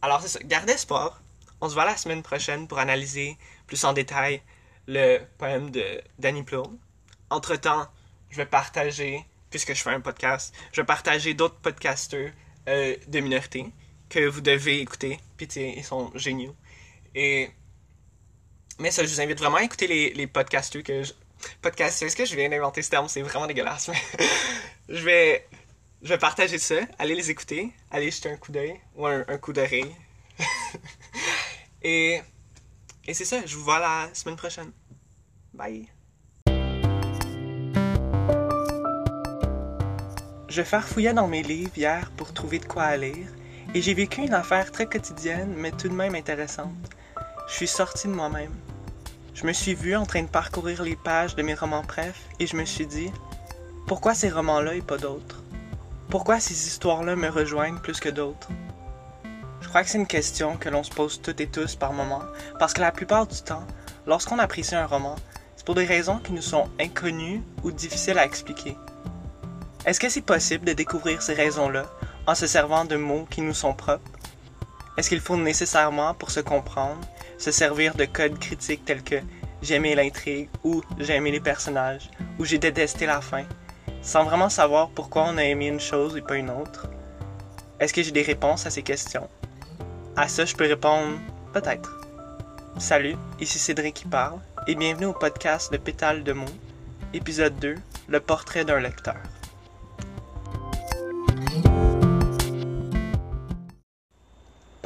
Alors 0.02 0.20
c'est 0.20 0.28
ça. 0.28 0.40
Gardez 0.40 0.74
espoir. 0.74 1.22
On 1.62 1.70
se 1.70 1.74
voit 1.74 1.86
la 1.86 1.96
semaine 1.96 2.22
prochaine 2.22 2.68
pour 2.68 2.80
analyser 2.80 3.38
plus 3.66 3.82
en 3.84 3.94
détail 3.94 4.42
le 4.86 5.20
poème 5.38 5.70
de 5.70 6.02
Danny 6.18 6.42
Plourde. 6.42 6.76
Entre-temps, 7.30 7.88
je 8.36 8.42
vais 8.42 8.46
partager, 8.46 9.24
puisque 9.48 9.72
je 9.72 9.82
fais 9.82 9.90
un 9.90 10.00
podcast, 10.00 10.54
je 10.70 10.82
vais 10.82 10.86
partager 10.86 11.32
d'autres 11.32 11.56
podcasters 11.56 12.32
euh, 12.68 12.94
de 13.08 13.20
minorité 13.20 13.72
que 14.10 14.26
vous 14.26 14.42
devez 14.42 14.80
écouter. 14.80 15.18
Pitié, 15.38 15.74
ils 15.78 15.84
sont 15.84 16.12
géniaux. 16.14 16.54
Et. 17.14 17.48
Mais 18.78 18.90
ça, 18.90 19.02
je 19.02 19.08
vous 19.08 19.22
invite 19.22 19.38
vraiment 19.38 19.56
à 19.56 19.62
écouter 19.62 19.86
les, 19.86 20.12
les 20.12 20.26
podcasters 20.26 20.82
que 20.82 21.02
je. 21.02 21.14
Podcasters, 21.62 22.08
est-ce 22.08 22.16
que 22.16 22.26
je 22.26 22.36
viens 22.36 22.50
d'inventer 22.50 22.82
ce 22.82 22.90
terme? 22.90 23.08
C'est 23.08 23.22
vraiment 23.22 23.46
dégueulasse, 23.46 23.90
je 24.90 25.02
vais. 25.02 25.46
Je 26.02 26.08
vais 26.08 26.18
partager 26.18 26.58
ça. 26.58 26.74
Allez 26.98 27.14
les 27.14 27.30
écouter. 27.30 27.72
Allez 27.90 28.10
jeter 28.10 28.30
un 28.30 28.36
coup 28.36 28.52
d'œil. 28.52 28.78
Ou 28.96 29.06
un, 29.06 29.24
un 29.26 29.38
coup 29.38 29.54
d'oreille. 29.54 29.96
et. 31.82 32.20
Et 33.06 33.14
c'est 33.14 33.24
ça. 33.24 33.46
Je 33.46 33.56
vous 33.56 33.64
vois 33.64 33.78
la 33.78 34.10
semaine 34.12 34.36
prochaine. 34.36 34.72
Bye. 35.54 35.88
Je 40.56 40.62
farfouillais 40.62 41.12
dans 41.12 41.28
mes 41.28 41.42
livres 41.42 41.76
hier 41.76 42.10
pour 42.16 42.32
trouver 42.32 42.58
de 42.58 42.64
quoi 42.64 42.96
lire, 42.96 43.28
et 43.74 43.82
j'ai 43.82 43.92
vécu 43.92 44.22
une 44.22 44.32
affaire 44.32 44.72
très 44.72 44.86
quotidienne, 44.86 45.52
mais 45.54 45.70
tout 45.70 45.90
de 45.90 45.92
même 45.92 46.14
intéressante. 46.14 46.72
Je 47.46 47.52
suis 47.52 47.68
sorti 47.68 48.08
de 48.08 48.14
moi-même. 48.14 48.54
Je 49.34 49.46
me 49.46 49.52
suis 49.52 49.74
vu 49.74 49.94
en 49.94 50.06
train 50.06 50.22
de 50.22 50.28
parcourir 50.28 50.82
les 50.82 50.96
pages 50.96 51.36
de 51.36 51.42
mes 51.42 51.52
romans 51.52 51.82
préf, 51.82 52.18
et 52.40 52.46
je 52.46 52.56
me 52.56 52.64
suis 52.64 52.86
dit, 52.86 53.10
pourquoi 53.86 54.14
ces 54.14 54.30
romans-là 54.30 54.76
et 54.76 54.80
pas 54.80 54.96
d'autres? 54.96 55.42
Pourquoi 56.08 56.40
ces 56.40 56.68
histoires-là 56.68 57.16
me 57.16 57.28
rejoignent 57.28 57.80
plus 57.80 58.00
que 58.00 58.08
d'autres? 58.08 58.48
Je 59.60 59.68
crois 59.68 59.82
que 59.82 59.90
c'est 59.90 59.98
une 59.98 60.06
question 60.06 60.56
que 60.56 60.70
l'on 60.70 60.84
se 60.84 60.90
pose 60.90 61.20
toutes 61.20 61.42
et 61.42 61.48
tous 61.48 61.76
par 61.76 61.92
moment, 61.92 62.22
parce 62.58 62.72
que 62.72 62.80
la 62.80 62.92
plupart 62.92 63.26
du 63.26 63.42
temps, 63.42 63.66
lorsqu'on 64.06 64.38
apprécie 64.38 64.74
un 64.74 64.86
roman, 64.86 65.16
c'est 65.54 65.66
pour 65.66 65.74
des 65.74 65.84
raisons 65.84 66.16
qui 66.16 66.32
nous 66.32 66.40
sont 66.40 66.70
inconnues 66.80 67.42
ou 67.62 67.72
difficiles 67.72 68.18
à 68.18 68.24
expliquer. 68.24 68.74
Est-ce 69.86 70.00
que 70.00 70.08
c'est 70.08 70.20
possible 70.20 70.64
de 70.64 70.72
découvrir 70.72 71.22
ces 71.22 71.34
raisons-là 71.34 71.86
en 72.26 72.34
se 72.34 72.48
servant 72.48 72.84
de 72.84 72.96
mots 72.96 73.24
qui 73.30 73.40
nous 73.40 73.54
sont 73.54 73.72
propres? 73.72 74.10
Est-ce 74.96 75.08
qu'il 75.08 75.20
faut 75.20 75.36
nécessairement, 75.36 76.12
pour 76.12 76.32
se 76.32 76.40
comprendre, 76.40 77.00
se 77.38 77.52
servir 77.52 77.94
de 77.94 78.04
codes 78.04 78.36
critiques 78.40 78.84
tels 78.84 79.04
que 79.04 79.20
j'ai 79.62 79.76
aimé 79.76 79.94
l'intrigue 79.94 80.48
ou 80.64 80.82
j'ai 80.98 81.14
aimé 81.14 81.30
les 81.30 81.38
personnages 81.38 82.10
ou 82.40 82.44
j'ai 82.44 82.58
détesté 82.58 83.06
la 83.06 83.20
fin, 83.20 83.44
sans 84.02 84.24
vraiment 84.24 84.48
savoir 84.48 84.88
pourquoi 84.88 85.26
on 85.28 85.38
a 85.38 85.44
aimé 85.44 85.68
une 85.68 85.78
chose 85.78 86.16
et 86.16 86.22
pas 86.22 86.34
une 86.34 86.50
autre? 86.50 86.88
Est-ce 87.78 87.94
que 87.94 88.02
j'ai 88.02 88.10
des 88.10 88.22
réponses 88.22 88.66
à 88.66 88.70
ces 88.70 88.82
questions? 88.82 89.30
À 90.16 90.26
ça, 90.26 90.44
je 90.44 90.56
peux 90.56 90.66
répondre 90.66 91.16
peut-être. 91.52 92.00
Salut, 92.78 93.14
ici 93.38 93.60
Cédric 93.60 93.94
qui 93.94 94.06
parle 94.06 94.40
et 94.66 94.74
bienvenue 94.74 95.06
au 95.06 95.12
podcast 95.12 95.70
de 95.70 95.76
Pétale 95.76 96.24
de 96.24 96.32
mots, 96.32 96.44
épisode 97.14 97.56
2, 97.60 97.76
le 98.08 98.18
portrait 98.18 98.64
d'un 98.64 98.80
lecteur. 98.80 99.14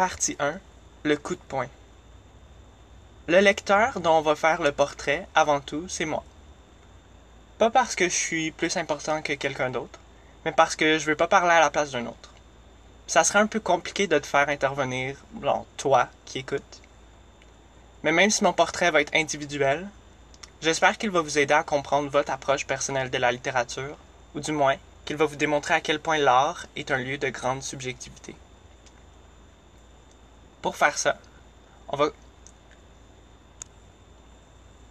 Partie 0.01 0.35
1 0.41 0.59
Le 1.03 1.19
coup 1.19 1.35
de 1.35 1.41
poing. 1.47 1.69
Le 3.29 3.39
lecteur 3.41 4.01
dont 4.01 4.17
on 4.17 4.23
va 4.23 4.35
faire 4.35 4.63
le 4.63 4.73
portrait, 4.73 5.29
avant 5.35 5.61
tout, 5.61 5.91
c'est 5.91 6.07
moi. 6.07 6.25
Pas 7.59 7.69
parce 7.69 7.97
que 7.97 8.07
je 8.07 8.15
suis 8.15 8.51
plus 8.51 8.79
important 8.79 9.21
que 9.21 9.35
quelqu'un 9.35 9.69
d'autre, 9.69 10.01
mais 10.47 10.53
parce 10.53 10.75
que 10.75 10.99
je 10.99 11.05
veux 11.05 11.17
pas 11.17 11.29
parler 11.29 11.53
à 11.53 11.61
la 11.61 11.69
place 11.69 11.91
d'un 11.91 12.07
autre. 12.07 12.33
Ça 13.07 13.25
serait 13.25 13.41
un 13.41 13.47
peu 13.47 13.61
compliqué 13.61 14.07
de 14.07 14.19
te 14.19 14.27
faire 14.27 14.49
intervenir, 14.49 15.17
bon, 15.33 15.67
toi 15.77 16.09
qui 16.25 16.39
écoutes. 16.39 16.81
Mais 18.03 18.13
même 18.13 18.31
si 18.31 18.43
mon 18.43 18.55
portrait 18.55 18.91
va 18.91 19.03
être 19.03 19.15
individuel, 19.15 19.87
j'espère 20.63 20.97
qu'il 20.97 21.11
va 21.11 21.21
vous 21.21 21.39
aider 21.39 21.53
à 21.53 21.63
comprendre 21.63 22.09
votre 22.09 22.33
approche 22.33 22.67
personnelle 22.67 23.11
de 23.11 23.19
la 23.19 23.33
littérature, 23.33 23.99
ou 24.35 24.41
du 24.41 24.53
moins 24.53 24.77
qu'il 25.05 25.17
va 25.17 25.27
vous 25.27 25.37
démontrer 25.37 25.75
à 25.75 25.83
quel 25.83 26.01
point 26.01 26.17
l'art 26.17 26.65
est 26.75 26.91
un 26.91 26.97
lieu 26.97 27.19
de 27.19 27.29
grande 27.29 27.63
subjectivité. 27.63 28.35
Pour 30.63 30.77
faire 30.77 30.99
ça, 30.99 31.17
on 31.89 31.97
va 31.97 32.11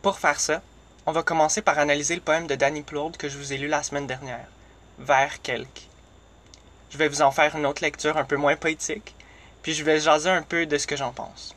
Pour 0.01 0.17
faire 0.17 0.39
ça, 0.39 0.61
on 1.05 1.11
va 1.11 1.23
commencer 1.23 1.61
par 1.61 1.77
analyser 1.77 2.15
le 2.15 2.21
poème 2.21 2.47
de 2.47 2.55
Danny 2.55 2.81
Plourde 2.81 3.17
que 3.17 3.29
je 3.29 3.37
vous 3.37 3.53
ai 3.53 3.57
lu 3.57 3.67
la 3.67 3.83
semaine 3.83 4.07
dernière, 4.07 4.47
Vers 4.97 5.41
quelque. 5.41 5.81
Je 6.89 6.97
vais 6.97 7.07
vous 7.07 7.21
en 7.21 7.31
faire 7.31 7.55
une 7.55 7.67
autre 7.67 7.83
lecture 7.83 8.17
un 8.17 8.25
peu 8.25 8.35
moins 8.35 8.55
poétique, 8.55 9.13
puis 9.61 9.73
je 9.73 9.83
vais 9.83 9.99
jaser 9.99 10.29
un 10.29 10.41
peu 10.41 10.65
de 10.65 10.77
ce 10.77 10.87
que 10.87 10.97
j'en 10.97 11.13
pense. 11.13 11.55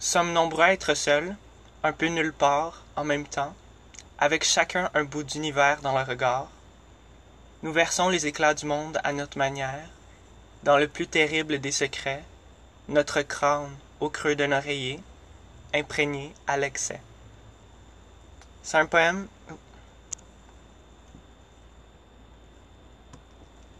Sommes 0.00 0.32
nombreux 0.32 0.64
à 0.64 0.72
être 0.72 0.94
seuls, 0.94 1.36
un 1.84 1.92
peu 1.92 2.06
nulle 2.06 2.32
part, 2.32 2.82
en 2.96 3.04
même 3.04 3.26
temps, 3.26 3.54
avec 4.18 4.42
chacun 4.42 4.90
un 4.94 5.04
bout 5.04 5.22
d'univers 5.22 5.80
dans 5.80 5.96
le 5.96 6.04
regard, 6.04 6.48
nous 7.62 7.72
versons 7.72 8.08
les 8.08 8.26
éclats 8.26 8.54
du 8.54 8.66
monde 8.66 9.00
à 9.02 9.12
notre 9.12 9.38
manière, 9.38 9.88
dans 10.62 10.78
le 10.78 10.86
plus 10.86 11.06
terrible 11.06 11.58
des 11.58 11.72
secrets, 11.72 12.22
notre 12.88 13.22
crâne 13.22 13.76
au 14.00 14.10
creux 14.10 14.36
d'un 14.36 14.52
oreiller, 14.52 15.00
imprégné 15.74 16.32
à 16.46 16.56
l'excès. 16.56 17.00
C'est 18.62 18.76
un 18.76 18.86
poème. 18.86 19.28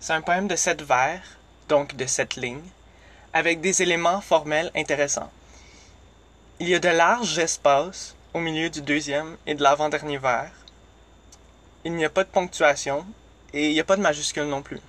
C'est 0.01 0.13
un 0.13 0.23
poème 0.23 0.49
de 0.49 0.57
sept 0.57 0.83
vers, 0.83 1.23
donc 1.69 1.95
de 1.95 2.07
sept 2.07 2.37
lignes, 2.37 2.69
avec 3.33 3.61
des 3.61 3.83
éléments 3.83 4.21
formels 4.21 4.73
intéressants. 4.75 5.31
Il 6.59 6.69
y 6.69 6.75
a 6.75 6.81
de 6.81 6.89
larges 6.89 7.39
espaces 7.39 8.17
au 8.35 8.41
milieu 8.41 8.71
du 8.71 8.83
deuxième 8.83 9.37
et 9.47 9.55
de 9.55 9.63
l'avant-dernier 9.63 10.19
vers. 10.19 10.51
Il 11.85 11.95
n'y 11.95 12.05
a 12.05 12.11
pas 12.11 12.25
de 12.25 12.29
ponctuation, 12.29 13.07
et 13.53 13.69
il 13.69 13.73
n'y 13.73 13.81
a 13.81 13.85
pas 13.85 13.97
de 13.97 14.03
majuscule 14.03 14.45
non 14.45 14.63
plus. 14.63 14.81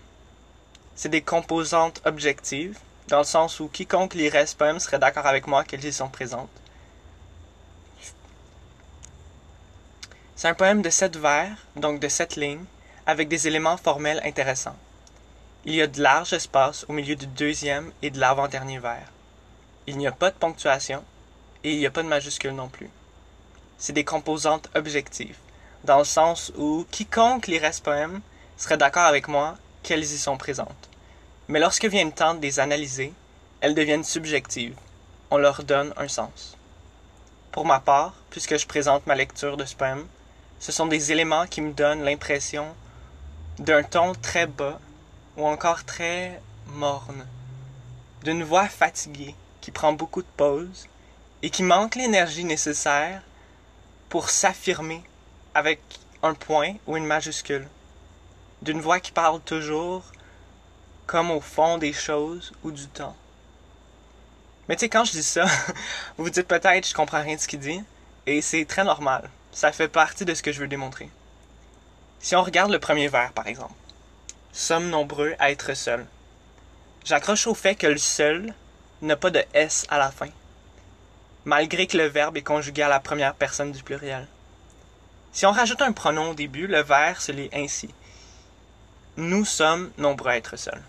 C'est 0.95 1.09
des 1.09 1.21
composantes 1.21 2.01
objectives, 2.05 2.77
dans 3.07 3.19
le 3.19 3.23
sens 3.23 3.59
où 3.59 3.67
quiconque 3.67 4.13
lirait 4.13 4.45
ce 4.45 4.55
poème 4.55 4.79
serait 4.79 4.99
d'accord 4.99 5.25
avec 5.25 5.47
moi 5.47 5.63
qu'elles 5.63 5.85
y 5.85 5.93
sont 5.93 6.09
présentes. 6.09 6.49
C'est 10.35 10.47
un 10.47 10.53
poème 10.53 10.81
de 10.81 10.89
sept 10.89 11.17
vers, 11.17 11.57
donc 11.75 11.99
de 11.99 12.07
sept 12.07 12.35
lignes, 12.35 12.65
avec 13.05 13.27
des 13.27 13.47
éléments 13.47 13.77
formels 13.77 14.21
intéressants. 14.23 14.77
Il 15.65 15.75
y 15.75 15.81
a 15.81 15.87
de 15.87 16.01
larges 16.01 16.33
espaces 16.33 16.85
au 16.87 16.93
milieu 16.93 17.15
du 17.15 17.27
deuxième 17.27 17.91
et 18.01 18.09
de 18.09 18.19
l'avant-dernier 18.19 18.79
vers. 18.79 19.11
Il 19.87 19.97
n'y 19.97 20.07
a 20.07 20.11
pas 20.11 20.31
de 20.31 20.37
ponctuation 20.37 21.03
et 21.63 21.73
il 21.73 21.79
n'y 21.79 21.85
a 21.85 21.91
pas 21.91 22.03
de 22.03 22.07
majuscule 22.07 22.53
non 22.53 22.69
plus. 22.69 22.89
C'est 23.77 23.93
des 23.93 24.05
composantes 24.05 24.69
objectives, 24.75 25.37
dans 25.83 25.97
le 25.97 26.05
sens 26.05 26.53
où 26.57 26.85
quiconque 26.91 27.47
lirait 27.47 27.73
ce 27.73 27.81
poème 27.81 28.21
seraient 28.59 28.77
d'accord 28.77 29.05
avec 29.05 29.27
moi 29.27 29.57
qu'elles 29.81 30.03
y 30.03 30.17
sont 30.17 30.37
présentes. 30.37 30.89
Mais 31.47 31.59
lorsque 31.59 31.85
vient 31.85 32.05
le 32.05 32.11
temps 32.11 32.35
de 32.35 32.41
les 32.41 32.59
analyser, 32.59 33.13
elles 33.61 33.73
deviennent 33.73 34.03
subjectives. 34.03 34.75
On 35.31 35.37
leur 35.37 35.63
donne 35.63 35.93
un 35.97 36.09
sens. 36.09 36.57
Pour 37.51 37.65
ma 37.65 37.79
part, 37.79 38.13
puisque 38.29 38.57
je 38.57 38.67
présente 38.67 39.07
ma 39.07 39.15
lecture 39.15 39.55
de 39.55 39.65
ce 39.65 39.75
poème, 39.75 40.05
ce 40.59 40.73
sont 40.73 40.87
des 40.87 41.11
éléments 41.11 41.47
qui 41.47 41.61
me 41.61 41.71
donnent 41.71 42.03
l'impression 42.03 42.67
d'un 43.57 43.81
ton 43.81 44.13
très 44.13 44.45
bas 44.45 44.79
ou 45.37 45.47
encore 45.47 45.85
très 45.85 46.41
morne, 46.67 47.25
d'une 48.23 48.43
voix 48.43 48.67
fatiguée 48.67 49.35
qui 49.61 49.71
prend 49.71 49.93
beaucoup 49.93 50.21
de 50.21 50.27
pauses 50.35 50.87
et 51.41 51.49
qui 51.49 51.63
manque 51.63 51.95
l'énergie 51.95 52.43
nécessaire 52.43 53.21
pour 54.09 54.29
s'affirmer 54.29 55.01
avec 55.55 55.79
un 56.23 56.33
point 56.33 56.73
ou 56.87 56.97
une 56.97 57.05
majuscule 57.05 57.67
d'une 58.61 58.81
voix 58.81 58.99
qui 58.99 59.11
parle 59.11 59.39
toujours 59.41 60.03
comme 61.07 61.31
au 61.31 61.41
fond 61.41 61.77
des 61.77 61.93
choses 61.93 62.51
ou 62.63 62.71
du 62.71 62.87
temps. 62.87 63.15
Mais 64.67 64.75
tu 64.75 64.81
sais, 64.81 64.89
quand 64.89 65.05
je 65.05 65.11
dis 65.11 65.23
ça, 65.23 65.45
vous 65.45 65.73
vous 66.25 66.29
dites 66.29 66.47
peut-être 66.47 66.87
je 66.87 66.93
comprends 66.93 67.21
rien 67.21 67.35
de 67.35 67.41
ce 67.41 67.47
qu'il 67.47 67.59
dit, 67.59 67.81
et 68.27 68.41
c'est 68.41 68.65
très 68.65 68.83
normal. 68.83 69.29
Ça 69.51 69.71
fait 69.71 69.87
partie 69.87 70.25
de 70.25 70.33
ce 70.35 70.43
que 70.43 70.51
je 70.51 70.59
veux 70.59 70.67
démontrer. 70.67 71.09
Si 72.19 72.35
on 72.35 72.43
regarde 72.43 72.71
le 72.71 72.79
premier 72.79 73.07
vers, 73.07 73.31
par 73.31 73.47
exemple. 73.47 73.73
Sommes 74.51 74.89
nombreux 74.89 75.35
à 75.39 75.51
être 75.51 75.73
seuls. 75.73 76.05
J'accroche 77.05 77.47
au 77.47 77.55
fait 77.55 77.75
que 77.75 77.87
le 77.87 77.97
seul 77.97 78.53
n'a 79.01 79.15
pas 79.15 79.31
de 79.31 79.43
S 79.53 79.87
à 79.89 79.97
la 79.97 80.11
fin, 80.11 80.29
malgré 81.45 81.87
que 81.87 81.97
le 81.97 82.05
verbe 82.05 82.37
est 82.37 82.43
conjugué 82.43 82.83
à 82.83 82.89
la 82.89 82.99
première 82.99 83.33
personne 83.33 83.71
du 83.71 83.81
pluriel. 83.81 84.27
Si 85.31 85.45
on 85.45 85.51
rajoute 85.51 85.81
un 85.81 85.93
pronom 85.93 86.31
au 86.31 86.33
début, 86.33 86.67
le 86.67 86.83
vers 86.83 87.21
se 87.21 87.31
lit 87.31 87.49
ainsi 87.53 87.89
nous 89.19 89.45
sommes 89.45 89.91
nombreux 89.97 90.31
à 90.31 90.37
être 90.37 90.57
seuls. 90.57 90.81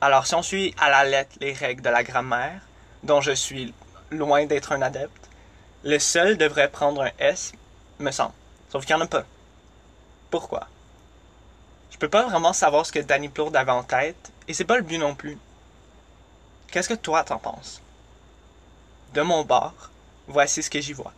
Alors, 0.00 0.26
si 0.26 0.34
on 0.34 0.42
suit 0.42 0.74
à 0.78 0.90
la 0.90 1.04
lettre 1.04 1.36
les 1.40 1.54
règles 1.54 1.82
de 1.82 1.88
la 1.88 2.04
grammaire, 2.04 2.60
dont 3.02 3.20
je 3.20 3.32
suis 3.32 3.72
loin 4.10 4.44
d'être 4.44 4.72
un 4.72 4.82
adepte, 4.82 5.28
le 5.82 5.98
seul 5.98 6.36
devrait 6.36 6.70
prendre 6.70 7.02
un 7.02 7.10
S, 7.18 7.52
me 7.98 8.10
semble. 8.10 8.34
Sauf 8.70 8.84
qu'il 8.84 8.94
n'y 8.94 9.02
en 9.02 9.04
a 9.04 9.08
pas. 9.08 9.24
Pourquoi? 10.30 10.68
Je 11.90 11.96
peux 11.96 12.08
pas 12.08 12.24
vraiment 12.26 12.52
savoir 12.52 12.84
ce 12.84 12.92
que 12.92 12.98
Danny 12.98 13.28
Plourde 13.28 13.56
avait 13.56 13.72
en 13.72 13.82
tête, 13.82 14.30
et 14.48 14.52
c'est 14.52 14.64
pas 14.64 14.76
le 14.76 14.82
but 14.82 14.98
non 14.98 15.14
plus. 15.14 15.38
Qu'est-ce 16.70 16.88
que 16.88 16.94
toi 16.94 17.24
t'en 17.24 17.38
penses? 17.38 17.80
De 19.14 19.22
mon 19.22 19.44
bord, 19.44 19.90
voici 20.28 20.62
ce 20.62 20.68
que 20.68 20.80
j'y 20.80 20.92
vois. 20.92 21.12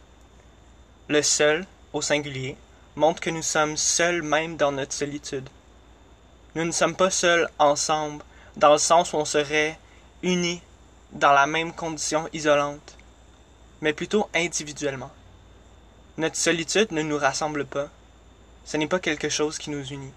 Le 1.08 1.22
seul, 1.22 1.66
au 1.92 2.02
singulier, 2.02 2.56
montre 2.94 3.20
que 3.20 3.30
nous 3.30 3.42
sommes 3.42 3.76
seuls 3.76 4.22
même 4.22 4.56
dans 4.56 4.70
notre 4.70 4.92
solitude. 4.92 5.48
Nous 6.54 6.64
ne 6.64 6.72
sommes 6.72 6.96
pas 6.96 7.10
seuls 7.10 7.48
ensemble, 7.58 8.24
dans 8.56 8.72
le 8.72 8.78
sens 8.78 9.12
où 9.12 9.16
on 9.16 9.24
serait 9.24 9.78
unis 10.22 10.60
dans 11.12 11.32
la 11.32 11.46
même 11.46 11.72
condition 11.72 12.28
isolante, 12.32 12.96
mais 13.80 13.92
plutôt 13.92 14.28
individuellement. 14.34 15.10
Notre 16.16 16.36
solitude 16.36 16.90
ne 16.90 17.02
nous 17.02 17.18
rassemble 17.18 17.64
pas, 17.64 17.88
ce 18.64 18.76
n'est 18.76 18.88
pas 18.88 18.98
quelque 18.98 19.28
chose 19.28 19.58
qui 19.58 19.70
nous 19.70 19.84
unit. 19.86 20.12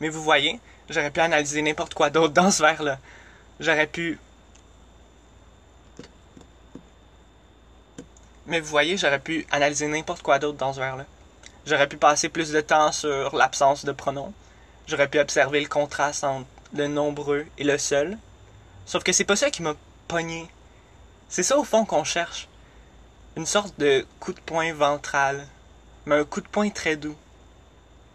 Mais 0.00 0.08
vous 0.08 0.22
voyez, 0.22 0.60
j'aurais 0.88 1.10
pu 1.10 1.20
analyser 1.20 1.62
n'importe 1.62 1.94
quoi 1.94 2.10
d'autre 2.10 2.34
dans 2.34 2.50
ce 2.50 2.62
verre-là. 2.62 2.98
J'aurais 3.60 3.86
pu... 3.86 4.18
Mais 8.46 8.60
vous 8.60 8.68
voyez, 8.68 8.96
j'aurais 8.96 9.18
pu 9.18 9.46
analyser 9.50 9.88
n'importe 9.88 10.22
quoi 10.22 10.38
d'autre 10.38 10.58
dans 10.58 10.72
ce 10.72 10.80
verre-là. 10.80 11.06
J'aurais 11.66 11.88
pu 11.88 11.96
passer 11.96 12.28
plus 12.28 12.50
de 12.50 12.60
temps 12.60 12.92
sur 12.92 13.34
l'absence 13.34 13.84
de 13.84 13.92
pronoms. 13.92 14.34
J'aurais 14.86 15.08
pu 15.08 15.18
observer 15.18 15.60
le 15.60 15.68
contraste 15.68 16.24
entre 16.24 16.46
le 16.74 16.88
nombreux 16.88 17.46
et 17.56 17.64
le 17.64 17.78
seul. 17.78 18.18
Sauf 18.84 19.02
que 19.02 19.12
c'est 19.12 19.24
pas 19.24 19.36
ça 19.36 19.50
qui 19.50 19.62
m'a 19.62 19.74
pogné. 20.06 20.48
C'est 21.30 21.42
ça 21.42 21.58
au 21.58 21.64
fond 21.64 21.86
qu'on 21.86 22.04
cherche. 22.04 22.48
Une 23.36 23.46
sorte 23.46 23.78
de 23.78 24.06
coup 24.20 24.34
de 24.34 24.40
poing 24.40 24.74
ventral. 24.74 25.46
Mais 26.04 26.16
un 26.16 26.24
coup 26.24 26.42
de 26.42 26.48
poing 26.48 26.68
très 26.68 26.96
doux. 26.96 27.16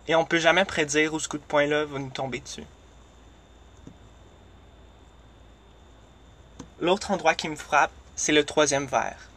Et 0.08 0.14
on 0.16 0.26
peut 0.26 0.40
jamais 0.40 0.66
prédire 0.66 1.14
où 1.14 1.20
ce 1.20 1.28
coup 1.28 1.40
de 1.40 1.44
poing-là 1.44 1.86
va 1.86 1.98
nous 1.98 2.12
tomber 2.12 2.40
dessus. 2.40 2.66
L'autre 6.80 7.12
endroit 7.12 7.34
qui 7.34 7.50
me 7.50 7.56
frappe, 7.56 7.92
c'est 8.16 8.32
le 8.32 8.46
troisième 8.46 8.86
vers. 8.86 9.29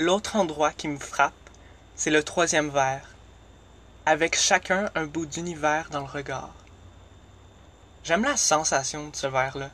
L'autre 0.00 0.36
endroit 0.36 0.72
qui 0.72 0.88
me 0.88 0.98
frappe, 0.98 1.34
c'est 1.94 2.10
le 2.10 2.22
troisième 2.22 2.70
vers, 2.70 3.06
avec 4.06 4.34
chacun 4.34 4.88
un 4.94 5.04
bout 5.04 5.26
d'univers 5.26 5.90
dans 5.90 6.00
le 6.00 6.06
regard. 6.06 6.54
J'aime 8.02 8.24
la 8.24 8.38
sensation 8.38 9.08
de 9.08 9.14
ce 9.14 9.26
vers-là. 9.26 9.68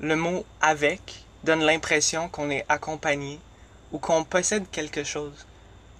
Le 0.00 0.16
mot 0.16 0.44
avec 0.60 1.24
donne 1.44 1.62
l'impression 1.62 2.28
qu'on 2.28 2.50
est 2.50 2.66
accompagné 2.68 3.38
ou 3.92 4.00
qu'on 4.00 4.24
possède 4.24 4.68
quelque 4.72 5.04
chose, 5.04 5.46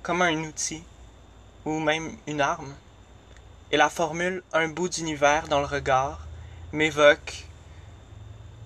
comme 0.03 0.23
un 0.23 0.43
outil 0.43 0.83
ou 1.65 1.79
même 1.79 2.17
une 2.27 2.41
arme. 2.41 2.75
Et 3.71 3.77
la 3.77 3.91
formule 3.91 4.43
un 4.53 4.67
bout 4.67 4.89
d'univers 4.89 5.47
dans 5.47 5.61
le 5.61 5.67
regard 5.67 6.27
m'évoque 6.73 7.45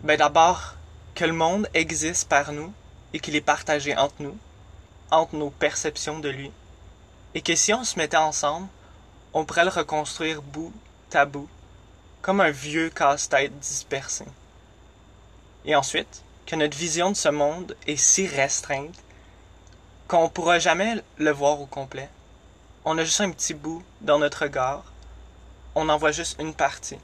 ben 0.03 0.17
d'abord 0.17 0.75
que 1.15 1.27
le 1.27 1.35
monde 1.35 1.69
existe 1.75 2.31
par 2.31 2.53
nous 2.53 2.73
et 3.13 3.21
qu'il 3.21 3.37
est 3.37 3.43
partagé 3.43 3.95
entre 3.95 4.15
nous, 4.21 4.39
entre 5.11 5.37
nos 5.37 5.51
perceptions 5.51 6.19
de 6.19 6.29
lui, 6.29 6.51
et 7.35 7.43
que 7.43 7.55
si 7.55 7.73
on 7.73 7.85
se 7.85 7.99
mettait 7.99 8.17
ensemble, 8.17 8.69
on 9.33 9.45
pourrait 9.45 9.65
le 9.65 9.71
reconstruire 9.71 10.43
bout 10.43 10.73
à 11.13 11.25
bout, 11.25 11.49
comme 12.23 12.41
un 12.41 12.51
vieux 12.51 12.91
casse-tête 12.91 13.59
dispersé. 13.59 14.25
Et 15.65 15.75
ensuite, 15.77 16.23
que 16.47 16.57
notre 16.57 16.77
vision 16.77 17.11
de 17.11 17.17
ce 17.17 17.29
monde 17.29 17.77
est 17.87 17.97
si 17.97 18.27
restreinte 18.27 18.95
qu'on 20.09 20.25
ne 20.25 20.29
pourra 20.29 20.59
jamais 20.59 21.03
le 21.17 21.31
voir 21.31 21.61
au 21.61 21.67
complet. 21.67 22.09
On 22.85 22.99
a 22.99 23.05
juste 23.05 23.23
un 23.23 23.31
petit 23.31 23.55
bout 23.55 23.83
dans 24.03 24.19
notre 24.19 24.43
regard, 24.43 24.85
on 25.75 25.89
en 25.89 25.97
voit 25.97 26.13
juste 26.13 26.41
une 26.41 26.55
partie. 26.55 26.99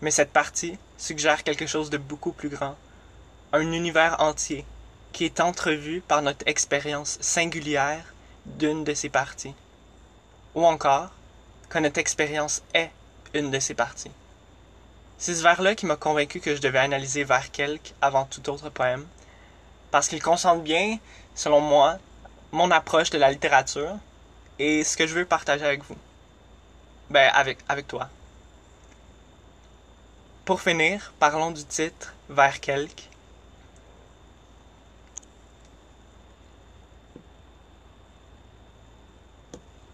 Mais 0.00 0.10
cette 0.10 0.32
partie 0.32 0.78
suggère 0.96 1.42
quelque 1.42 1.66
chose 1.66 1.90
de 1.90 1.98
beaucoup 1.98 2.32
plus 2.32 2.48
grand, 2.48 2.76
un 3.52 3.72
univers 3.72 4.20
entier, 4.20 4.64
qui 5.14 5.24
est 5.24 5.40
entrevu 5.40 6.00
par 6.00 6.22
notre 6.22 6.46
expérience 6.46 7.18
singulière 7.20 8.12
d'une 8.46 8.82
de 8.82 8.94
ces 8.94 9.08
parties. 9.08 9.54
Ou 10.56 10.66
encore, 10.66 11.10
que 11.70 11.78
notre 11.78 12.00
expérience 12.00 12.62
est 12.74 12.90
une 13.32 13.52
de 13.52 13.60
ces 13.60 13.74
parties. 13.74 14.10
C'est 15.16 15.36
ce 15.36 15.42
vers-là 15.42 15.76
qui 15.76 15.86
m'a 15.86 15.94
convaincu 15.96 16.40
que 16.40 16.56
je 16.56 16.60
devais 16.60 16.80
analyser 16.80 17.22
vers 17.22 17.52
quelque 17.52 17.92
avant 18.02 18.24
tout 18.24 18.50
autre 18.50 18.70
poème, 18.70 19.06
parce 19.92 20.08
qu'il 20.08 20.20
concentre 20.20 20.62
bien, 20.62 20.98
selon 21.36 21.60
moi, 21.60 21.98
mon 22.50 22.72
approche 22.72 23.10
de 23.10 23.18
la 23.18 23.30
littérature 23.30 23.96
et 24.58 24.82
ce 24.82 24.96
que 24.96 25.06
je 25.06 25.14
veux 25.14 25.24
partager 25.24 25.64
avec 25.64 25.84
vous. 25.84 25.96
Ben, 27.10 27.30
avec, 27.34 27.58
avec 27.68 27.86
toi. 27.86 28.08
Pour 30.44 30.60
finir, 30.60 31.12
parlons 31.20 31.52
du 31.52 31.64
titre 31.64 32.14
Vers 32.28 32.60
quelque. 32.60 33.13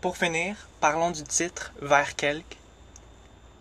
Pour 0.01 0.17
finir, 0.17 0.57
parlons 0.81 1.11
du 1.11 1.23
titre 1.25 1.73
Vers 1.83 2.17
quelque. 2.17 2.57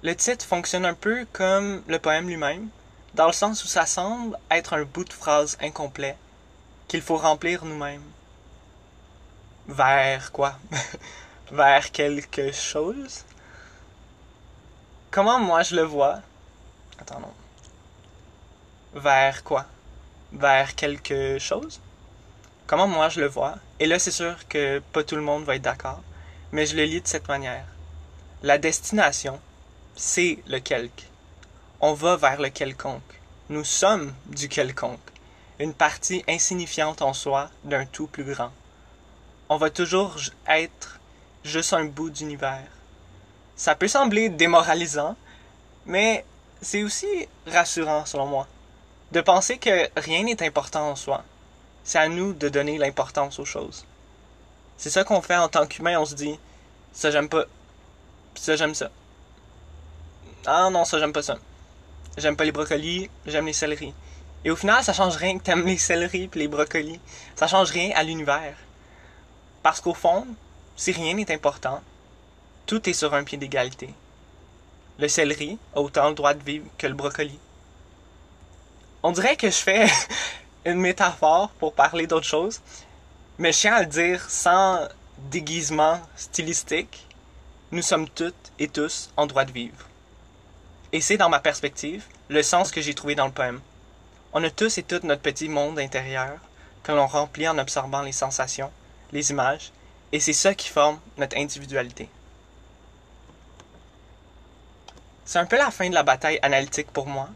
Le 0.04 0.16
titre 0.16 0.46
fonctionne 0.46 0.86
un 0.86 0.94
peu 0.94 1.28
comme 1.34 1.84
le 1.88 2.00
poème 2.00 2.30
lui-même, 2.30 2.70
dans 3.14 3.28
le 3.28 3.34
sens 3.34 3.66
où 3.66 3.68
ça 3.68 3.86
semble 3.86 4.38
être 4.50 4.74
un 4.74 4.84
bout 4.84 5.04
de 5.04 5.12
phrase 5.12 5.58
incomplet 5.60 6.16
qu'il 6.88 7.02
faut 7.02 7.18
remplir 7.18 7.66
nous-mêmes. 7.66 8.10
Vers 9.68 10.32
quoi? 10.32 10.58
Vers 11.52 11.92
quelque 11.92 12.54
chose? 12.54 13.26
Comment 15.12 15.40
moi 15.40 15.64
je 15.64 15.76
le 15.76 15.84
vois? 15.84 16.22
Attends. 17.02 17.34
Vers 18.94 19.44
quoi? 19.44 19.66
Vers 20.32 20.74
quelque 20.76 21.38
chose? 21.38 21.82
Comment 22.66 22.88
moi 22.88 23.10
je 23.10 23.20
le 23.20 23.28
vois? 23.28 23.56
Et 23.82 23.88
là, 23.88 24.00
c'est 24.00 24.12
sûr 24.12 24.48
que 24.48 24.80
pas 24.94 25.04
tout 25.04 25.18
le 25.18 25.22
monde 25.22 25.44
va 25.44 25.56
être 25.56 25.64
d'accord, 25.64 26.02
mais 26.52 26.66
je 26.66 26.76
le 26.76 26.84
lis 26.84 27.02
de 27.02 27.08
cette 27.08 27.28
manière. 27.28 27.66
La 28.42 28.58
destination, 28.58 29.40
c'est 29.96 30.40
le 30.48 30.60
quelque. 30.60 31.04
On 31.82 31.94
va 31.94 32.16
vers 32.16 32.42
le 32.42 32.50
quelconque. 32.50 33.02
Nous 33.50 33.64
sommes 33.64 34.14
du 34.28 34.48
quelconque, 34.48 35.00
une 35.60 35.74
partie 35.74 36.24
insignifiante 36.28 37.02
en 37.02 37.14
soi 37.14 37.50
d'un 37.64 37.86
tout 37.86 38.08
plus 38.08 38.24
grand. 38.24 38.52
On 39.50 39.58
va 39.58 39.70
toujours 39.70 40.16
être 40.48 41.00
juste 41.44 41.74
un 41.74 41.86
bout 41.86 42.10
d'univers. 42.10 42.68
Ça 43.56 43.76
peut 43.76 43.88
sembler 43.88 44.30
démoralisant, 44.30 45.16
mais 45.86 46.26
c'est 46.62 46.84
aussi 46.84 47.28
rassurant 47.48 48.06
selon 48.06 48.26
moi, 48.26 48.48
de 49.12 49.22
penser 49.22 49.58
que 49.58 49.90
rien 50.00 50.24
n'est 50.24 50.44
important 50.44 50.92
en 50.92 50.96
soi. 50.96 51.24
C'est 51.84 52.00
à 52.00 52.08
nous 52.08 52.34
de 52.34 52.50
donner 52.50 52.78
l'importance 52.78 53.40
aux 53.40 53.46
choses. 53.46 53.86
C'est 54.80 54.90
ça 54.90 55.04
qu'on 55.04 55.22
fait 55.22 55.36
en 55.36 55.50
tant 55.50 55.68
qu'humain, 55.68 56.00
on 56.00 56.06
se 56.06 56.16
dit, 56.16 56.40
ça 56.94 57.12
j'aime 57.12 57.28
pas, 57.28 57.44
ça 58.34 58.56
j'aime 58.56 58.74
ça. 58.74 58.90
Ah 60.46 60.70
non, 60.72 60.86
ça 60.86 61.00
j'aime 61.00 61.12
pas 61.12 61.22
ça. 61.22 61.36
J'aime 62.18 62.38
pas 62.38 62.46
les 62.46 62.54
brocolis, 62.54 63.10
j'aime 63.26 63.46
les 63.46 63.52
céleris. 63.52 63.94
Et 64.46 64.52
au 64.52 64.56
final, 64.56 64.82
ça 64.82 64.94
change 64.94 65.18
rien 65.18 65.38
que 65.38 65.44
t'aimes 65.44 65.66
les 65.66 65.78
céleris 65.78 66.30
et 66.34 66.40
les 66.40 66.48
brocolis. 66.48 67.02
Ça 67.36 67.46
change 67.46 67.72
rien 67.72 67.92
à 67.94 68.04
l'univers. 68.04 68.56
Parce 69.64 69.82
qu'au 69.82 69.94
fond, 69.94 70.26
si 70.78 70.94
rien 70.94 71.14
n'est 71.14 71.34
important, 71.34 71.82
tout 72.66 72.90
est 72.90 72.94
sur 72.94 73.14
un 73.14 73.26
pied 73.26 73.38
d'égalité. 73.38 73.94
Le 74.98 75.10
céleri 75.10 75.58
a 75.76 75.82
autant 75.82 76.08
le 76.08 76.16
droit 76.16 76.34
de 76.34 76.42
vivre 76.42 76.68
que 76.78 76.88
le 76.88 76.94
brocoli. 76.94 77.38
On 79.04 79.12
dirait 79.12 79.36
que 79.36 79.50
je 79.50 79.58
fais 79.58 79.88
une 80.66 80.80
métaphore 80.80 81.50
pour 81.60 81.74
parler 81.74 82.08
d'autre 82.08 82.26
chose, 82.26 82.62
mais 83.40 83.54
je 83.54 83.60
tiens 83.60 83.76
à 83.76 83.80
le 83.80 83.86
dire 83.86 84.30
sans 84.30 84.86
déguisement 85.32 86.02
stylistique, 86.18 87.08
nous 87.72 87.82
sommes 87.82 88.10
toutes 88.10 88.52
et 88.60 88.68
tous 88.68 89.10
en 89.16 89.28
droit 89.28 89.46
de 89.46 89.54
vivre. 89.54 89.88
Et 90.92 91.00
c'est 91.00 91.16
dans 91.16 91.30
ma 91.30 91.40
perspective 91.40 92.04
le 92.28 92.44
sens 92.44 92.70
que 92.70 92.82
j'ai 92.82 92.94
trouvé 92.94 93.16
dans 93.16 93.28
le 93.28 93.32
poème. 93.32 93.62
On 94.34 94.44
a 94.44 94.50
tous 94.50 94.78
et 94.78 94.84
toutes 94.84 95.06
notre 95.06 95.22
petit 95.22 95.48
monde 95.48 95.80
intérieur 95.80 96.38
que 96.84 96.92
l'on 96.92 97.08
remplit 97.08 97.48
en 97.48 97.58
absorbant 97.58 98.02
les 98.02 98.12
sensations, 98.12 98.72
les 99.14 99.32
images, 99.32 99.72
et 100.12 100.20
c'est 100.20 100.34
ça 100.34 100.54
qui 100.54 100.68
forme 100.68 101.00
notre 101.18 101.38
individualité. 101.38 102.10
C'est 105.24 105.40
un 105.40 105.46
peu 105.46 105.58
la 105.58 105.72
fin 105.72 105.90
de 105.90 105.94
la 105.94 106.04
bataille 106.04 106.40
analytique 106.42 106.92
pour 106.92 107.08
moi, 107.08 107.30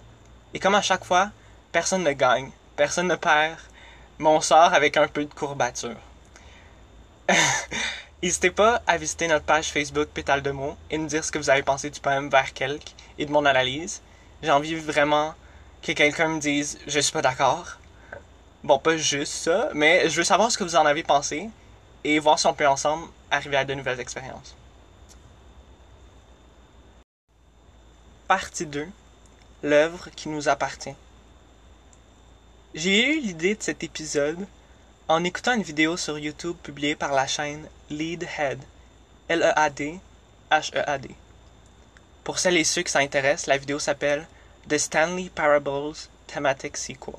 et 0.53 0.59
comme 0.59 0.75
à 0.75 0.81
chaque 0.81 1.05
fois, 1.05 1.31
personne 1.71 2.03
ne 2.03 2.11
gagne, 2.11 2.51
personne 2.75 3.07
ne 3.07 3.15
perd, 3.15 3.57
mais 4.19 4.27
on 4.27 4.41
sort 4.41 4.73
avec 4.73 4.97
un 4.97 5.07
peu 5.07 5.25
de 5.25 5.33
courbature. 5.33 5.97
N'hésitez 8.23 8.51
pas 8.51 8.81
à 8.87 8.97
visiter 8.97 9.27
notre 9.27 9.45
page 9.45 9.71
Facebook 9.71 10.07
Pétale 10.07 10.41
de 10.41 10.51
mots 10.51 10.77
et 10.89 10.97
nous 10.97 11.07
dire 11.07 11.25
ce 11.25 11.31
que 11.31 11.37
vous 11.37 11.49
avez 11.49 11.63
pensé 11.63 11.89
du 11.89 11.99
poème 11.99 12.29
Vers 12.29 12.53
quelque 12.53 12.91
et 13.17 13.25
de 13.25 13.31
mon 13.31 13.45
analyse. 13.45 14.01
J'ai 14.41 14.51
envie 14.51 14.75
vraiment 14.75 15.35
que 15.81 15.91
quelqu'un 15.91 16.29
me 16.29 16.39
dise 16.39 16.79
je 16.87 16.99
suis 16.99 17.11
pas 17.11 17.21
d'accord. 17.21 17.77
Bon, 18.63 18.79
pas 18.79 18.95
juste 18.95 19.33
ça, 19.33 19.69
mais 19.73 20.09
je 20.09 20.15
veux 20.15 20.23
savoir 20.23 20.49
ce 20.51 20.57
que 20.57 20.63
vous 20.63 20.77
en 20.77 20.85
avez 20.85 21.03
pensé 21.03 21.49
et 22.05 22.19
voir 22.19 22.39
si 22.39 22.47
on 22.47 22.53
peut 22.53 22.67
ensemble 22.67 23.07
arriver 23.29 23.57
à 23.57 23.65
de 23.65 23.73
nouvelles 23.73 23.99
expériences. 23.99 24.55
Partie 28.27 28.65
2 28.65 28.87
L'œuvre 29.63 30.09
qui 30.15 30.29
nous 30.29 30.47
appartient. 30.47 30.95
J'ai 32.75 33.05
eu 33.05 33.19
l'idée 33.19 33.53
de 33.53 33.61
cet 33.61 33.83
épisode 33.83 34.47
en 35.07 35.23
écoutant 35.23 35.53
une 35.53 35.61
vidéo 35.61 35.95
sur 35.95 36.17
YouTube 36.17 36.55
publiée 36.63 36.95
par 36.95 37.11
la 37.11 37.27
chaîne 37.27 37.67
Leadhead, 37.91 38.59
L-E-A-D, 39.27 39.99
H-E-A-D. 40.49 41.09
Pour 42.23 42.39
celles 42.39 42.57
et 42.57 42.63
ceux 42.63 42.81
qui 42.81 42.91
s'intéressent, 42.91 43.45
la 43.45 43.59
vidéo 43.59 43.77
s'appelle 43.77 44.27
The 44.67 44.79
Stanley 44.79 45.29
Parables 45.29 45.93
Thematic 46.25 46.75
Sequel. 46.75 47.13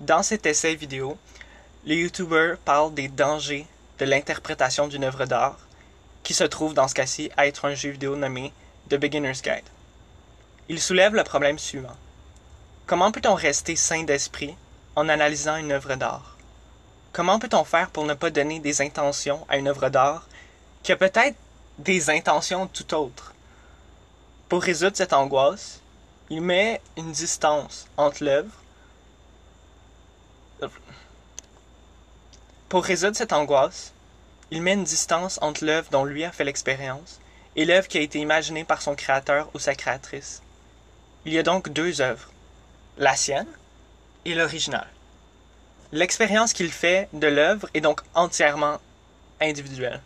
Dans 0.00 0.22
cet 0.22 0.44
essai 0.44 0.74
vidéo, 0.74 1.16
le 1.86 1.94
YouTuber 1.94 2.56
parle 2.62 2.92
des 2.92 3.08
dangers 3.08 3.66
de 3.98 4.04
l'interprétation 4.04 4.86
d'une 4.86 5.04
œuvre 5.04 5.24
d'art, 5.24 5.58
qui 6.24 6.34
se 6.34 6.44
trouve 6.44 6.74
dans 6.74 6.88
ce 6.88 6.94
cas-ci 6.94 7.30
à 7.38 7.46
être 7.46 7.64
un 7.64 7.74
jeu 7.74 7.88
vidéo 7.88 8.16
nommé 8.16 8.52
The 8.90 8.96
Beginner's 8.96 9.40
Guide. 9.40 9.64
Il 10.68 10.78
soulève 10.78 11.14
le 11.14 11.24
problème 11.24 11.58
suivant. 11.58 11.96
Comment 12.86 13.10
peut-on 13.10 13.34
rester 13.34 13.74
sain 13.74 14.04
d'esprit 14.04 14.54
en 14.94 15.08
analysant 15.08 15.56
une 15.56 15.72
œuvre 15.72 15.96
d'art? 15.96 16.36
Comment 17.12 17.40
peut-on 17.40 17.64
faire 17.64 17.90
pour 17.90 18.04
ne 18.04 18.14
pas 18.14 18.30
donner 18.30 18.60
des 18.60 18.80
intentions 18.80 19.44
à 19.48 19.56
une 19.56 19.66
œuvre 19.66 19.88
d'art 19.88 20.28
qui 20.84 20.92
a 20.92 20.96
peut-être 20.96 21.34
des 21.78 22.10
intentions 22.10 22.68
tout 22.68 22.94
autres? 22.94 23.34
Pour 24.48 24.62
résoudre 24.62 24.96
cette 24.96 25.12
angoisse, 25.12 25.80
il 26.30 26.42
met 26.42 26.80
une 26.96 27.10
distance 27.10 27.88
entre 27.96 28.22
l'œuvre. 28.22 28.54
Pour 32.68 32.84
résoudre 32.84 33.16
cette 33.16 33.32
angoisse, 33.32 33.92
il 34.52 34.62
met 34.62 34.74
une 34.74 34.84
distance 34.84 35.40
entre 35.42 35.64
l'œuvre 35.64 35.90
dont 35.90 36.04
lui 36.04 36.22
a 36.22 36.30
fait 36.30 36.44
l'expérience 36.44 37.18
et 37.56 37.64
l'œuvre 37.64 37.88
qui 37.88 37.98
a 37.98 38.02
été 38.02 38.20
imaginée 38.20 38.62
par 38.62 38.80
son 38.80 38.94
créateur 38.94 39.50
ou 39.54 39.58
sa 39.58 39.74
créatrice. 39.74 40.40
Il 41.24 41.32
y 41.32 41.38
a 41.38 41.42
donc 41.42 41.68
deux 41.68 42.00
œuvres, 42.00 42.30
la 42.98 43.16
sienne 43.16 43.48
et 44.24 44.34
l'original. 44.34 44.86
L'expérience 45.92 46.52
qu'il 46.52 46.72
fait 46.72 47.08
de 47.12 47.26
l'œuvre 47.26 47.68
est 47.74 47.80
donc 47.80 48.00
entièrement 48.14 48.78
individuelle. 49.40 50.00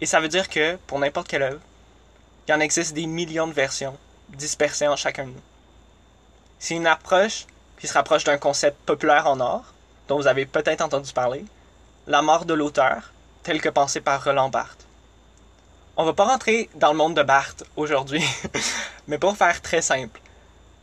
Et 0.00 0.06
ça 0.06 0.20
veut 0.20 0.28
dire 0.28 0.48
que, 0.48 0.76
pour 0.86 0.98
n'importe 0.98 1.28
quelle 1.28 1.42
œuvre, 1.42 1.60
il 2.46 2.54
en 2.54 2.60
existe 2.60 2.94
des 2.94 3.06
millions 3.06 3.46
de 3.46 3.52
versions 3.52 3.96
dispersées 4.30 4.88
en 4.88 4.96
chacun 4.96 5.24
de 5.24 5.30
nous. 5.30 5.42
C'est 6.58 6.74
une 6.74 6.86
approche 6.86 7.46
qui 7.78 7.86
se 7.86 7.94
rapproche 7.94 8.24
d'un 8.24 8.38
concept 8.38 8.76
populaire 8.84 9.26
en 9.26 9.38
art, 9.40 9.74
dont 10.08 10.16
vous 10.16 10.26
avez 10.26 10.46
peut-être 10.46 10.80
entendu 10.80 11.12
parler, 11.12 11.44
la 12.06 12.22
mort 12.22 12.44
de 12.44 12.54
l'auteur, 12.54 13.12
tel 13.42 13.60
que 13.60 13.68
pensé 13.68 14.00
par 14.00 14.24
Roland 14.24 14.48
Barthes. 14.48 14.86
On 15.96 16.04
va 16.04 16.12
pas 16.12 16.24
rentrer 16.24 16.70
dans 16.74 16.90
le 16.90 16.96
monde 16.96 17.14
de 17.14 17.22
Barthes 17.22 17.64
aujourd'hui, 17.76 18.24
mais 19.08 19.18
pour 19.18 19.36
faire 19.36 19.60
très 19.60 19.82
simple, 19.82 20.20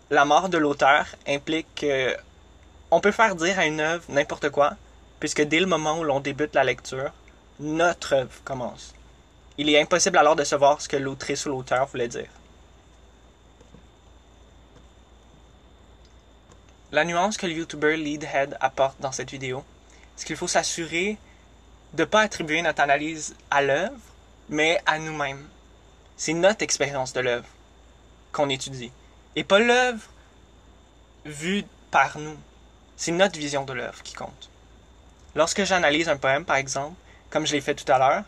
la 0.09 0.25
mort 0.25 0.49
de 0.49 0.57
l'auteur 0.57 1.07
implique 1.27 1.67
que 1.75 2.15
on 2.91 3.01
peut 3.01 3.11
faire 3.11 3.35
dire 3.35 3.57
à 3.57 3.65
une 3.65 3.79
œuvre 3.79 4.03
n'importe 4.09 4.49
quoi, 4.49 4.75
puisque 5.19 5.41
dès 5.41 5.59
le 5.59 5.65
moment 5.65 5.99
où 5.99 6.03
l'on 6.03 6.19
débute 6.19 6.53
la 6.53 6.63
lecture, 6.63 7.11
notre 7.59 8.13
œuvre 8.13 8.43
commence. 8.43 8.93
Il 9.57 9.69
est 9.69 9.81
impossible 9.81 10.17
alors 10.17 10.35
de 10.35 10.43
savoir 10.43 10.81
ce 10.81 10.87
que 10.87 10.97
l'autrice 10.97 11.45
ou 11.45 11.49
l'auteur 11.49 11.87
voulait 11.87 12.07
dire. 12.07 12.29
La 16.91 17.03
nuance 17.03 17.37
que 17.37 17.47
le 17.47 17.53
YouTuber 17.53 17.97
Leadhead 17.97 18.57
apporte 18.59 18.99
dans 19.01 19.11
cette 19.11 19.31
vidéo, 19.31 19.63
c'est 20.15 20.25
qu'il 20.25 20.35
faut 20.35 20.47
s'assurer 20.47 21.17
de 21.93 22.03
ne 22.03 22.05
pas 22.05 22.21
attribuer 22.21 22.61
notre 22.61 22.81
analyse 22.81 23.35
à 23.49 23.61
l'œuvre, 23.61 23.97
mais 24.49 24.79
à 24.85 24.99
nous-mêmes. 24.99 25.47
C'est 26.17 26.33
notre 26.33 26.63
expérience 26.63 27.13
de 27.13 27.21
l'œuvre 27.21 27.47
qu'on 28.31 28.49
étudie, 28.49 28.91
et 29.35 29.43
pas 29.43 29.59
l'œuvre 29.59 30.01
vue 31.25 31.65
par 31.91 32.17
nous. 32.17 32.37
C'est 32.97 33.11
notre 33.11 33.37
vision 33.37 33.65
de 33.65 33.73
l'œuvre 33.73 34.01
qui 34.03 34.13
compte. 34.13 34.49
Lorsque 35.35 35.63
j'analyse 35.65 36.07
un 36.07 36.17
poème, 36.17 36.45
par 36.45 36.55
exemple, 36.55 36.95
comme 37.29 37.45
je 37.45 37.53
l'ai 37.53 37.61
fait 37.61 37.75
tout 37.75 37.91
à 37.91 37.97
l'heure, 37.97 38.23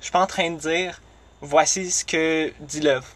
je 0.00 0.04
suis 0.06 0.12
pas 0.12 0.20
en 0.20 0.26
train 0.26 0.50
de 0.50 0.58
dire 0.58 1.00
voici 1.40 1.90
ce 1.90 2.04
que 2.04 2.52
dit 2.60 2.80
l'œuvre. 2.80 3.08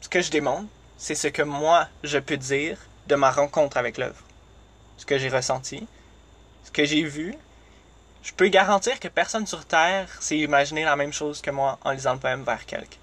Ce 0.00 0.08
que 0.08 0.20
je 0.20 0.30
démontre, 0.30 0.68
c'est 0.98 1.14
ce 1.14 1.28
que 1.28 1.42
moi 1.42 1.88
je 2.02 2.18
peux 2.18 2.36
dire 2.36 2.78
de 3.06 3.14
ma 3.14 3.30
rencontre 3.30 3.76
avec 3.76 3.98
l'œuvre. 3.98 4.22
Ce 4.96 5.06
que 5.06 5.18
j'ai 5.18 5.28
ressenti, 5.28 5.86
ce 6.64 6.70
que 6.70 6.84
j'ai 6.84 7.04
vu. 7.04 7.34
Je 8.22 8.32
peux 8.32 8.48
garantir 8.48 8.98
que 8.98 9.08
personne 9.08 9.46
sur 9.46 9.66
Terre 9.66 10.08
s'est 10.20 10.38
imaginé 10.38 10.84
la 10.84 10.96
même 10.96 11.12
chose 11.12 11.42
que 11.42 11.50
moi 11.50 11.78
en 11.84 11.90
lisant 11.90 12.14
le 12.14 12.18
poème 12.18 12.42
vers 12.42 12.64
quelque. 12.64 12.96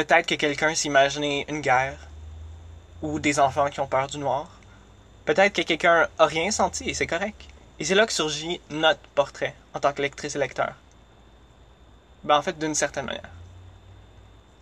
Peut-être 0.00 0.26
que 0.26 0.34
quelqu'un 0.34 0.70
imaginé 0.70 1.44
une 1.50 1.60
guerre 1.60 1.98
ou 3.02 3.20
des 3.20 3.38
enfants 3.38 3.68
qui 3.68 3.80
ont 3.80 3.86
peur 3.86 4.06
du 4.06 4.16
noir. 4.16 4.48
Peut-être 5.26 5.52
que 5.52 5.60
quelqu'un 5.60 6.08
a 6.18 6.24
rien 6.24 6.50
senti 6.50 6.88
et 6.88 6.94
c'est 6.94 7.06
correct. 7.06 7.38
Et 7.78 7.84
c'est 7.84 7.94
là 7.94 8.06
que 8.06 8.12
surgit 8.14 8.62
notre 8.70 9.02
portrait 9.14 9.54
en 9.74 9.78
tant 9.78 9.92
que 9.92 10.00
lectrice 10.00 10.36
et 10.36 10.38
lecteur. 10.38 10.72
Ben, 12.24 12.38
en 12.38 12.40
fait, 12.40 12.58
d'une 12.58 12.74
certaine 12.74 13.04
manière. 13.04 13.28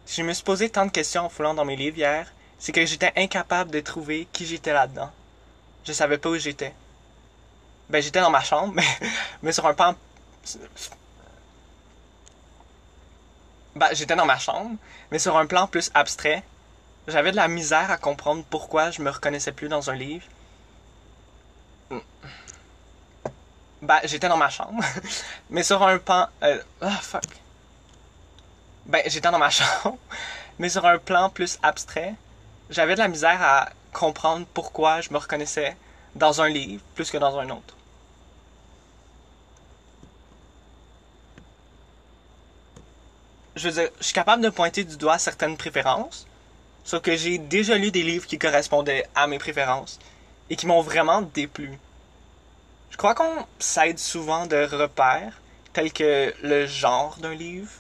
Si 0.07 0.23
je 0.23 0.27
me 0.27 0.33
suis 0.33 0.43
posé 0.43 0.71
tant 0.71 0.87
de 0.87 0.91
questions 0.91 1.27
en 1.27 1.29
foulant 1.29 1.55
dans 1.55 1.65
mes 1.65 1.77
livres 1.77 1.99
hier, 1.99 2.33
c'est 2.59 2.73
que 2.73 2.85
j'étais 2.85 3.13
incapable 3.15 3.71
de 3.71 3.79
trouver 3.79 4.27
qui 4.33 4.45
j'étais 4.45 4.73
là-dedans. 4.73 5.13
Je 5.85 5.93
savais 5.93 6.19
pas 6.19 6.31
où 6.31 6.37
j'étais. 6.37 6.75
Ben, 7.91 8.03
j'étais 8.03 8.21
dans 8.21 8.31
ma 8.31 8.43
chambre, 8.43 8.73
mais, 8.75 8.89
mais 9.43 9.53
sur 9.53 9.65
un 9.67 9.75
plan. 9.75 9.95
Ben, 13.79 13.87
j'étais 13.93 14.17
dans 14.17 14.27
ma 14.27 14.39
chambre, 14.39 14.75
mais 15.13 15.21
sur 15.21 15.37
un 15.37 15.47
plan 15.47 15.69
plus 15.69 15.93
abstrait. 15.95 16.43
J'avais 17.07 17.31
de 17.31 17.37
la 17.37 17.47
misère 17.47 17.93
à 17.93 17.97
comprendre 17.97 18.43
pourquoi 18.51 18.91
je 18.91 19.01
me 19.03 19.09
reconnaissais 19.09 19.53
plus 19.53 19.69
dans 19.69 19.89
un 19.89 19.95
livre 19.95 20.27
Ben, 23.81 24.01
j'étais 24.03 24.29
dans 24.29 24.37
ma 24.37 24.51
chambre. 24.51 24.83
mais 25.51 25.63
sur 25.63 25.81
un. 25.87 26.01
Euh, 26.43 26.63
ah, 26.81 26.91
fuck. 27.01 27.23
Ben, 28.87 29.01
j'étais 29.07 29.31
dans 29.31 29.39
ma 29.39 29.51
chambre. 29.59 29.97
Mais 30.59 30.69
sur 30.69 30.85
un 30.85 30.99
plan 30.99 31.31
plus 31.31 31.57
abstrait, 31.63 32.15
j'avais 32.71 32.95
de 32.95 32.99
la 32.99 33.07
misère 33.07 33.41
à 33.41 33.69
comprendre 33.93 34.45
pourquoi 34.53 35.03
je 35.03 35.13
me 35.13 35.19
reconnaissais 35.19 35.77
dans 36.17 36.43
un 36.43 36.49
livre 36.49 36.83
plus 36.97 37.13
que 37.13 37.19
dans 37.19 37.39
un 37.39 37.49
autre. 37.51 37.77
Je 43.59 43.69
veux 43.69 43.75
dire, 43.75 43.91
je 43.99 44.05
suis 44.05 44.15
capable 44.15 44.43
de 44.43 44.51
pointer 44.51 44.85
du 44.85 44.97
doigt 44.97 45.19
certaines 45.19 45.57
préférences, 45.57 46.29
sauf 46.85 47.03
que 47.03 47.17
j'ai 47.17 47.39
déjà 47.39 47.77
lu 47.77 47.91
des 47.91 48.05
livres 48.05 48.27
qui 48.27 48.39
correspondaient 48.39 49.05
à 49.17 49.27
mes 49.27 49.39
préférences 49.39 49.99
et 50.49 50.55
qui 50.55 50.67
m'ont 50.67 50.81
vraiment 50.81 51.23
déplu. 51.23 51.77
Je 52.91 52.97
crois 52.97 53.17
qu'on 53.17 53.47
s'aide 53.59 53.99
souvent 53.99 54.47
de 54.47 54.65
repères 54.65 55.41
tels 55.73 55.93
que 55.93 56.33
le 56.41 56.67
genre 56.67 57.17
d'un 57.19 57.35
livre, 57.35 57.71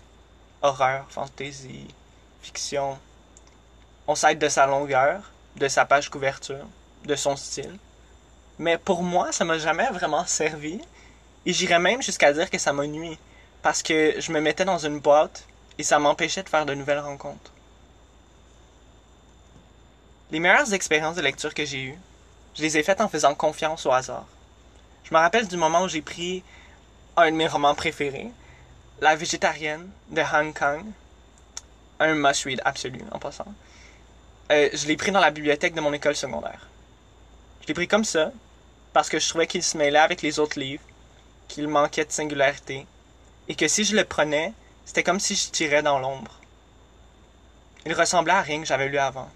horreur, 0.62 1.06
fantasy, 1.10 1.86
fiction. 2.42 2.98
On 4.08 4.16
s'aide 4.16 4.40
de 4.40 4.48
sa 4.48 4.66
longueur, 4.66 5.30
de 5.56 5.68
sa 5.68 5.84
page 5.84 6.10
couverture, 6.10 6.66
de 7.04 7.14
son 7.14 7.36
style. 7.36 7.78
Mais 8.58 8.78
pour 8.78 9.04
moi, 9.04 9.30
ça 9.30 9.44
m'a 9.44 9.58
jamais 9.58 9.88
vraiment 9.90 10.26
servi. 10.26 10.80
Et 11.46 11.52
j'irais 11.52 11.78
même 11.78 12.02
jusqu'à 12.02 12.32
dire 12.32 12.50
que 12.50 12.58
ça 12.58 12.72
m'a 12.72 12.86
nuit. 12.86 13.16
Parce 13.62 13.82
que 13.82 14.20
je 14.20 14.32
me 14.32 14.40
mettais 14.40 14.64
dans 14.64 14.78
une 14.78 14.98
boîte 14.98 15.47
et 15.78 15.82
ça 15.82 15.98
m'empêchait 15.98 16.42
de 16.42 16.48
faire 16.48 16.66
de 16.66 16.74
nouvelles 16.74 16.98
rencontres. 16.98 17.52
Les 20.30 20.40
meilleures 20.40 20.74
expériences 20.74 21.16
de 21.16 21.22
lecture 21.22 21.54
que 21.54 21.64
j'ai 21.64 21.84
eues, 21.84 21.98
je 22.54 22.62
les 22.62 22.76
ai 22.76 22.82
faites 22.82 23.00
en 23.00 23.08
faisant 23.08 23.34
confiance 23.34 23.86
au 23.86 23.92
hasard. 23.92 24.26
Je 25.04 25.14
me 25.14 25.18
rappelle 25.18 25.48
du 25.48 25.56
moment 25.56 25.84
où 25.84 25.88
j'ai 25.88 26.02
pris 26.02 26.42
un 27.16 27.30
de 27.30 27.36
mes 27.36 27.48
romans 27.48 27.74
préférés, 27.74 28.30
La 29.00 29.16
végétarienne 29.16 29.88
de 30.10 30.20
Han 30.20 30.52
Kang. 30.52 30.84
Un 32.00 32.14
must-read 32.14 32.60
absolu, 32.64 33.00
en 33.12 33.18
passant. 33.18 33.54
Euh, 34.52 34.68
je 34.72 34.86
l'ai 34.86 34.96
pris 34.96 35.12
dans 35.12 35.20
la 35.20 35.30
bibliothèque 35.30 35.74
de 35.74 35.80
mon 35.80 35.92
école 35.92 36.16
secondaire. 36.16 36.68
Je 37.62 37.68
l'ai 37.68 37.74
pris 37.74 37.88
comme 37.88 38.04
ça, 38.04 38.32
parce 38.92 39.08
que 39.08 39.18
je 39.18 39.28
trouvais 39.28 39.46
qu'il 39.46 39.62
se 39.62 39.76
mêlait 39.76 39.98
avec 39.98 40.22
les 40.22 40.38
autres 40.38 40.58
livres, 40.58 40.82
qu'il 41.48 41.68
manquait 41.68 42.04
de 42.04 42.12
singularité, 42.12 42.86
et 43.48 43.54
que 43.54 43.68
si 43.68 43.84
je 43.84 43.96
le 43.96 44.04
prenais, 44.04 44.52
c'était 44.88 45.02
comme 45.02 45.20
si 45.20 45.36
je 45.36 45.50
tirais 45.50 45.82
dans 45.82 45.98
l'ombre. 45.98 46.40
Il 47.84 47.92
ressemblait 47.92 48.32
à 48.32 48.40
rien 48.40 48.58
que 48.58 48.66
j'avais 48.66 48.88
lu 48.88 48.96
avant. 48.96 49.28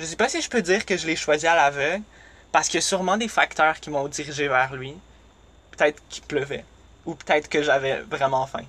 Je 0.00 0.04
sais 0.04 0.16
pas 0.16 0.28
si 0.28 0.42
je 0.42 0.50
peux 0.50 0.62
dire 0.62 0.84
que 0.84 0.96
je 0.96 1.06
l'ai 1.06 1.14
choisi 1.14 1.46
à 1.46 1.54
l'aveugle, 1.54 2.02
parce 2.50 2.66
qu'il 2.66 2.78
y 2.78 2.82
a 2.82 2.86
sûrement 2.86 3.16
des 3.16 3.28
facteurs 3.28 3.78
qui 3.78 3.88
m'ont 3.88 4.08
dirigé 4.08 4.48
vers 4.48 4.74
lui. 4.74 4.96
Peut-être 5.70 6.02
qu'il 6.08 6.24
pleuvait. 6.24 6.64
Ou 7.06 7.14
peut-être 7.14 7.48
que 7.48 7.62
j'avais 7.62 8.00
vraiment 8.00 8.48
faim. 8.48 8.64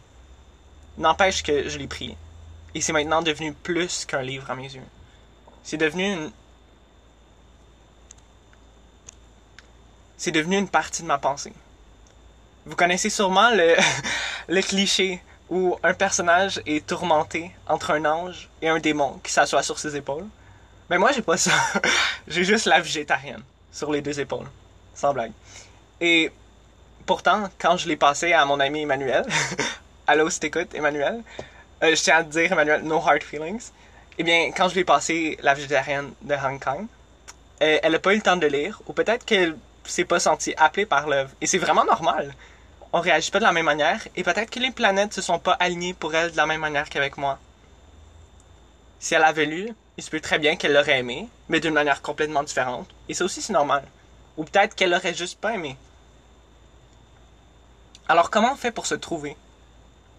N'empêche 1.00 1.42
que 1.42 1.68
je 1.68 1.80
l'ai 1.80 1.88
pris. 1.88 2.16
Et 2.76 2.82
c'est 2.82 2.94
maintenant 2.94 3.24
devenu 3.24 3.52
plus 3.54 4.06
qu'un 4.06 4.22
livre 4.22 4.52
à 4.52 4.54
mes 4.54 4.72
yeux. 4.72 4.86
C'est 5.64 5.78
devenu 5.78 6.14
une. 6.14 6.32
C'est 10.18 10.32
devenu 10.32 10.56
une 10.56 10.70
partie 10.70 11.02
de 11.02 11.08
ma 11.08 11.18
pensée. 11.18 11.54
Vous 12.68 12.76
connaissez 12.76 13.10
sûrement 13.10 13.50
le, 13.50 13.76
le 14.50 14.62
cliché 14.62 15.24
où 15.50 15.78
un 15.84 15.94
personnage 15.94 16.62
est 16.66 16.86
tourmenté 16.86 17.52
entre 17.68 17.92
un 17.92 18.06
ange 18.06 18.50
et 18.62 18.70
un 18.70 18.80
démon 18.80 19.20
qui 19.24 19.32
s'assoit 19.32 19.64
sur 19.64 19.80
ses 19.80 19.96
épaules. 19.96 20.26
Mais 20.90 20.98
moi, 20.98 21.12
j'ai 21.12 21.22
pas 21.22 21.38
ça. 21.38 21.52
j'ai 22.28 22.44
juste 22.44 22.66
la 22.66 22.80
végétarienne 22.80 23.44
sur 23.72 23.92
les 23.92 24.02
deux 24.02 24.20
épaules. 24.20 24.48
Sans 24.94 25.14
blague. 25.14 25.32
Et 26.02 26.32
pourtant, 27.06 27.50
quand 27.60 27.78
je 27.78 27.88
l'ai 27.88 27.96
passé 27.96 28.34
à 28.34 28.46
mon 28.46 28.60
ami 28.60 28.82
Emmanuel, 28.82 29.26
allô 30.08 30.30
si 30.30 30.40
t'écoutes 30.40 30.74
Emmanuel, 30.76 31.24
euh, 31.84 31.96
je 31.96 32.02
tiens 32.02 32.18
à 32.18 32.24
te 32.24 32.30
dire 32.30 32.52
Emmanuel, 32.52 32.84
no 32.84 32.98
hard 32.98 33.24
feelings. 33.24 33.72
Eh 34.18 34.24
bien, 34.24 34.52
quand 34.56 34.68
je 34.68 34.74
lui 34.74 34.82
ai 34.82 34.86
passé 34.86 35.38
La 35.42 35.54
végétarienne 35.54 36.12
de 36.22 36.36
Hong 36.36 36.64
Kong, 36.64 36.88
euh, 37.62 37.80
elle 37.82 37.92
n'a 37.92 38.00
pas 38.00 38.14
eu 38.14 38.18
le 38.18 38.22
temps 38.22 38.38
de 38.38 38.48
lire, 38.48 38.82
ou 38.88 38.94
peut-être 38.94 39.26
qu'elle 39.26 39.56
s'est 39.86 40.06
pas 40.06 40.20
sentie 40.20 40.54
appelée 40.58 40.86
par 40.86 41.08
l'œuvre. 41.08 41.32
Et 41.42 41.48
c'est 41.48 41.58
vraiment 41.58 41.86
normal. 41.86 42.34
On 42.92 43.02
réagit 43.02 43.30
pas 43.30 43.40
de 43.40 43.44
la 43.44 43.52
même 43.52 43.66
manière, 43.66 44.08
et 44.16 44.24
peut-être 44.24 44.50
que 44.50 44.60
les 44.60 44.72
planètes 44.72 45.14
se 45.14 45.22
sont 45.22 45.38
pas 45.40 45.54
alignées 45.54 45.94
pour 45.94 46.16
elle 46.16 46.32
de 46.32 46.38
la 46.38 46.48
même 46.48 46.62
manière 46.62 46.90
qu'avec 46.90 47.18
moi. 47.18 47.38
Si 49.00 49.14
elle 49.14 49.24
avait 49.24 49.46
lu, 49.46 49.74
il 49.98 50.04
se 50.04 50.10
peut 50.10 50.20
très 50.20 50.40
bien 50.40 50.56
qu'elle 50.56 50.74
l'aurait 50.74 51.00
aimé, 51.00 51.30
mais 51.50 51.60
d'une 51.60 51.74
manière 51.74 52.02
complètement 52.02 52.44
différente. 52.44 52.90
Et 53.08 53.14
ça 53.14 53.26
aussi, 53.26 53.42
c'est 53.42 53.54
normal. 53.54 53.84
Ou 54.38 54.44
peut-être 54.44 54.76
qu'elle 54.76 54.90
l'aurait 54.90 55.14
juste 55.14 55.40
pas 55.40 55.54
aimé. 55.54 55.78
Alors, 58.08 58.32
comment 58.32 58.54
on 58.54 58.56
fait 58.56 58.72
pour 58.72 58.88
se 58.88 58.96
trouver? 58.96 59.38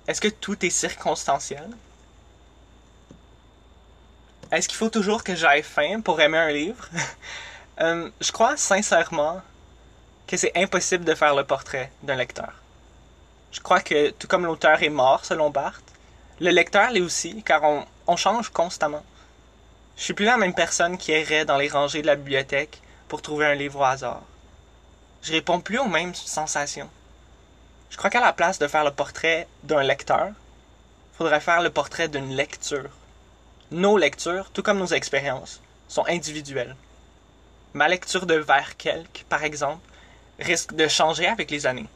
Est-ce 0.06 0.20
que 0.20 0.28
tout 0.28 0.64
est 0.64 0.70
circonstanciel? 0.70 1.68
Est-ce 4.52 4.68
qu'il 4.68 4.78
faut 4.78 4.90
toujours 4.90 5.24
que 5.24 5.34
j'aille 5.34 5.62
faim 5.62 6.00
pour 6.00 6.20
aimer 6.20 6.38
un 6.38 6.52
livre? 6.52 6.88
Euh, 7.80 8.10
Je 8.20 8.30
crois 8.30 8.58
sincèrement 8.58 9.40
que 10.26 10.36
c'est 10.36 10.52
impossible 10.54 11.02
de 11.06 11.14
faire 11.14 11.34
le 11.34 11.44
portrait 11.44 11.90
d'un 12.02 12.14
lecteur. 12.14 12.59
Je 13.52 13.60
crois 13.60 13.80
que, 13.80 14.10
tout 14.10 14.28
comme 14.28 14.46
l'auteur 14.46 14.82
est 14.82 14.88
mort, 14.88 15.24
selon 15.24 15.50
Barthes, 15.50 15.92
le 16.40 16.50
lecteur 16.50 16.90
l'est 16.90 17.00
aussi, 17.00 17.42
car 17.42 17.62
on 18.06 18.16
change 18.16 18.48
constamment. 18.50 19.04
Je 19.96 20.04
suis 20.04 20.14
plus 20.14 20.24
la 20.24 20.38
même 20.38 20.54
personne 20.54 20.96
qui 20.96 21.12
errait 21.12 21.44
dans 21.44 21.58
les 21.58 21.68
rangées 21.68 22.00
de 22.00 22.06
la 22.06 22.16
bibliothèque 22.16 22.80
pour 23.06 23.20
trouver 23.20 23.44
un 23.44 23.54
livre 23.54 23.80
au 23.80 23.84
hasard. 23.84 24.22
Je 25.22 25.32
réponds 25.32 25.60
plus 25.60 25.78
aux 25.78 25.88
mêmes 25.88 26.14
sensations. 26.14 26.88
Je 27.90 27.96
crois 27.98 28.08
qu'à 28.08 28.20
la 28.20 28.32
place 28.32 28.58
de 28.58 28.66
faire 28.66 28.84
le 28.84 28.92
portrait 28.92 29.46
d'un 29.64 29.82
lecteur, 29.82 30.30
faudrait 31.18 31.40
faire 31.40 31.60
le 31.60 31.68
portrait 31.68 32.08
d'une 32.08 32.34
lecture. 32.34 32.88
Nos 33.72 33.98
lectures, 33.98 34.50
tout 34.52 34.62
comme 34.62 34.78
nos 34.78 34.86
expériences, 34.86 35.60
sont 35.86 36.06
individuelles. 36.06 36.76
Ma 37.74 37.88
lecture 37.88 38.24
de 38.24 38.36
vers 38.36 38.78
quelque, 38.78 39.24
par 39.24 39.44
exemple, 39.44 39.86
risque 40.38 40.72
de 40.72 40.88
changer 40.88 41.26
avec 41.26 41.50
les 41.50 41.66
années. 41.66 41.88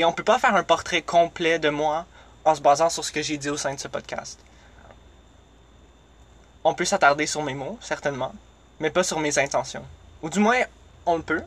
Et 0.00 0.04
on 0.06 0.14
peut 0.14 0.24
pas 0.24 0.38
faire 0.38 0.54
un 0.54 0.62
portrait 0.62 1.02
complet 1.02 1.58
de 1.58 1.68
moi 1.68 2.06
en 2.46 2.54
se 2.54 2.62
basant 2.62 2.88
sur 2.88 3.04
ce 3.04 3.12
que 3.12 3.20
j'ai 3.20 3.36
dit 3.36 3.50
au 3.50 3.58
sein 3.58 3.74
de 3.74 3.78
ce 3.78 3.86
podcast. 3.86 4.40
On 6.64 6.72
peut 6.72 6.86
s'attarder 6.86 7.26
sur 7.26 7.42
mes 7.42 7.52
mots, 7.52 7.76
certainement, 7.82 8.32
mais 8.78 8.88
pas 8.88 9.02
sur 9.02 9.20
mes 9.20 9.38
intentions. 9.38 9.84
Ou 10.22 10.30
du 10.30 10.38
moins, 10.38 10.62
on 11.04 11.18
le 11.18 11.22
peut, 11.22 11.42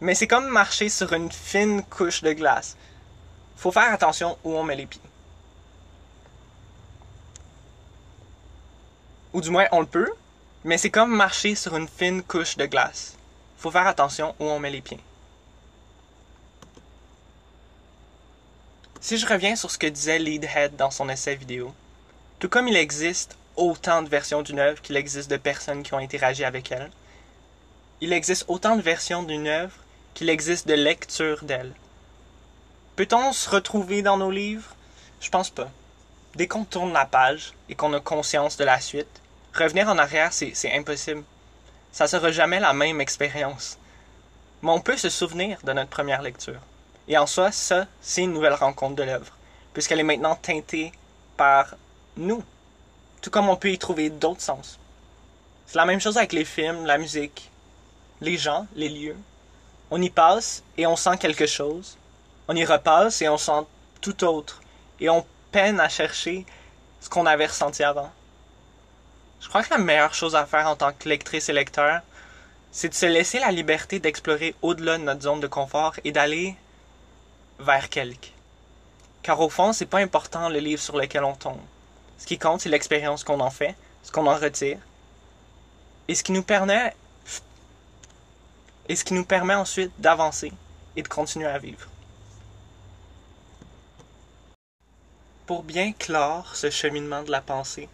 mais 0.00 0.16
c'est 0.16 0.26
comme 0.26 0.48
marcher 0.48 0.88
sur 0.88 1.12
une 1.12 1.30
fine 1.30 1.84
couche 1.84 2.22
de 2.22 2.32
glace. 2.32 2.76
Faut 3.56 3.70
faire 3.70 3.92
attention 3.92 4.36
où 4.42 4.56
on 4.56 4.64
met 4.64 4.74
les 4.74 4.86
pieds. 4.86 5.00
Ou 9.32 9.40
du 9.40 9.50
moins, 9.50 9.66
on 9.70 9.78
le 9.78 9.86
peut, 9.86 10.10
mais 10.64 10.76
c'est 10.76 10.90
comme 10.90 11.14
marcher 11.14 11.54
sur 11.54 11.76
une 11.76 11.86
fine 11.86 12.24
couche 12.24 12.56
de 12.56 12.66
glace. 12.66 13.14
Faut 13.58 13.70
faire 13.70 13.86
attention 13.86 14.34
où 14.40 14.44
on 14.46 14.58
met 14.58 14.70
les 14.70 14.80
pieds. 14.80 14.98
Si 19.06 19.18
je 19.18 19.26
reviens 19.26 19.54
sur 19.54 19.70
ce 19.70 19.78
que 19.78 19.86
disait 19.86 20.18
Leadhead 20.18 20.74
dans 20.74 20.90
son 20.90 21.08
essai 21.08 21.36
vidéo, 21.36 21.72
tout 22.40 22.48
comme 22.48 22.66
il 22.66 22.74
existe 22.74 23.38
autant 23.54 24.02
de 24.02 24.08
versions 24.08 24.42
d'une 24.42 24.58
œuvre 24.58 24.82
qu'il 24.82 24.96
existe 24.96 25.30
de 25.30 25.36
personnes 25.36 25.84
qui 25.84 25.94
ont 25.94 25.98
interagi 25.98 26.42
avec 26.42 26.72
elle, 26.72 26.90
il 28.00 28.12
existe 28.12 28.46
autant 28.48 28.74
de 28.74 28.82
versions 28.82 29.22
d'une 29.22 29.46
œuvre 29.46 29.76
qu'il 30.14 30.28
existe 30.28 30.66
de 30.66 30.74
lectures 30.74 31.44
d'elle. 31.44 31.72
Peut-on 32.96 33.32
se 33.32 33.48
retrouver 33.48 34.02
dans 34.02 34.16
nos 34.16 34.32
livres? 34.32 34.74
Je 35.20 35.30
pense 35.30 35.50
pas. 35.50 35.70
Dès 36.34 36.48
qu'on 36.48 36.64
tourne 36.64 36.92
la 36.92 37.06
page 37.06 37.54
et 37.68 37.76
qu'on 37.76 37.94
a 37.94 38.00
conscience 38.00 38.56
de 38.56 38.64
la 38.64 38.80
suite, 38.80 39.20
revenir 39.54 39.88
en 39.88 39.98
arrière, 39.98 40.32
c'est 40.32 40.72
impossible. 40.76 41.22
Ça 41.92 42.08
sera 42.08 42.32
jamais 42.32 42.58
la 42.58 42.72
même 42.72 43.00
expérience. 43.00 43.78
Mais 44.62 44.72
on 44.72 44.80
peut 44.80 44.96
se 44.96 45.10
souvenir 45.10 45.58
de 45.62 45.72
notre 45.72 45.90
première 45.90 46.22
lecture. 46.22 46.58
Et 47.08 47.16
en 47.16 47.26
soi, 47.26 47.52
ça, 47.52 47.86
c'est 48.00 48.22
une 48.22 48.32
nouvelle 48.32 48.54
rencontre 48.54 48.96
de 48.96 49.02
l'œuvre, 49.02 49.32
puisqu'elle 49.72 50.00
est 50.00 50.04
maintenant 50.04 50.34
teintée 50.34 50.92
par 51.36 51.74
nous, 52.16 52.42
tout 53.22 53.30
comme 53.30 53.48
on 53.48 53.56
peut 53.56 53.70
y 53.70 53.78
trouver 53.78 54.10
d'autres 54.10 54.40
sens. 54.40 54.78
C'est 55.66 55.78
la 55.78 55.84
même 55.84 56.00
chose 56.00 56.16
avec 56.16 56.32
les 56.32 56.44
films, 56.44 56.86
la 56.86 56.98
musique, 56.98 57.50
les 58.20 58.36
gens, 58.36 58.66
les 58.74 58.88
lieux. 58.88 59.16
On 59.90 60.00
y 60.00 60.10
passe 60.10 60.62
et 60.76 60.86
on 60.86 60.96
sent 60.96 61.18
quelque 61.18 61.46
chose. 61.46 61.96
On 62.48 62.56
y 62.56 62.64
repasse 62.64 63.22
et 63.22 63.28
on 63.28 63.38
sent 63.38 63.66
tout 64.00 64.24
autre. 64.24 64.60
Et 65.00 65.08
on 65.08 65.24
peine 65.52 65.80
à 65.80 65.88
chercher 65.88 66.46
ce 67.00 67.08
qu'on 67.08 67.26
avait 67.26 67.46
ressenti 67.46 67.82
avant. 67.82 68.10
Je 69.40 69.48
crois 69.48 69.62
que 69.62 69.70
la 69.70 69.78
meilleure 69.78 70.14
chose 70.14 70.34
à 70.34 70.46
faire 70.46 70.66
en 70.66 70.76
tant 70.76 70.92
que 70.92 71.08
lectrice 71.08 71.48
et 71.48 71.52
lecteur, 71.52 72.00
c'est 72.72 72.88
de 72.88 72.94
se 72.94 73.06
laisser 73.06 73.38
la 73.38 73.52
liberté 73.52 73.98
d'explorer 73.98 74.54
au-delà 74.62 74.98
de 74.98 75.04
notre 75.04 75.22
zone 75.22 75.40
de 75.40 75.46
confort 75.46 75.94
et 76.04 76.12
d'aller 76.12 76.56
vers 77.58 77.88
quelque. 77.88 78.30
Car 79.22 79.40
au 79.40 79.48
fond, 79.48 79.72
c'est 79.72 79.86
pas 79.86 79.98
important 79.98 80.48
le 80.48 80.58
livre 80.58 80.80
sur 80.80 80.96
lequel 80.96 81.24
on 81.24 81.34
tombe. 81.34 81.60
Ce 82.18 82.26
qui 82.26 82.38
compte, 82.38 82.60
c'est 82.60 82.68
l'expérience 82.68 83.24
qu'on 83.24 83.40
en 83.40 83.50
fait, 83.50 83.74
ce 84.02 84.12
qu'on 84.12 84.26
en 84.26 84.36
retire, 84.36 84.78
et 86.08 86.14
ce 86.14 86.22
qui 86.22 86.32
nous 86.32 86.42
permet 86.42 86.94
et 88.88 88.94
ce 88.94 89.04
qui 89.04 89.14
nous 89.14 89.24
permet 89.24 89.54
ensuite 89.54 89.90
d'avancer 89.98 90.52
et 90.94 91.02
de 91.02 91.08
continuer 91.08 91.46
à 91.46 91.58
vivre. 91.58 91.88
Pour 95.46 95.64
bien 95.64 95.92
clore 95.92 96.54
ce 96.54 96.70
cheminement 96.70 97.22
de 97.22 97.30
la 97.30 97.40
pensée, 97.40 97.88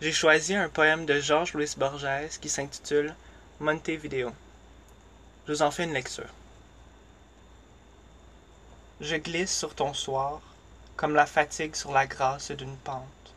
j'ai 0.00 0.12
choisi 0.12 0.54
un 0.54 0.68
poème 0.68 1.06
de 1.06 1.18
Georges 1.20 1.54
Louis 1.54 1.72
Borges 1.76 2.38
qui 2.40 2.48
s'intitule 2.48 3.14
Montevideo. 3.60 4.32
Je 5.46 5.52
vous 5.52 5.62
en 5.62 5.70
fais 5.70 5.84
une 5.84 5.94
lecture. 5.94 6.28
Je 9.00 9.16
glisse 9.16 9.52
sur 9.52 9.74
ton 9.74 9.92
soir, 9.92 10.40
comme 10.96 11.16
la 11.16 11.26
fatigue 11.26 11.74
sur 11.74 11.90
la 11.90 12.06
grâce 12.06 12.52
d'une 12.52 12.76
pente. 12.76 13.34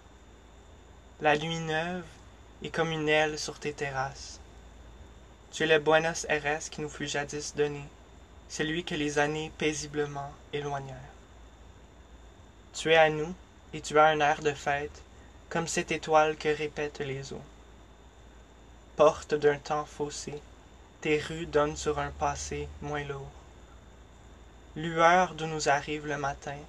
La 1.20 1.36
nuit 1.36 1.58
neuve 1.58 2.06
est 2.62 2.70
comme 2.70 2.92
une 2.92 3.10
aile 3.10 3.40
sur 3.40 3.60
tes 3.60 3.74
terrasses. 3.74 4.40
Tu 5.52 5.64
es 5.64 5.66
le 5.66 5.80
Buenos 5.80 6.28
Aires 6.30 6.60
qui 6.70 6.80
nous 6.80 6.90
fut 6.90 7.08
jadis 7.08 7.56
donné, 7.56 7.84
celui 8.48 8.84
que 8.84 8.94
les 8.94 9.18
années 9.18 9.52
paisiblement 9.58 10.32
éloignèrent. 10.54 10.96
Tu 12.74 12.92
es 12.92 12.98
à 12.98 13.10
nous, 13.10 13.34
et 13.74 13.82
tu 13.82 13.98
as 13.98 14.06
un 14.06 14.20
air 14.20 14.44
de 14.44 14.54
fête, 14.54 15.02
comme 15.50 15.68
cette 15.68 15.92
étoile 15.92 16.38
que 16.38 16.56
répètent 16.56 17.00
les 17.00 17.34
eaux. 17.34 17.42
Porte 18.96 19.34
d'un 19.34 19.58
temps 19.58 19.86
faussé, 19.86 20.40
tes 21.02 21.18
rues 21.18 21.48
donnent 21.48 21.78
sur 21.78 21.98
un 21.98 22.12
passé 22.12 22.70
moins 22.80 23.04
lourd. 23.06 23.37
Lueur 24.78 25.34
d'où 25.34 25.48
nous 25.48 25.70
arrive 25.70 26.06
le 26.06 26.20
matin, 26.20 26.60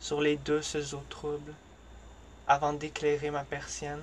sur 0.00 0.20
les 0.20 0.36
douces 0.36 0.94
eaux 0.94 1.04
troubles, 1.08 1.54
avant 2.48 2.72
d'éclairer 2.72 3.30
ma 3.30 3.44
persienne, 3.44 4.02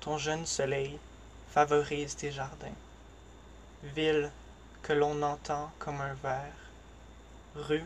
ton 0.00 0.16
jeune 0.16 0.46
soleil 0.46 0.98
favorise 1.52 2.16
tes 2.16 2.32
jardins. 2.32 2.78
Ville 3.82 4.30
que 4.80 4.94
l'on 4.94 5.20
entend 5.20 5.70
comme 5.78 6.00
un 6.00 6.14
verre, 6.14 6.56
rue 7.56 7.84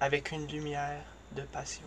avec 0.00 0.32
une 0.32 0.48
lumière 0.48 1.04
de 1.36 1.42
passion. 1.42 1.86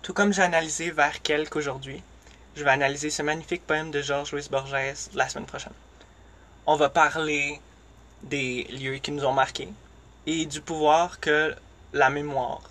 Tout 0.00 0.14
comme 0.14 0.32
j'ai 0.32 0.40
analysé 0.40 0.90
vers 0.90 1.20
quelque 1.20 1.58
aujourd'hui, 1.58 2.02
je 2.56 2.64
vais 2.64 2.70
analyser 2.70 3.10
ce 3.10 3.20
magnifique 3.20 3.66
poème 3.66 3.90
de 3.90 4.00
Georges 4.00 4.32
Louis 4.32 4.48
Borges 4.50 5.10
la 5.12 5.28
semaine 5.28 5.44
prochaine. 5.44 5.74
On 6.64 6.76
va 6.76 6.88
parler 6.88 7.60
des 8.24 8.64
lieux 8.64 8.98
qui 8.98 9.12
nous 9.12 9.24
ont 9.24 9.32
marqués 9.32 9.68
et 10.26 10.46
du 10.46 10.60
pouvoir 10.60 11.20
que 11.20 11.54
la 11.92 12.10
mémoire 12.10 12.62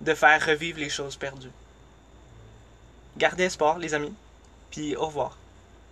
de 0.00 0.14
faire 0.14 0.44
revivre 0.44 0.78
les 0.78 0.88
choses 0.88 1.16
perdues. 1.16 1.50
Gardez 3.16 3.44
espoir, 3.44 3.78
les 3.78 3.94
amis, 3.94 4.14
puis 4.70 4.94
au 4.94 5.06
revoir. 5.06 5.36